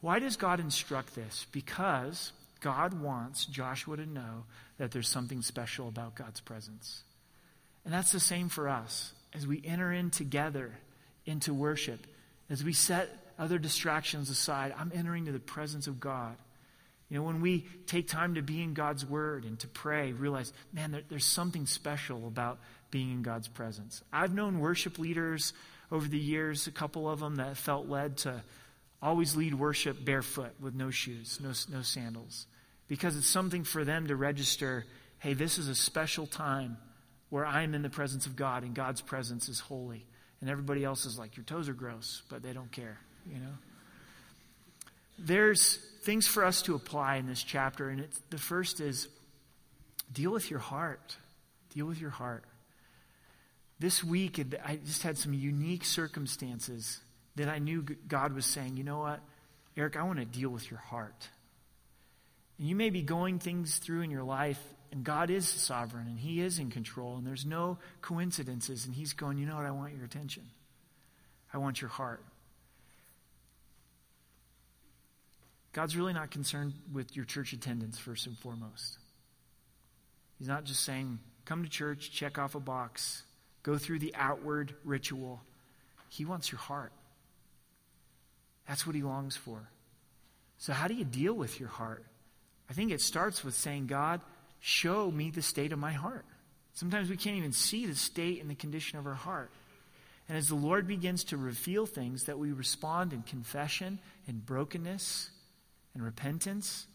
Why 0.00 0.18
does 0.18 0.36
God 0.36 0.60
instruct 0.60 1.14
this? 1.14 1.46
Because 1.52 2.32
God 2.60 3.00
wants 3.00 3.46
Joshua 3.46 3.96
to 3.96 4.06
know 4.06 4.44
that 4.78 4.90
there's 4.90 5.08
something 5.08 5.42
special 5.42 5.88
about 5.88 6.14
God's 6.16 6.40
presence. 6.40 7.02
And 7.84 7.94
that's 7.94 8.12
the 8.12 8.20
same 8.20 8.48
for 8.48 8.68
us 8.68 9.12
as 9.34 9.46
we 9.46 9.62
enter 9.64 9.92
in 9.92 10.10
together 10.10 10.72
into 11.26 11.52
worship, 11.52 12.06
as 12.48 12.64
we 12.64 12.72
set 12.72 13.08
other 13.38 13.58
distractions 13.58 14.30
aside. 14.30 14.74
I'm 14.76 14.92
entering 14.94 15.26
to 15.26 15.32
the 15.32 15.38
presence 15.38 15.86
of 15.86 16.00
God. 16.00 16.36
You 17.08 17.16
know, 17.16 17.22
when 17.22 17.40
we 17.40 17.66
take 17.86 18.08
time 18.08 18.34
to 18.34 18.42
be 18.42 18.62
in 18.62 18.74
God's 18.74 19.06
Word 19.06 19.44
and 19.44 19.58
to 19.60 19.68
pray, 19.68 20.12
realize, 20.12 20.52
man, 20.72 20.90
there, 20.90 21.02
there's 21.08 21.24
something 21.24 21.66
special 21.66 22.26
about 22.26 22.58
being 22.90 23.10
in 23.10 23.22
God's 23.22 23.48
presence. 23.48 24.02
I've 24.12 24.34
known 24.34 24.60
worship 24.60 24.98
leaders 24.98 25.52
over 25.90 26.06
the 26.06 26.18
years, 26.18 26.66
a 26.66 26.70
couple 26.70 27.08
of 27.08 27.20
them 27.20 27.36
that 27.36 27.56
felt 27.56 27.88
led 27.88 28.18
to 28.18 28.42
always 29.00 29.36
lead 29.36 29.54
worship 29.54 30.04
barefoot 30.04 30.52
with 30.60 30.74
no 30.74 30.90
shoes, 30.90 31.38
no, 31.42 31.52
no 31.74 31.82
sandals, 31.82 32.46
because 32.88 33.16
it's 33.16 33.26
something 33.26 33.64
for 33.64 33.84
them 33.84 34.08
to 34.08 34.16
register 34.16 34.84
hey, 35.20 35.34
this 35.34 35.58
is 35.58 35.66
a 35.66 35.74
special 35.74 36.28
time 36.28 36.76
where 37.30 37.46
I'm 37.46 37.74
in 37.74 37.82
the 37.82 37.90
presence 37.90 38.26
of 38.26 38.36
God 38.36 38.62
and 38.62 38.74
God's 38.74 39.00
presence 39.00 39.48
is 39.48 39.60
holy. 39.60 40.06
And 40.40 40.48
everybody 40.48 40.84
else 40.84 41.04
is 41.04 41.18
like, 41.18 41.36
your 41.36 41.44
toes 41.44 41.68
are 41.68 41.74
gross, 41.74 42.22
but 42.28 42.42
they 42.42 42.52
don't 42.52 42.70
care, 42.70 42.98
you 43.26 43.38
know? 43.38 43.54
There's 45.18 45.78
things 46.02 46.28
for 46.28 46.44
us 46.44 46.62
to 46.62 46.76
apply 46.76 47.16
in 47.16 47.26
this 47.26 47.42
chapter, 47.42 47.88
and 47.88 48.06
the 48.30 48.38
first 48.38 48.80
is 48.80 49.08
deal 50.12 50.30
with 50.30 50.48
your 50.48 50.60
heart. 50.60 51.16
Deal 51.74 51.86
with 51.86 52.00
your 52.00 52.10
heart. 52.10 52.44
This 53.80 54.04
week, 54.04 54.40
I 54.64 54.76
just 54.76 55.02
had 55.02 55.18
some 55.18 55.34
unique 55.34 55.84
circumstances 55.84 57.00
that 57.34 57.48
I 57.48 57.58
knew 57.58 57.82
God 57.82 58.32
was 58.32 58.46
saying, 58.46 58.76
you 58.76 58.84
know 58.84 59.00
what, 59.00 59.20
Eric, 59.76 59.96
I 59.96 60.04
want 60.04 60.20
to 60.20 60.24
deal 60.24 60.50
with 60.50 60.70
your 60.70 60.80
heart. 60.80 61.28
And 62.58 62.68
you 62.68 62.76
may 62.76 62.90
be 62.90 63.02
going 63.02 63.38
things 63.38 63.78
through 63.78 64.02
in 64.02 64.10
your 64.10 64.24
life, 64.24 64.60
and 64.90 65.04
God 65.04 65.30
is 65.30 65.46
sovereign, 65.46 66.06
and 66.06 66.18
He 66.18 66.40
is 66.40 66.58
in 66.58 66.70
control, 66.70 67.16
and 67.16 67.26
there's 67.26 67.46
no 67.46 67.78
coincidences, 68.00 68.86
and 68.86 68.94
He's 68.94 69.12
going, 69.12 69.38
you 69.38 69.46
know 69.46 69.56
what, 69.56 69.66
I 69.66 69.70
want 69.70 69.94
your 69.94 70.04
attention. 70.04 70.44
I 71.52 71.58
want 71.58 71.80
your 71.80 71.90
heart. 71.90 72.22
God's 75.72 75.96
really 75.96 76.12
not 76.12 76.30
concerned 76.30 76.74
with 76.92 77.14
your 77.14 77.24
church 77.24 77.52
attendance, 77.52 77.98
first 77.98 78.26
and 78.26 78.36
foremost. 78.36 78.98
He's 80.38 80.48
not 80.48 80.64
just 80.64 80.82
saying, 80.82 81.18
come 81.44 81.62
to 81.62 81.68
church, 81.68 82.10
check 82.10 82.38
off 82.38 82.54
a 82.54 82.60
box, 82.60 83.22
go 83.62 83.78
through 83.78 83.98
the 83.98 84.14
outward 84.16 84.74
ritual. 84.84 85.40
He 86.08 86.24
wants 86.24 86.50
your 86.50 86.58
heart. 86.58 86.92
That's 88.66 88.86
what 88.86 88.94
he 88.94 89.02
longs 89.02 89.36
for. 89.36 89.68
So, 90.58 90.72
how 90.72 90.88
do 90.88 90.94
you 90.94 91.04
deal 91.04 91.34
with 91.34 91.60
your 91.60 91.68
heart? 91.68 92.04
I 92.68 92.72
think 92.72 92.90
it 92.90 93.00
starts 93.00 93.44
with 93.44 93.54
saying, 93.54 93.86
God, 93.86 94.20
show 94.60 95.10
me 95.10 95.30
the 95.30 95.42
state 95.42 95.72
of 95.72 95.78
my 95.78 95.92
heart. 95.92 96.24
Sometimes 96.74 97.10
we 97.10 97.16
can't 97.16 97.36
even 97.36 97.52
see 97.52 97.86
the 97.86 97.94
state 97.94 98.40
and 98.40 98.50
the 98.50 98.54
condition 98.54 98.98
of 98.98 99.06
our 99.06 99.14
heart. 99.14 99.50
And 100.28 100.36
as 100.36 100.48
the 100.48 100.54
Lord 100.54 100.86
begins 100.86 101.24
to 101.24 101.36
reveal 101.36 101.86
things, 101.86 102.24
that 102.24 102.38
we 102.38 102.52
respond 102.52 103.12
in 103.12 103.22
confession 103.22 103.98
and 104.26 104.44
brokenness 104.44 105.30
and 105.94 106.04
repentance. 106.04 106.86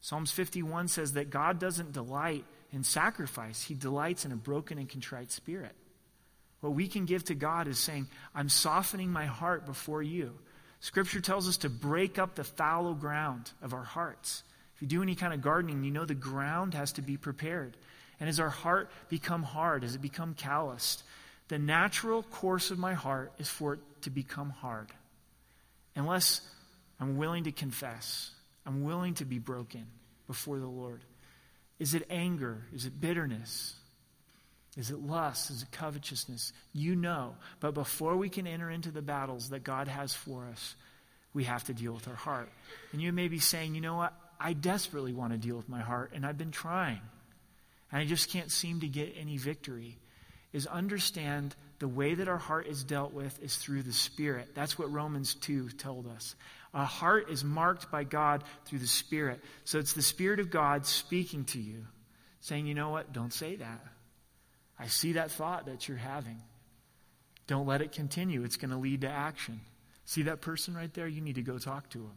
Psalms 0.00 0.32
51 0.32 0.88
says 0.88 1.12
that 1.12 1.30
God 1.30 1.60
doesn't 1.60 1.92
delight 1.92 2.44
in 2.72 2.82
sacrifice, 2.82 3.62
He 3.62 3.74
delights 3.74 4.24
in 4.24 4.32
a 4.32 4.36
broken 4.36 4.78
and 4.78 4.88
contrite 4.88 5.30
spirit. 5.30 5.74
What 6.60 6.74
we 6.74 6.88
can 6.88 7.04
give 7.04 7.24
to 7.24 7.34
God 7.34 7.68
is 7.68 7.78
saying, 7.78 8.08
I'm 8.34 8.48
softening 8.48 9.10
my 9.10 9.26
heart 9.26 9.66
before 9.66 10.02
you. 10.02 10.38
Scripture 10.80 11.20
tells 11.20 11.48
us 11.48 11.58
to 11.58 11.68
break 11.68 12.18
up 12.18 12.34
the 12.34 12.44
fallow 12.44 12.94
ground 12.94 13.50
of 13.60 13.74
our 13.74 13.84
hearts. 13.84 14.42
You 14.82 14.88
do 14.88 15.00
any 15.00 15.14
kind 15.14 15.32
of 15.32 15.40
gardening, 15.40 15.84
you 15.84 15.92
know 15.92 16.04
the 16.04 16.14
ground 16.16 16.74
has 16.74 16.90
to 16.94 17.02
be 17.02 17.16
prepared. 17.16 17.76
And 18.18 18.28
as 18.28 18.40
our 18.40 18.48
heart 18.48 18.90
become 19.08 19.44
hard, 19.44 19.84
as 19.84 19.94
it 19.94 20.02
become 20.02 20.34
calloused, 20.34 21.04
the 21.46 21.60
natural 21.60 22.24
course 22.24 22.72
of 22.72 22.80
my 22.80 22.92
heart 22.92 23.32
is 23.38 23.48
for 23.48 23.74
it 23.74 23.80
to 24.00 24.10
become 24.10 24.50
hard. 24.50 24.88
Unless 25.94 26.40
I'm 26.98 27.16
willing 27.16 27.44
to 27.44 27.52
confess, 27.52 28.32
I'm 28.66 28.82
willing 28.82 29.14
to 29.14 29.24
be 29.24 29.38
broken 29.38 29.86
before 30.26 30.58
the 30.58 30.66
Lord. 30.66 31.02
Is 31.78 31.94
it 31.94 32.04
anger? 32.10 32.64
Is 32.74 32.84
it 32.84 33.00
bitterness? 33.00 33.76
Is 34.76 34.90
it 34.90 34.98
lust? 34.98 35.50
Is 35.50 35.62
it 35.62 35.70
covetousness? 35.70 36.52
You 36.72 36.96
know. 36.96 37.36
But 37.60 37.74
before 37.74 38.16
we 38.16 38.28
can 38.28 38.48
enter 38.48 38.68
into 38.68 38.90
the 38.90 39.00
battles 39.00 39.50
that 39.50 39.62
God 39.62 39.86
has 39.86 40.12
for 40.12 40.48
us, 40.50 40.74
we 41.34 41.44
have 41.44 41.62
to 41.64 41.72
deal 41.72 41.92
with 41.92 42.08
our 42.08 42.16
heart. 42.16 42.50
And 42.90 43.00
you 43.00 43.12
may 43.12 43.28
be 43.28 43.38
saying, 43.38 43.76
you 43.76 43.80
know 43.80 43.94
what? 43.94 44.12
I 44.42 44.54
desperately 44.54 45.12
want 45.12 45.32
to 45.32 45.38
deal 45.38 45.56
with 45.56 45.68
my 45.68 45.80
heart, 45.80 46.12
and 46.14 46.26
I've 46.26 46.38
been 46.38 46.50
trying. 46.50 47.00
And 47.92 48.00
I 48.00 48.04
just 48.04 48.30
can't 48.30 48.50
seem 48.50 48.80
to 48.80 48.88
get 48.88 49.14
any 49.18 49.36
victory. 49.36 49.98
Is 50.52 50.66
understand 50.66 51.54
the 51.78 51.88
way 51.88 52.14
that 52.14 52.28
our 52.28 52.38
heart 52.38 52.66
is 52.66 52.84
dealt 52.84 53.14
with 53.14 53.42
is 53.42 53.56
through 53.56 53.84
the 53.84 53.92
Spirit. 53.92 54.48
That's 54.54 54.78
what 54.78 54.92
Romans 54.92 55.34
2 55.34 55.70
told 55.70 56.06
us. 56.06 56.34
A 56.74 56.84
heart 56.84 57.30
is 57.30 57.44
marked 57.44 57.90
by 57.90 58.04
God 58.04 58.44
through 58.66 58.80
the 58.80 58.86
Spirit. 58.86 59.40
So 59.64 59.78
it's 59.78 59.94
the 59.94 60.02
Spirit 60.02 60.40
of 60.40 60.50
God 60.50 60.84
speaking 60.84 61.44
to 61.46 61.60
you, 61.60 61.86
saying, 62.40 62.66
you 62.66 62.74
know 62.74 62.90
what? 62.90 63.12
Don't 63.12 63.32
say 63.32 63.56
that. 63.56 63.80
I 64.78 64.88
see 64.88 65.12
that 65.12 65.30
thought 65.30 65.66
that 65.66 65.88
you're 65.88 65.96
having. 65.96 66.42
Don't 67.46 67.66
let 67.66 67.80
it 67.80 67.92
continue. 67.92 68.42
It's 68.44 68.56
going 68.56 68.70
to 68.70 68.76
lead 68.76 69.02
to 69.02 69.10
action. 69.10 69.60
See 70.04 70.22
that 70.22 70.40
person 70.40 70.74
right 70.74 70.92
there? 70.92 71.06
You 71.06 71.20
need 71.20 71.36
to 71.36 71.42
go 71.42 71.58
talk 71.58 71.88
to 71.90 72.00
him. 72.00 72.12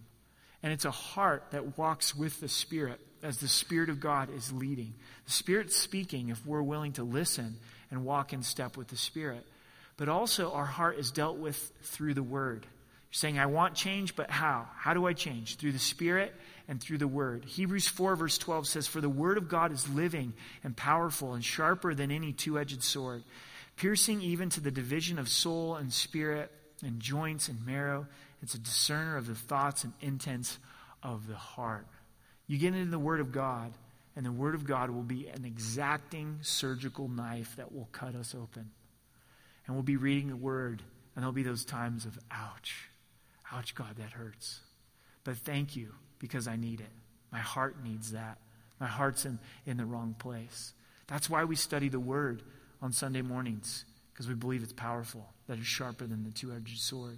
And 0.66 0.74
it's 0.74 0.86
a 0.86 0.90
heart 0.90 1.44
that 1.52 1.78
walks 1.78 2.16
with 2.16 2.40
the 2.40 2.50
Spirit 2.50 3.00
as 3.22 3.38
the 3.38 3.48
Spirit 3.48 3.90
of 3.90 4.00
God 4.00 4.34
is 4.36 4.52
leading. 4.52 4.96
The 5.26 5.32
Spirit's 5.32 5.76
speaking 5.76 6.30
if 6.30 6.44
we're 6.44 6.64
willing 6.64 6.94
to 6.94 7.04
listen 7.04 7.58
and 7.92 8.04
walk 8.04 8.34
in 8.34 8.42
step 8.42 8.76
with 8.76 8.88
the 8.88 8.98
Spirit. 8.98 9.46
But 9.96 10.10
also, 10.10 10.52
our 10.54 10.66
heart 10.66 10.98
is 10.98 11.12
dealt 11.12 11.38
with 11.38 11.72
through 11.84 12.16
the 12.16 12.24
Word 12.24 12.66
saying, 13.12 13.38
I 13.38 13.46
want 13.46 13.76
change, 13.76 14.16
but 14.16 14.32
how? 14.32 14.68
How 14.76 14.96
do 14.96 15.06
I 15.06 15.14
change? 15.14 15.58
Through 15.58 15.74
the 15.74 15.78
Spirit 15.78 16.34
and 16.68 16.82
through 16.82 16.98
the 16.98 17.08
Word. 17.08 17.46
Hebrews 17.46 17.88
4, 17.88 18.16
verse 18.16 18.40
12 18.40 18.66
says, 18.66 18.88
For 18.88 19.02
the 19.02 19.08
Word 19.08 19.38
of 19.38 19.48
God 19.48 19.72
is 19.72 19.88
living 19.88 20.34
and 20.64 20.76
powerful 20.76 21.36
and 21.36 21.46
sharper 21.46 21.94
than 21.94 22.10
any 22.10 22.34
two 22.34 22.58
edged 22.58 22.82
sword, 22.82 23.24
piercing 23.76 24.20
even 24.24 24.50
to 24.50 24.62
the 24.62 24.72
division 24.72 25.20
of 25.20 25.30
soul 25.30 25.76
and 25.76 25.94
spirit 25.94 26.52
and 26.84 27.00
joints 27.00 27.50
and 27.50 27.64
marrow. 27.68 28.08
It's 28.46 28.54
a 28.54 28.60
discerner 28.60 29.18
of 29.18 29.26
the 29.26 29.34
thoughts 29.34 29.84
and 29.84 29.94
intents 30.02 30.60
of 31.02 31.26
the 31.26 31.36
heart. 31.36 31.88
You 32.46 32.60
get 32.60 32.76
into 32.76 32.92
the 32.92 33.00
Word 33.00 33.20
of 33.20 33.32
God, 33.32 33.74
and 34.16 34.24
the 34.24 34.32
Word 34.32 34.54
of 34.54 34.66
God 34.66 34.92
will 34.92 35.02
be 35.02 35.28
an 35.30 35.46
exacting 35.46 36.38
surgical 36.44 37.08
knife 37.08 37.56
that 37.56 37.74
will 37.74 37.90
cut 37.92 38.14
us 38.14 38.36
open. 38.36 38.70
And 39.66 39.76
we'll 39.76 39.82
be 39.82 39.98
reading 39.98 40.28
the 40.28 40.36
Word, 40.36 40.84
and 41.16 41.24
there'll 41.24 41.34
be 41.34 41.42
those 41.42 41.66
times 41.66 42.06
of 42.06 42.20
ouch 42.30 42.88
Ouch, 43.52 43.74
God, 43.74 43.96
that 43.98 44.12
hurts. 44.12 44.60
But 45.24 45.38
thank 45.38 45.76
you 45.76 45.94
because 46.20 46.48
I 46.48 46.56
need 46.56 46.82
it. 46.82 46.92
My 47.32 47.40
heart 47.40 47.84
needs 47.84 48.12
that. 48.12 48.38
My 48.80 48.86
heart's 48.86 49.26
in, 49.26 49.40
in 49.66 49.78
the 49.78 49.86
wrong 49.86 50.16
place. 50.20 50.74
That's 51.08 51.32
why 51.32 51.46
we 51.46 51.56
study 51.56 51.90
the 51.90 52.00
Word 52.00 52.44
on 52.80 52.92
Sunday 52.92 53.24
mornings, 53.24 53.86
because 54.14 54.28
we 54.28 54.36
believe 54.36 54.62
it's 54.62 54.72
powerful, 54.72 55.34
that 55.48 55.58
it's 55.58 55.66
sharper 55.66 56.06
than 56.06 56.24
the 56.24 56.32
two 56.32 56.54
edged 56.54 56.80
sword. 56.80 57.18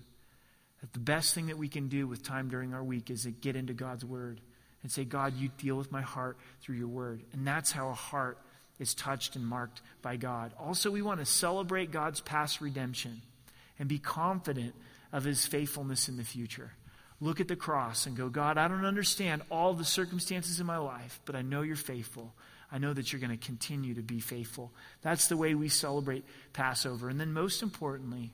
That 0.81 0.93
the 0.93 0.99
best 0.99 1.33
thing 1.33 1.47
that 1.47 1.57
we 1.57 1.67
can 1.67 1.87
do 1.87 2.07
with 2.07 2.23
time 2.23 2.49
during 2.49 2.73
our 2.73 2.83
week 2.83 3.09
is 3.09 3.23
to 3.23 3.31
get 3.31 3.55
into 3.55 3.73
God's 3.73 4.05
Word 4.05 4.39
and 4.83 4.91
say, 4.91 5.05
God, 5.05 5.35
you 5.35 5.49
deal 5.57 5.75
with 5.75 5.91
my 5.91 6.01
heart 6.01 6.37
through 6.61 6.75
your 6.75 6.87
Word. 6.87 7.23
And 7.33 7.45
that's 7.47 7.71
how 7.71 7.89
a 7.89 7.93
heart 7.93 8.37
is 8.79 8.93
touched 8.93 9.35
and 9.35 9.45
marked 9.45 9.81
by 10.01 10.17
God. 10.17 10.53
Also, 10.59 10.91
we 10.91 11.01
want 11.01 11.19
to 11.19 11.25
celebrate 11.25 11.91
God's 11.91 12.21
past 12.21 12.61
redemption 12.61 13.21
and 13.79 13.89
be 13.89 13.99
confident 13.99 14.75
of 15.11 15.23
his 15.23 15.45
faithfulness 15.45 16.09
in 16.09 16.17
the 16.17 16.23
future. 16.23 16.71
Look 17.19 17.39
at 17.39 17.47
the 17.47 17.55
cross 17.55 18.05
and 18.05 18.15
go, 18.15 18.29
God, 18.29 18.57
I 18.57 18.67
don't 18.67 18.85
understand 18.85 19.41
all 19.49 19.73
the 19.73 19.85
circumstances 19.85 20.59
in 20.59 20.67
my 20.67 20.77
life, 20.77 21.19
but 21.25 21.35
I 21.35 21.41
know 21.41 21.63
you're 21.63 21.75
faithful. 21.75 22.33
I 22.71 22.77
know 22.77 22.93
that 22.93 23.11
you're 23.11 23.21
going 23.21 23.37
to 23.37 23.45
continue 23.45 23.95
to 23.95 24.03
be 24.03 24.19
faithful. 24.19 24.71
That's 25.01 25.27
the 25.27 25.37
way 25.37 25.55
we 25.55 25.69
celebrate 25.69 26.25
Passover. 26.53 27.09
And 27.09 27.19
then, 27.19 27.33
most 27.33 27.63
importantly, 27.63 28.31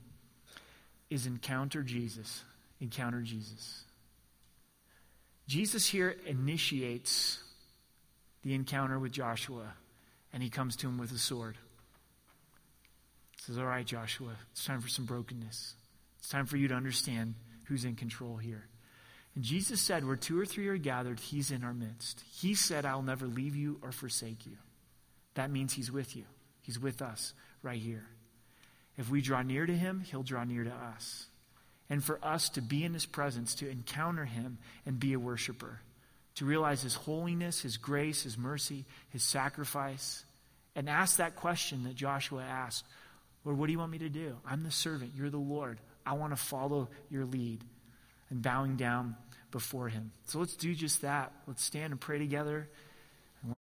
is 1.13 1.27
encounter 1.27 1.83
Jesus. 1.83 2.43
Encounter 2.81 3.21
Jesus. 3.21 3.83
Jesus 5.47 5.85
here 5.85 6.15
initiates 6.25 7.39
the 8.43 8.55
encounter 8.55 8.97
with 8.97 9.11
Joshua, 9.11 9.73
and 10.33 10.41
he 10.41 10.49
comes 10.49 10.75
to 10.77 10.87
him 10.87 10.97
with 10.97 11.11
a 11.11 11.17
sword. 11.17 11.55
Says, 13.37 13.57
All 13.57 13.65
right, 13.65 13.85
Joshua, 13.85 14.31
it's 14.51 14.65
time 14.65 14.81
for 14.81 14.89
some 14.89 15.05
brokenness. 15.05 15.75
It's 16.17 16.29
time 16.29 16.47
for 16.47 16.57
you 16.57 16.67
to 16.69 16.73
understand 16.73 17.35
who's 17.65 17.85
in 17.85 17.95
control 17.95 18.37
here. 18.37 18.65
And 19.35 19.43
Jesus 19.43 19.81
said, 19.81 20.05
Where 20.05 20.15
two 20.15 20.39
or 20.39 20.45
three 20.45 20.67
are 20.67 20.77
gathered, 20.77 21.19
He's 21.19 21.51
in 21.51 21.63
our 21.63 21.73
midst. 21.73 22.23
He 22.31 22.55
said, 22.55 22.85
I'll 22.85 23.03
never 23.03 23.27
leave 23.27 23.55
you 23.55 23.77
or 23.83 23.91
forsake 23.91 24.45
you. 24.47 24.57
That 25.35 25.51
means 25.51 25.73
He's 25.73 25.91
with 25.91 26.15
you, 26.15 26.23
He's 26.61 26.79
with 26.79 27.03
us 27.03 27.33
right 27.61 27.79
here. 27.79 28.07
If 28.97 29.09
we 29.09 29.21
draw 29.21 29.41
near 29.41 29.65
to 29.65 29.75
Him, 29.75 30.01
He'll 30.01 30.23
draw 30.23 30.43
near 30.43 30.63
to 30.63 30.73
us. 30.73 31.27
And 31.89 32.03
for 32.03 32.19
us 32.23 32.49
to 32.49 32.61
be 32.61 32.83
in 32.83 32.93
His 32.93 33.05
presence, 33.05 33.55
to 33.55 33.69
encounter 33.69 34.25
Him 34.25 34.57
and 34.85 34.99
be 34.99 35.13
a 35.13 35.19
worshiper, 35.19 35.81
to 36.35 36.45
realize 36.45 36.81
His 36.81 36.95
holiness, 36.95 37.61
His 37.61 37.77
grace, 37.77 38.23
His 38.23 38.37
mercy, 38.37 38.85
His 39.09 39.23
sacrifice, 39.23 40.23
and 40.75 40.89
ask 40.89 41.17
that 41.17 41.35
question 41.35 41.83
that 41.83 41.95
Joshua 41.95 42.43
asked 42.43 42.85
Lord, 43.45 43.57
what 43.57 43.65
do 43.65 43.73
you 43.73 43.79
want 43.79 43.91
me 43.91 43.97
to 43.99 44.09
do? 44.09 44.37
I'm 44.45 44.63
the 44.63 44.71
servant. 44.71 45.11
You're 45.17 45.29
the 45.29 45.37
Lord. 45.37 45.77
I 46.05 46.13
want 46.13 46.31
to 46.31 46.41
follow 46.41 46.89
your 47.09 47.25
lead 47.25 47.61
and 48.29 48.41
bowing 48.41 48.77
down 48.77 49.15
before 49.51 49.89
him. 49.89 50.11
So 50.25 50.39
let's 50.39 50.55
do 50.55 50.73
just 50.73 51.01
that. 51.01 51.31
Let's 51.45 51.63
stand 51.63 51.91
and 51.91 51.99
pray 51.99 52.19
together. 52.19 52.69